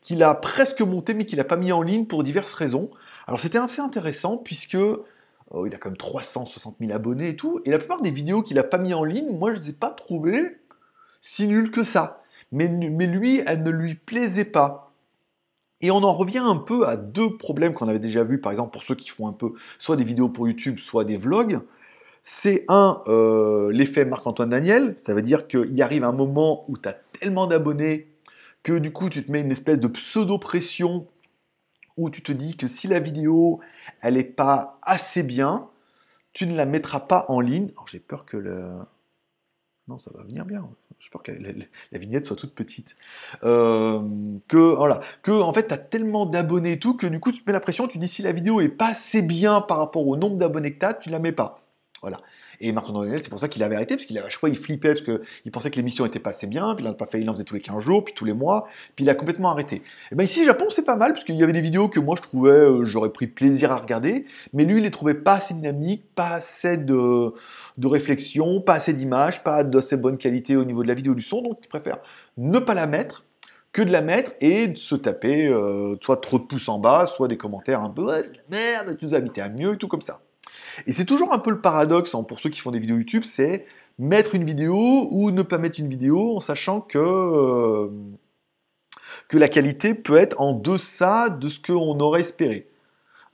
qu'il 0.05 0.23
a 0.23 0.33
presque 0.35 0.81
montées 0.81 1.13
mais 1.13 1.25
qu'il 1.25 1.37
n'a 1.37 1.43
pas 1.43 1.57
mis 1.57 1.73
en 1.73 1.81
ligne 1.81 2.05
pour 2.05 2.23
diverses 2.23 2.53
raisons. 2.53 2.89
Alors 3.27 3.41
c'était 3.41 3.57
assez 3.57 3.81
intéressant 3.81 4.37
puisque 4.37 4.77
oh, 4.77 5.65
il 5.65 5.73
a 5.75 5.77
quand 5.77 5.89
même 5.89 5.97
360 5.97 6.77
000 6.79 6.93
abonnés 6.93 7.29
et 7.29 7.35
tout, 7.35 7.59
et 7.65 7.71
la 7.71 7.79
plupart 7.79 8.01
des 8.01 8.11
vidéos 8.11 8.41
qu'il 8.41 8.55
n'a 8.55 8.63
pas 8.63 8.77
mis 8.77 8.93
en 8.93 9.03
ligne, 9.03 9.35
moi 9.35 9.53
je 9.53 9.59
ne 9.59 9.63
les 9.63 9.71
ai 9.71 9.73
pas 9.73 9.89
trouvées 9.89 10.57
si 11.19 11.47
nulles 11.47 11.71
que 11.71 11.83
ça. 11.83 12.21
Mais, 12.51 12.67
mais 12.67 13.07
lui, 13.07 13.41
elles 13.47 13.63
ne 13.63 13.71
lui 13.71 13.95
plaisaient 13.95 14.45
pas. 14.45 14.93
Et 15.81 15.91
on 15.91 16.03
en 16.03 16.13
revient 16.13 16.37
un 16.37 16.55
peu 16.55 16.87
à 16.87 16.95
deux 16.95 17.35
problèmes 17.35 17.73
qu'on 17.73 17.89
avait 17.89 17.99
déjà 17.99 18.23
vus, 18.23 18.39
par 18.39 18.51
exemple 18.51 18.71
pour 18.71 18.83
ceux 18.83 18.95
qui 18.95 19.09
font 19.09 19.27
un 19.27 19.33
peu 19.33 19.53
soit 19.79 19.97
des 19.97 20.05
vidéos 20.05 20.29
pour 20.29 20.47
YouTube, 20.47 20.79
soit 20.79 21.03
des 21.03 21.17
vlogs 21.17 21.59
c'est 22.27 22.65
un, 22.69 23.03
euh, 23.05 23.71
l'effet 23.71 24.03
Marc-Antoine 24.03 24.49
Daniel, 24.49 24.95
ça 24.97 25.13
veut 25.13 25.21
dire 25.21 25.47
qu'il 25.47 25.79
arrive 25.83 26.03
un 26.03 26.11
moment 26.11 26.65
où 26.67 26.75
tu 26.75 26.89
as 26.89 26.97
tellement 27.19 27.45
d'abonnés 27.45 28.07
que 28.65 28.73
du 28.79 28.91
coup 28.91 29.09
tu 29.09 29.23
te 29.23 29.31
mets 29.31 29.41
une 29.41 29.51
espèce 29.51 29.79
de 29.79 29.87
pseudo-pression 29.87 31.07
où 31.97 32.09
tu 32.09 32.23
te 32.23 32.31
dis 32.31 32.57
que 32.57 32.67
si 32.67 32.87
la 32.87 32.99
vidéo 32.99 33.61
elle 34.01 34.15
n'est 34.15 34.23
pas 34.23 34.79
assez 34.81 35.21
bien, 35.21 35.69
tu 36.33 36.47
ne 36.47 36.55
la 36.55 36.65
mettras 36.65 37.01
pas 37.01 37.25
en 37.29 37.41
ligne. 37.41 37.69
Alors 37.73 37.87
j'ai 37.87 37.99
peur 37.99 38.25
que 38.25 38.37
le... 38.37 38.71
Non, 39.87 39.99
ça 39.99 40.09
va 40.15 40.23
venir 40.23 40.45
bien. 40.45 40.67
J'ai 40.97 41.11
peur 41.11 41.21
que 41.21 41.31
la, 41.31 41.99
vignette 41.99 42.25
soit 42.25 42.35
toute 42.35 42.55
petite. 42.55 42.95
Euh, 43.43 44.01
que, 44.47 44.57
voilà, 44.57 44.99
que 45.21 45.31
en 45.31 45.53
fait, 45.53 45.67
tu 45.67 45.73
as 45.73 45.77
tellement 45.77 46.25
d'abonnés 46.25 46.71
et 46.71 46.79
tout 46.79 46.95
que 46.95 47.05
du 47.05 47.19
coup, 47.19 47.31
tu 47.31 47.43
te 47.43 47.47
mets 47.47 47.53
la 47.53 47.59
pression, 47.59 47.87
tu 47.87 47.99
dis 47.99 48.07
si 48.07 48.23
la 48.23 48.31
vidéo 48.31 48.61
est 48.61 48.69
pas 48.69 48.87
assez 48.87 49.21
bien 49.21 49.61
par 49.61 49.77
rapport 49.77 50.07
au 50.07 50.17
nombre 50.17 50.37
d'abonnés 50.37 50.73
que 50.73 50.79
tu 50.79 50.85
as, 50.87 50.95
tu 50.95 51.11
la 51.11 51.19
mets 51.19 51.33
pas. 51.33 51.61
Voilà. 52.01 52.19
Et 52.61 52.71
Marc 52.71 52.91
Daniel, 52.91 53.19
c'est 53.21 53.29
pour 53.29 53.39
ça 53.39 53.47
qu'il 53.47 53.63
avait 53.63 53.75
arrêté, 53.75 53.95
parce 53.95 54.05
qu'il 54.05 54.17
à 54.17 54.29
chaque 54.29 54.39
fois 54.39 54.49
il 54.49 54.57
flippait, 54.57 54.93
parce 54.93 55.01
qu'il 55.01 55.51
pensait 55.51 55.71
que 55.71 55.75
l'émission 55.75 56.05
était 56.05 56.19
pas 56.19 56.31
assez 56.31 56.47
bien, 56.47 56.75
puis 56.75 56.85
il 56.85 57.29
en 57.29 57.33
faisait 57.33 57.43
tous 57.43 57.55
les 57.55 57.61
15 57.61 57.83
jours, 57.83 58.03
puis 58.03 58.13
tous 58.13 58.25
les 58.25 58.33
mois, 58.33 58.67
puis 58.95 59.05
il 59.05 59.09
a 59.09 59.15
complètement 59.15 59.51
arrêté. 59.51 59.81
Et 60.11 60.15
bien 60.15 60.25
ici, 60.25 60.45
Japon, 60.45 60.65
c'est 60.69 60.85
pas 60.85 60.95
mal, 60.95 61.13
parce 61.13 61.25
qu'il 61.25 61.35
y 61.35 61.43
avait 61.43 61.53
des 61.53 61.61
vidéos 61.61 61.87
que 61.87 61.99
moi 61.99 62.15
je 62.17 62.21
trouvais, 62.21 62.51
euh, 62.51 62.83
j'aurais 62.83 63.11
pris 63.11 63.27
plaisir 63.27 63.71
à 63.71 63.77
regarder, 63.77 64.25
mais 64.53 64.65
lui, 64.65 64.77
il 64.77 64.83
les 64.83 64.91
trouvait 64.91 65.13
pas 65.13 65.35
assez 65.35 65.53
dynamiques, 65.53 66.05
pas 66.15 66.33
assez 66.35 66.77
de, 66.77 67.33
de 67.77 67.87
réflexion, 67.87 68.61
pas 68.61 68.75
assez 68.75 68.93
d'images, 68.93 69.43
pas 69.43 69.63
d'assez 69.63 69.97
bonne 69.97 70.17
qualité 70.17 70.55
au 70.55 70.65
niveau 70.65 70.83
de 70.83 70.87
la 70.87 70.93
vidéo 70.93 71.13
du 71.13 71.23
son, 71.23 71.41
donc 71.41 71.59
il 71.63 71.67
préfère 71.67 71.99
ne 72.37 72.59
pas 72.59 72.73
la 72.73 72.87
mettre, 72.87 73.23
que 73.75 73.81
de 73.81 73.91
la 73.91 74.01
mettre 74.01 74.31
et 74.39 74.69
de 74.69 74.77
se 74.77 74.95
taper 74.95 75.47
euh, 75.47 75.97
soit 76.01 76.21
trop 76.21 76.39
de 76.39 76.45
pouces 76.45 76.69
en 76.69 76.79
bas, 76.79 77.07
soit 77.07 77.27
des 77.27 77.35
commentaires 77.35 77.81
un 77.81 77.89
peu 77.89 78.07
merde, 78.49 78.95
tu 78.97 79.05
nous 79.05 79.13
invité 79.13 79.41
à 79.41 79.49
mieux 79.49 79.73
et 79.73 79.77
tout 79.77 79.89
comme 79.89 80.01
ça. 80.01 80.21
Et 80.87 80.93
c'est 80.93 81.05
toujours 81.05 81.33
un 81.33 81.39
peu 81.39 81.51
le 81.51 81.61
paradoxe 81.61 82.15
hein, 82.15 82.23
pour 82.23 82.39
ceux 82.39 82.49
qui 82.49 82.59
font 82.59 82.71
des 82.71 82.79
vidéos 82.79 82.97
YouTube, 82.97 83.23
c'est 83.25 83.65
mettre 83.97 84.35
une 84.35 84.43
vidéo 84.43 85.07
ou 85.11 85.31
ne 85.31 85.41
pas 85.41 85.57
mettre 85.57 85.79
une 85.79 85.87
vidéo 85.87 86.35
en 86.35 86.39
sachant 86.39 86.81
que, 86.81 86.97
euh, 86.97 87.89
que 89.27 89.37
la 89.37 89.47
qualité 89.47 89.93
peut 89.93 90.17
être 90.17 90.39
en 90.41 90.53
deçà 90.53 91.29
de 91.29 91.49
ce 91.49 91.59
qu'on 91.59 91.99
aurait 91.99 92.21
espéré. 92.21 92.67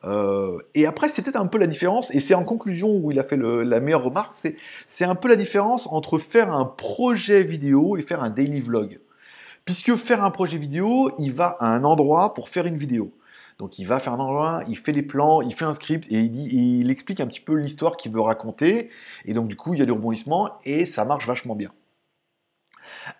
Euh, 0.03 0.57
et 0.73 0.85
après, 0.85 1.09
c'est 1.09 1.21
peut-être 1.21 1.39
un 1.39 1.47
peu 1.47 1.57
la 1.57 1.67
différence, 1.67 2.13
et 2.13 2.19
c'est 2.19 2.33
en 2.33 2.43
conclusion 2.43 2.95
où 2.95 3.11
il 3.11 3.19
a 3.19 3.23
fait 3.23 3.37
la 3.37 3.79
meilleure 3.79 4.03
remarque, 4.03 4.35
c'est 4.87 5.05
un 5.05 5.15
peu 5.15 5.27
la 5.27 5.35
différence 5.35 5.87
entre 5.87 6.17
faire 6.17 6.51
un 6.51 6.65
projet 6.65 7.43
vidéo 7.43 7.97
et 7.97 8.01
faire 8.01 8.23
un 8.23 8.29
daily 8.29 8.61
vlog. 8.61 8.99
Puisque 9.63 9.95
faire 9.95 10.23
un 10.23 10.31
projet 10.31 10.57
vidéo, 10.57 11.11
il 11.19 11.33
va 11.33 11.55
à 11.59 11.67
un 11.67 11.83
endroit 11.83 12.33
pour 12.33 12.49
faire 12.49 12.65
une 12.65 12.77
vidéo. 12.77 13.13
Donc 13.61 13.77
il 13.77 13.85
va 13.85 13.99
faire 13.99 14.13
un 14.13 14.19
endroit, 14.19 14.63
il 14.67 14.75
fait 14.75 14.91
les 14.91 15.03
plans, 15.03 15.39
il 15.43 15.53
fait 15.53 15.65
un 15.65 15.73
script 15.73 16.11
et 16.11 16.19
il, 16.19 16.89
explique 16.89 17.19
un 17.19 17.27
petit 17.27 17.39
peu 17.39 17.53
l'histoire 17.53 17.95
qu'il 17.95 18.11
veut 18.11 18.19
raconter. 18.19 18.89
Et 19.25 19.35
donc 19.35 19.47
du 19.47 19.55
coup, 19.55 19.75
il 19.75 19.79
y 19.79 19.83
a 19.83 19.85
des 19.85 19.91
rebondissements 19.91 20.59
et 20.65 20.87
ça 20.87 21.05
marche 21.05 21.27
vachement 21.27 21.53
bien. 21.53 21.71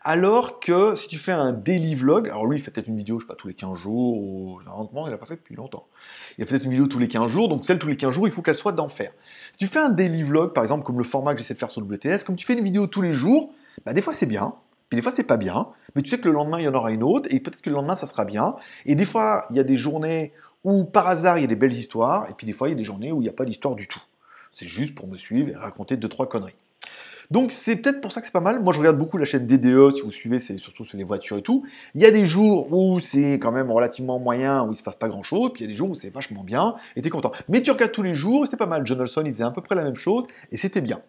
Alors 0.01 0.59
que 0.59 0.95
si 0.95 1.09
tu 1.09 1.17
fais 1.17 1.31
un 1.31 1.51
daily 1.51 1.93
vlog, 1.93 2.27
alors 2.27 2.47
lui 2.47 2.57
il 2.57 2.63
fait 2.63 2.71
peut-être 2.71 2.87
une 2.87 2.97
vidéo, 2.97 3.19
je 3.19 3.25
sais 3.25 3.27
pas, 3.27 3.35
tous 3.35 3.49
les 3.49 3.53
15 3.53 3.77
jours, 3.77 4.17
ou 4.17 4.59
il 4.63 5.11
n'a 5.11 5.17
pas 5.19 5.27
fait 5.27 5.35
depuis 5.35 5.53
longtemps. 5.53 5.85
Il 6.39 6.43
a 6.43 6.47
peut-être 6.47 6.63
une 6.63 6.71
vidéo 6.71 6.87
tous 6.87 6.97
les 6.97 7.07
15 7.07 7.29
jours, 7.29 7.47
donc 7.47 7.63
celle 7.63 7.77
tous 7.77 7.87
les 7.87 7.95
15 7.95 8.11
jours, 8.11 8.27
il 8.27 8.31
faut 8.31 8.41
qu'elle 8.41 8.55
soit 8.55 8.71
d'enfer. 8.71 9.13
Si 9.51 9.59
tu 9.59 9.67
fais 9.67 9.79
un 9.79 9.91
daily 9.91 10.23
vlog, 10.23 10.53
par 10.53 10.63
exemple, 10.63 10.83
comme 10.83 10.97
le 10.97 11.03
format 11.03 11.33
que 11.33 11.39
j'essaie 11.39 11.53
de 11.53 11.59
faire 11.59 11.69
sur 11.69 11.83
WTS, 11.83 12.23
comme 12.25 12.35
tu 12.35 12.47
fais 12.47 12.53
une 12.53 12.63
vidéo 12.63 12.87
tous 12.87 13.03
les 13.03 13.13
jours, 13.13 13.53
bah, 13.85 13.93
des 13.93 14.01
fois 14.01 14.15
c'est 14.15 14.25
bien, 14.25 14.55
puis 14.91 14.97
des 14.97 15.01
fois 15.01 15.13
c'est 15.13 15.23
pas 15.23 15.37
bien, 15.37 15.67
mais 15.95 16.01
tu 16.01 16.09
sais 16.09 16.19
que 16.19 16.27
le 16.27 16.33
lendemain 16.33 16.59
il 16.59 16.65
y 16.65 16.67
en 16.67 16.73
aura 16.73 16.91
une 16.91 17.01
autre, 17.01 17.29
et 17.31 17.39
peut-être 17.39 17.61
que 17.61 17.69
le 17.69 17.77
lendemain 17.77 17.95
ça 17.95 18.07
sera 18.07 18.25
bien. 18.25 18.57
Et 18.85 18.95
des 18.95 19.05
fois 19.05 19.45
il 19.49 19.55
y 19.55 19.59
a 19.61 19.63
des 19.63 19.77
journées 19.77 20.33
où 20.65 20.83
par 20.83 21.07
hasard 21.07 21.37
il 21.37 21.41
y 21.41 21.43
a 21.45 21.47
des 21.47 21.55
belles 21.55 21.71
histoires, 21.71 22.29
et 22.29 22.33
puis 22.33 22.45
des 22.45 22.51
fois 22.51 22.67
il 22.67 22.71
y 22.71 22.73
a 22.73 22.77
des 22.77 22.83
journées 22.83 23.13
où 23.13 23.21
il 23.21 23.23
n'y 23.23 23.29
a 23.29 23.33
pas 23.33 23.45
d'histoire 23.45 23.75
du 23.75 23.87
tout. 23.87 24.01
C'est 24.51 24.67
juste 24.67 24.93
pour 24.93 25.07
me 25.07 25.15
suivre 25.15 25.47
et 25.47 25.55
raconter 25.55 25.95
deux 25.95 26.09
trois 26.09 26.27
conneries. 26.27 26.57
Donc 27.29 27.53
c'est 27.53 27.81
peut-être 27.81 28.01
pour 28.01 28.11
ça 28.11 28.19
que 28.19 28.27
c'est 28.27 28.33
pas 28.33 28.41
mal. 28.41 28.61
Moi 28.61 28.73
je 28.73 28.79
regarde 28.79 28.97
beaucoup 28.97 29.17
la 29.17 29.23
chaîne 29.23 29.47
DDE, 29.47 29.95
si 29.95 30.01
vous 30.01 30.11
suivez, 30.11 30.39
c'est 30.39 30.57
surtout 30.57 30.83
sur 30.83 30.97
les 30.97 31.05
voitures 31.05 31.37
et 31.37 31.41
tout. 31.41 31.65
Il 31.95 32.01
y 32.01 32.05
a 32.05 32.11
des 32.11 32.25
jours 32.25 32.73
où 32.73 32.99
c'est 32.99 33.35
quand 33.35 33.53
même 33.53 33.71
relativement 33.71 34.19
moyen, 34.19 34.65
où 34.65 34.73
il 34.73 34.75
se 34.75 34.83
passe 34.83 34.97
pas 34.97 35.07
grand 35.07 35.23
chose, 35.23 35.53
puis 35.53 35.63
il 35.63 35.67
y 35.67 35.69
a 35.69 35.71
des 35.71 35.77
jours 35.77 35.89
où 35.89 35.95
c'est 35.95 36.13
vachement 36.13 36.43
bien, 36.43 36.75
et 36.97 37.01
t'es 37.01 37.09
content. 37.09 37.31
Mais 37.47 37.61
tu 37.61 37.71
regardes 37.71 37.93
tous 37.93 38.03
les 38.03 38.13
jours, 38.13 38.43
c'était 38.43 38.57
pas 38.57 38.65
mal. 38.65 38.85
John 38.85 38.99
Olson 38.99 39.23
il 39.25 39.31
faisait 39.31 39.45
à 39.45 39.51
peu 39.51 39.61
près 39.61 39.75
la 39.75 39.85
même 39.85 39.95
chose, 39.95 40.25
et 40.51 40.57
c'était 40.57 40.81
bien. 40.81 40.99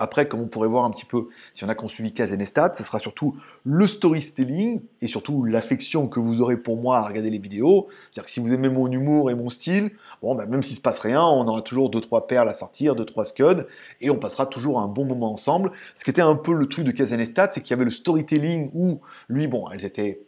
Après, 0.00 0.26
comme 0.26 0.40
on 0.40 0.46
pourrait 0.46 0.66
voir 0.66 0.86
un 0.86 0.90
petit 0.90 1.04
peu, 1.04 1.28
si 1.52 1.62
on 1.62 1.68
a 1.68 1.76
suivi 1.86 2.12
Kazenestat, 2.12 2.72
ce 2.72 2.82
sera 2.82 2.98
surtout 2.98 3.36
le 3.64 3.86
storytelling 3.86 4.80
et 5.02 5.08
surtout 5.08 5.44
l'affection 5.44 6.08
que 6.08 6.18
vous 6.18 6.40
aurez 6.40 6.56
pour 6.56 6.78
moi 6.78 6.98
à 6.98 7.06
regarder 7.06 7.28
les 7.28 7.38
vidéos. 7.38 7.88
C'est-à-dire 7.90 8.24
que 8.24 8.30
si 8.30 8.40
vous 8.40 8.50
aimez 8.50 8.70
mon 8.70 8.90
humour 8.90 9.30
et 9.30 9.34
mon 9.34 9.50
style, 9.50 9.90
bon, 10.22 10.34
bah, 10.34 10.46
même 10.46 10.62
s'il 10.62 10.76
se 10.76 10.80
passe 10.80 11.00
rien, 11.00 11.22
on 11.22 11.46
aura 11.46 11.60
toujours 11.60 11.90
deux 11.90 12.00
trois 12.00 12.26
perles 12.26 12.48
à 12.48 12.54
sortir, 12.54 12.96
deux 12.96 13.04
trois 13.04 13.26
scuds, 13.26 13.66
et 14.00 14.08
on 14.08 14.16
passera 14.16 14.46
toujours 14.46 14.80
un 14.80 14.88
bon 14.88 15.04
moment 15.04 15.32
ensemble. 15.32 15.70
Ce 15.96 16.04
qui 16.04 16.08
était 16.08 16.22
un 16.22 16.34
peu 16.34 16.54
le 16.54 16.66
truc 16.66 16.86
de 16.86 16.92
Kazenestat, 16.92 17.50
c'est 17.52 17.60
qu'il 17.60 17.72
y 17.72 17.74
avait 17.74 17.84
le 17.84 17.90
storytelling 17.90 18.70
où 18.72 19.00
lui, 19.28 19.48
bon, 19.48 19.68
elles 19.68 19.84
étaient, 19.84 20.22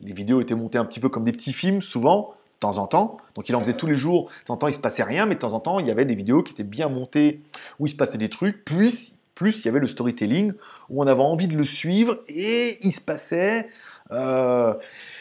les 0.00 0.12
vidéos 0.12 0.40
étaient 0.40 0.56
montées 0.56 0.78
un 0.78 0.84
petit 0.84 0.98
peu 0.98 1.08
comme 1.08 1.22
des 1.22 1.32
petits 1.32 1.52
films 1.52 1.82
souvent 1.82 2.34
temps 2.62 2.78
en 2.78 2.86
temps. 2.86 3.18
Donc 3.34 3.48
il 3.48 3.56
en 3.56 3.60
faisait 3.60 3.76
tous 3.76 3.86
les 3.86 3.94
jours. 3.94 4.30
De 4.40 4.46
temps 4.46 4.54
en 4.54 4.56
temps, 4.56 4.68
il 4.68 4.74
se 4.74 4.80
passait 4.80 5.02
rien, 5.02 5.26
mais 5.26 5.34
de 5.34 5.40
temps 5.40 5.52
en 5.52 5.60
temps, 5.60 5.78
il 5.78 5.86
y 5.86 5.90
avait 5.90 6.04
des 6.04 6.14
vidéos 6.14 6.42
qui 6.42 6.52
étaient 6.52 6.64
bien 6.64 6.88
montées, 6.88 7.42
où 7.78 7.86
il 7.86 7.90
se 7.90 7.96
passait 7.96 8.18
des 8.18 8.28
trucs. 8.28 8.64
Plus, 8.64 9.16
plus 9.34 9.60
il 9.60 9.66
y 9.66 9.68
avait 9.68 9.80
le 9.80 9.88
storytelling, 9.88 10.52
où 10.88 11.02
on 11.02 11.06
avait 11.06 11.20
envie 11.20 11.48
de 11.48 11.56
le 11.56 11.64
suivre, 11.64 12.18
et 12.28 12.78
il 12.82 12.92
se 12.92 13.00
passait... 13.00 13.68
Euh, 14.10 14.74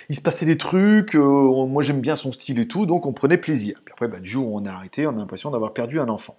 il 0.10 0.15
se 0.15 0.21
passait 0.21 0.45
des 0.45 0.58
trucs, 0.58 1.15
euh, 1.15 1.65
moi 1.65 1.82
j'aime 1.82 2.01
bien 2.01 2.17
son 2.17 2.34
style 2.34 2.60
et 2.60 2.67
tout, 2.67 2.86
donc 2.86 3.06
on 3.06 3.13
prenait 3.13 3.38
plaisir. 3.38 3.80
Puis 3.86 3.93
après, 3.93 4.10
bah, 4.10 4.19
du 4.19 4.30
jour 4.30 4.47
où 4.47 4.60
on 4.60 4.65
a 4.65 4.71
arrêté, 4.71 5.08
on 5.08 5.12
a 5.12 5.13
l'impression 5.13 5.51
d'avoir 5.51 5.71
perdu 5.71 6.01
un 6.01 6.10
enfant. 6.10 6.36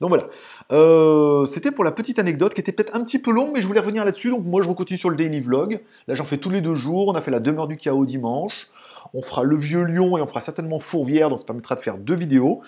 Donc 0.00 0.10
voilà, 0.10 0.28
euh, 0.72 1.44
c'était 1.46 1.72
pour 1.72 1.82
la 1.82 1.90
petite 1.90 2.20
anecdote 2.20 2.54
qui 2.54 2.60
était 2.60 2.70
peut-être 2.70 2.94
un 2.94 3.02
petit 3.02 3.18
peu 3.18 3.32
longue, 3.32 3.50
mais 3.52 3.62
je 3.62 3.66
voulais 3.66 3.80
revenir 3.80 4.04
là-dessus. 4.04 4.30
Donc 4.30 4.44
moi 4.44 4.62
je 4.62 4.68
continue 4.68 4.98
sur 4.98 5.10
le 5.10 5.16
daily 5.16 5.40
vlog. 5.40 5.80
Là 6.06 6.14
j'en 6.14 6.24
fais 6.24 6.36
tous 6.36 6.50
les 6.50 6.60
deux 6.60 6.74
jours. 6.74 7.08
On 7.08 7.14
a 7.14 7.20
fait 7.20 7.30
la 7.30 7.40
demeure 7.40 7.66
du 7.66 7.76
chaos 7.76 8.04
dimanche 8.04 8.68
on 9.14 9.22
fera 9.22 9.44
le 9.44 9.56
vieux 9.56 9.82
lion 9.82 10.16
et 10.16 10.22
on 10.22 10.26
fera 10.26 10.40
certainement 10.40 10.78
Fourvière, 10.78 11.30
donc 11.30 11.40
ça 11.40 11.46
permettra 11.46 11.74
de 11.74 11.80
faire 11.80 11.98
deux 11.98 12.14
vidéos. 12.14 12.62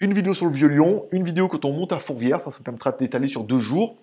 Une 0.00 0.14
vidéo 0.14 0.34
sur 0.34 0.46
le 0.46 0.52
vieux 0.52 0.68
lion, 0.68 1.06
une 1.12 1.24
vidéo 1.24 1.48
quand 1.48 1.64
on 1.64 1.72
monte 1.72 1.92
à 1.92 1.98
Fourvière, 1.98 2.40
ça, 2.40 2.50
ça 2.50 2.58
permettra 2.62 2.92
d'étaler 2.92 3.28
sur 3.28 3.44
deux 3.44 3.60
jours. 3.60 3.96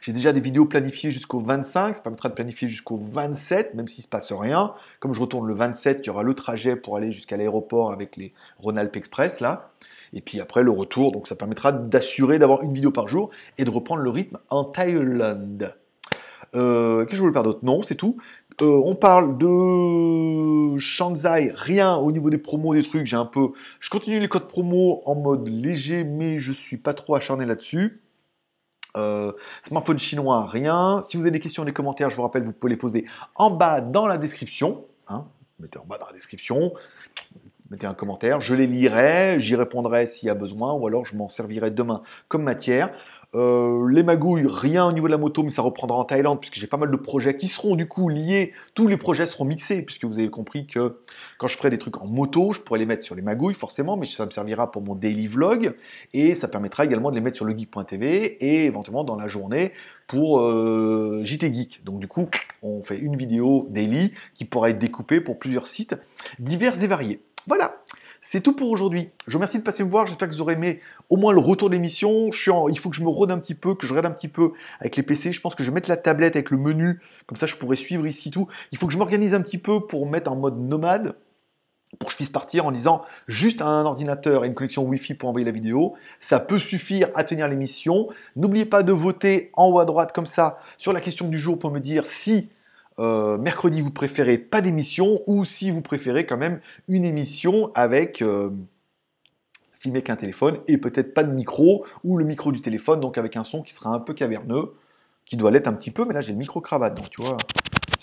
J'ai 0.00 0.12
déjà 0.12 0.32
des 0.32 0.40
vidéos 0.40 0.66
planifiées 0.66 1.10
jusqu'au 1.10 1.40
25, 1.40 1.96
ça 1.96 2.02
permettra 2.02 2.28
de 2.28 2.34
planifier 2.34 2.68
jusqu'au 2.68 2.96
27, 2.96 3.74
même 3.74 3.88
s'il 3.88 4.02
ne 4.02 4.04
se 4.04 4.08
passe 4.08 4.32
rien. 4.32 4.74
Comme 5.00 5.12
je 5.12 5.20
retourne 5.20 5.46
le 5.46 5.54
27, 5.54 6.00
il 6.02 6.06
y 6.06 6.10
aura 6.10 6.22
le 6.22 6.34
trajet 6.34 6.76
pour 6.76 6.96
aller 6.96 7.12
jusqu'à 7.12 7.36
l'aéroport 7.36 7.92
avec 7.92 8.16
les 8.16 8.32
Rhône-Alpes 8.58 8.96
Express, 8.96 9.40
là. 9.40 9.70
Et 10.12 10.20
puis 10.20 10.40
après, 10.40 10.62
le 10.62 10.70
retour, 10.70 11.12
donc 11.12 11.28
ça 11.28 11.34
permettra 11.34 11.72
d'assurer 11.72 12.38
d'avoir 12.38 12.62
une 12.62 12.72
vidéo 12.72 12.90
par 12.90 13.08
jour 13.08 13.30
et 13.58 13.64
de 13.64 13.70
reprendre 13.70 14.02
le 14.02 14.10
rythme 14.10 14.38
en 14.50 14.64
Thaïlande. 14.64 15.74
Euh, 16.54 17.00
Qu'est-ce 17.00 17.10
que 17.10 17.16
je 17.16 17.20
voulais 17.22 17.32
faire 17.32 17.42
d'autre? 17.42 17.60
Non, 17.62 17.82
c'est 17.82 17.96
tout. 17.96 18.16
Euh, 18.62 18.80
on 18.84 18.94
parle 18.94 19.36
de 19.36 20.78
Shanzai, 20.78 21.52
rien 21.54 21.96
au 21.96 22.10
niveau 22.10 22.30
des 22.30 22.38
promos, 22.38 22.74
des 22.74 22.82
trucs. 22.82 23.04
J'ai 23.06 23.16
un 23.16 23.26
peu, 23.26 23.48
je 23.80 23.90
continue 23.90 24.18
les 24.18 24.28
codes 24.28 24.48
promo 24.48 25.02
en 25.04 25.14
mode 25.14 25.46
léger, 25.46 26.04
mais 26.04 26.38
je 26.38 26.52
suis 26.52 26.78
pas 26.78 26.94
trop 26.94 27.14
acharné 27.14 27.44
là-dessus. 27.44 28.00
Euh, 28.96 29.32
smartphone 29.68 29.98
chinois, 29.98 30.46
rien. 30.46 31.04
Si 31.08 31.18
vous 31.18 31.24
avez 31.24 31.32
des 31.32 31.40
questions 31.40 31.64
les 31.64 31.74
commentaires, 31.74 32.08
je 32.08 32.16
vous 32.16 32.22
rappelle, 32.22 32.44
vous 32.44 32.52
pouvez 32.52 32.70
les 32.70 32.78
poser 32.78 33.04
en 33.34 33.50
bas 33.50 33.82
dans 33.82 34.06
la 34.06 34.16
description. 34.16 34.86
Hein. 35.08 35.26
mettez 35.58 35.78
en 35.78 35.84
bas 35.84 35.98
dans 35.98 36.06
la 36.06 36.14
description. 36.14 36.72
mettez 37.70 37.86
un 37.86 37.92
commentaire, 37.92 38.40
je 38.40 38.54
les 38.54 38.66
lirai, 38.66 39.36
j'y 39.38 39.54
répondrai 39.54 40.06
s'il 40.06 40.28
y 40.28 40.30
a 40.30 40.34
besoin, 40.34 40.72
ou 40.72 40.86
alors 40.86 41.04
je 41.04 41.14
m'en 41.14 41.28
servirai 41.28 41.70
demain 41.70 42.02
comme 42.28 42.42
matière. 42.42 42.90
Euh, 43.36 43.86
les 43.90 44.02
magouilles, 44.02 44.46
rien 44.48 44.86
au 44.86 44.92
niveau 44.92 45.06
de 45.06 45.12
la 45.12 45.18
moto, 45.18 45.42
mais 45.42 45.50
ça 45.50 45.60
reprendra 45.60 45.98
en 45.98 46.04
Thaïlande, 46.04 46.40
puisque 46.40 46.54
j'ai 46.54 46.66
pas 46.66 46.78
mal 46.78 46.90
de 46.90 46.96
projets 46.96 47.36
qui 47.36 47.48
seront 47.48 47.76
du 47.76 47.86
coup 47.86 48.08
liés. 48.08 48.54
Tous 48.74 48.88
les 48.88 48.96
projets 48.96 49.26
seront 49.26 49.44
mixés, 49.44 49.82
puisque 49.82 50.04
vous 50.04 50.18
avez 50.18 50.30
compris 50.30 50.66
que 50.66 51.00
quand 51.36 51.46
je 51.46 51.56
ferai 51.56 51.68
des 51.68 51.78
trucs 51.78 52.00
en 52.00 52.06
moto, 52.06 52.52
je 52.52 52.60
pourrais 52.60 52.78
les 52.78 52.86
mettre 52.86 53.04
sur 53.04 53.14
les 53.14 53.20
magouilles, 53.20 53.54
forcément, 53.54 53.98
mais 53.98 54.06
ça 54.06 54.24
me 54.24 54.30
servira 54.30 54.70
pour 54.70 54.80
mon 54.80 54.94
daily 54.94 55.26
vlog, 55.26 55.74
et 56.14 56.34
ça 56.34 56.48
permettra 56.48 56.86
également 56.86 57.10
de 57.10 57.14
les 57.14 57.20
mettre 57.20 57.36
sur 57.36 57.44
le 57.44 57.56
geek.tv, 57.56 58.38
et 58.40 58.64
éventuellement 58.64 59.04
dans 59.04 59.16
la 59.16 59.28
journée 59.28 59.72
pour 60.06 60.40
euh, 60.40 61.20
JT 61.24 61.52
Geek. 61.52 61.84
Donc 61.84 61.98
du 61.98 62.08
coup, 62.08 62.28
on 62.62 62.82
fait 62.82 62.98
une 62.98 63.16
vidéo 63.16 63.66
daily 63.70 64.12
qui 64.34 64.46
pourra 64.46 64.70
être 64.70 64.78
découpée 64.78 65.20
pour 65.20 65.38
plusieurs 65.38 65.66
sites 65.66 65.94
divers 66.38 66.82
et 66.82 66.86
variés. 66.86 67.20
Voilà. 67.46 67.82
C'est 68.28 68.40
tout 68.40 68.54
pour 68.54 68.72
aujourd'hui. 68.72 69.10
Je 69.28 69.30
vous 69.30 69.38
remercie 69.38 69.58
de 69.58 69.62
passer 69.62 69.84
me 69.84 69.88
voir. 69.88 70.08
J'espère 70.08 70.28
que 70.28 70.34
vous 70.34 70.40
aurez 70.40 70.54
aimé 70.54 70.80
au 71.10 71.16
moins 71.16 71.32
le 71.32 71.38
retour 71.38 71.68
de 71.68 71.74
l'émission. 71.74 72.32
Il 72.68 72.76
faut 72.76 72.90
que 72.90 72.96
je 72.96 73.04
me 73.04 73.08
rôde 73.08 73.30
un 73.30 73.38
petit 73.38 73.54
peu, 73.54 73.76
que 73.76 73.86
je 73.86 73.92
regarde 73.92 74.06
un 74.06 74.16
petit 74.16 74.26
peu 74.26 74.50
avec 74.80 74.96
les 74.96 75.04
PC. 75.04 75.32
Je 75.32 75.40
pense 75.40 75.54
que 75.54 75.62
je 75.62 75.70
vais 75.70 75.74
mettre 75.76 75.88
la 75.88 75.96
tablette 75.96 76.34
avec 76.34 76.50
le 76.50 76.58
menu. 76.58 77.00
Comme 77.26 77.36
ça, 77.36 77.46
je 77.46 77.54
pourrais 77.54 77.76
suivre 77.76 78.04
ici 78.04 78.32
tout. 78.32 78.48
Il 78.72 78.78
faut 78.78 78.88
que 78.88 78.92
je 78.92 78.98
m'organise 78.98 79.32
un 79.32 79.42
petit 79.42 79.58
peu 79.58 79.86
pour 79.86 80.10
mettre 80.10 80.32
en 80.32 80.34
mode 80.34 80.58
nomade 80.58 81.14
pour 82.00 82.08
que 82.08 82.12
je 82.12 82.16
puisse 82.16 82.30
partir 82.30 82.66
en 82.66 82.72
disant 82.72 83.02
juste 83.28 83.62
un 83.62 83.84
ordinateur 83.84 84.44
et 84.44 84.48
une 84.48 84.54
connexion 84.54 84.82
Wi-Fi 84.82 85.14
pour 85.14 85.28
envoyer 85.28 85.46
la 85.46 85.52
vidéo. 85.52 85.94
Ça 86.18 86.40
peut 86.40 86.58
suffire 86.58 87.10
à 87.14 87.22
tenir 87.22 87.46
l'émission. 87.46 88.08
N'oubliez 88.34 88.64
pas 88.64 88.82
de 88.82 88.90
voter 88.92 89.52
en 89.54 89.68
haut 89.68 89.78
à 89.78 89.84
droite 89.84 90.12
comme 90.12 90.26
ça 90.26 90.58
sur 90.78 90.92
la 90.92 91.00
question 91.00 91.28
du 91.28 91.38
jour 91.38 91.60
pour 91.60 91.70
me 91.70 91.78
dire 91.78 92.08
si 92.08 92.50
euh, 92.98 93.36
mercredi 93.38 93.80
vous 93.80 93.90
préférez 93.90 94.38
pas 94.38 94.62
d'émission 94.62 95.20
ou 95.26 95.44
si 95.44 95.70
vous 95.70 95.82
préférez 95.82 96.26
quand 96.26 96.36
même 96.36 96.60
une 96.88 97.04
émission 97.04 97.70
avec 97.74 98.22
euh, 98.22 98.50
filmé 99.74 100.02
qu'un 100.02 100.16
téléphone 100.16 100.58
et 100.66 100.78
peut-être 100.78 101.12
pas 101.12 101.22
de 101.22 101.32
micro 101.32 101.84
ou 102.04 102.16
le 102.16 102.24
micro 102.24 102.52
du 102.52 102.60
téléphone 102.60 103.00
donc 103.00 103.18
avec 103.18 103.36
un 103.36 103.44
son 103.44 103.62
qui 103.62 103.74
sera 103.74 103.90
un 103.90 104.00
peu 104.00 104.14
caverneux 104.14 104.74
qui 105.26 105.36
doit 105.36 105.50
l'être 105.50 105.68
un 105.68 105.74
petit 105.74 105.90
peu 105.90 106.04
mais 106.04 106.14
là 106.14 106.22
j'ai 106.22 106.32
le 106.32 106.38
micro 106.38 106.60
cravate 106.60 106.96
donc 106.96 107.10
tu 107.10 107.20
vois 107.20 107.36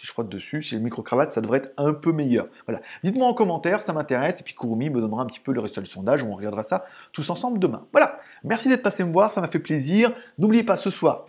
je 0.04 0.12
frotte 0.12 0.28
dessus, 0.28 0.62
chez 0.62 0.76
le 0.76 0.82
micro-cravate, 0.82 1.34
ça 1.34 1.39
devrait 1.39 1.60
être 1.60 1.72
un 1.78 1.94
peu 1.94 2.12
meilleur. 2.12 2.48
Voilà. 2.68 2.82
Dites-moi 3.06 3.26
en 3.26 3.34
commentaire, 3.34 3.82
ça 3.82 3.94
m'intéresse, 3.94 4.41
et 4.41 4.44
puis 4.44 4.54
Kurumi 4.54 4.89
me 4.89 5.00
donnera 5.00 5.24
un 5.24 5.26
petit 5.26 5.39
peu 5.39 5.54
le 5.54 5.62
reste 5.62 5.80
du 5.80 5.89
sondage, 5.89 6.24
on 6.24 6.34
regardera 6.36 6.64
ça 6.64 6.86
tous 7.14 7.30
ensemble 7.30 7.58
demain. 7.58 7.88
Voilà. 7.94 8.20
Merci 8.46 8.68
d'être 8.68 8.84
passé 8.84 9.06
me 9.06 9.14
voir, 9.14 9.32
ça 9.32 9.39
m'a 9.39 9.48
fait 9.48 9.60
plaisir. 9.60 10.12
N'oubliez 10.38 10.64
pas 10.64 10.76
ce 10.76 10.89
soir, 10.89 11.26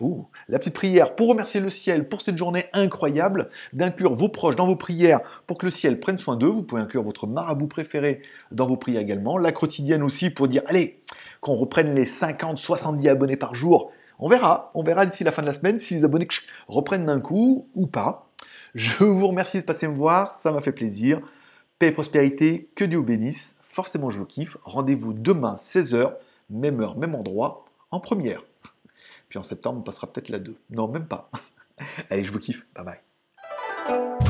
la 0.49 0.59
petite 0.59 0.73
prière 0.73 1.15
pour 1.15 1.29
remercier 1.29 1.61
le 1.61 1.69
ciel 1.69 2.09
pour 2.09 2.21
cette 2.21 2.37
journée 2.37 2.65
incroyable, 2.73 3.49
d'inclure 3.71 4.15
vos 4.15 4.27
proches 4.27 4.57
dans 4.57 4.67
vos 4.67 4.75
prières 4.75 5.21
pour 5.47 5.57
que 5.57 5.65
le 5.65 5.71
ciel 5.71 6.01
prenne 6.01 6.19
soin 6.19 6.35
d'eux. 6.35 6.49
Vous 6.49 6.63
pouvez 6.63 6.81
inclure 6.81 7.03
votre 7.03 7.25
marabout 7.25 7.67
préféré 7.67 8.21
dans 8.51 8.65
vos 8.65 8.75
prières 8.75 9.01
également. 9.01 9.37
La 9.37 9.53
quotidienne 9.53 10.03
aussi 10.03 10.29
pour 10.29 10.49
dire, 10.49 10.61
allez, 10.67 10.99
qu'on 11.39 11.55
reprenne 11.55 11.95
les 11.95 12.05
50, 12.05 12.57
70 12.57 13.07
abonnés 13.07 13.37
par 13.37 13.55
jour. 13.55 13.93
On 14.19 14.27
verra, 14.27 14.71
on 14.73 14.83
verra 14.83 15.05
d'ici 15.05 15.23
la 15.23 15.31
fin 15.31 15.41
de 15.41 15.47
la 15.47 15.53
semaine 15.53 15.79
si 15.79 15.95
les 15.95 16.03
abonnés 16.03 16.27
reprennent 16.67 17.05
d'un 17.05 17.21
coup 17.21 17.69
ou 17.75 17.87
pas. 17.87 18.27
Je 18.73 19.05
vous 19.05 19.29
remercie 19.29 19.61
de 19.61 19.65
passer 19.65 19.87
me 19.87 19.95
voir, 19.95 20.37
ça 20.43 20.51
m'a 20.51 20.59
fait 20.59 20.73
plaisir. 20.73 21.21
Paix 21.79 21.87
et 21.87 21.91
prospérité, 21.93 22.69
que 22.75 22.83
Dieu 22.83 22.97
vous 22.97 23.05
bénisse. 23.05 23.55
Forcément, 23.69 24.09
je 24.09 24.19
vous 24.19 24.25
kiffe. 24.25 24.57
Rendez-vous 24.63 25.13
demain, 25.13 25.55
16h, 25.55 26.13
même 26.49 26.81
heure, 26.81 26.97
même 26.97 27.15
endroit, 27.15 27.65
en 27.91 27.99
première. 27.99 28.43
Puis 29.29 29.39
en 29.39 29.43
septembre, 29.43 29.79
on 29.79 29.83
passera 29.83 30.11
peut-être 30.11 30.29
la 30.29 30.39
2. 30.39 30.55
Non, 30.69 30.87
même 30.87 31.07
pas. 31.07 31.29
Allez, 32.09 32.23
je 32.23 32.31
vous 32.31 32.39
kiffe. 32.39 32.65
Bye 32.75 32.85
bye. 32.85 34.24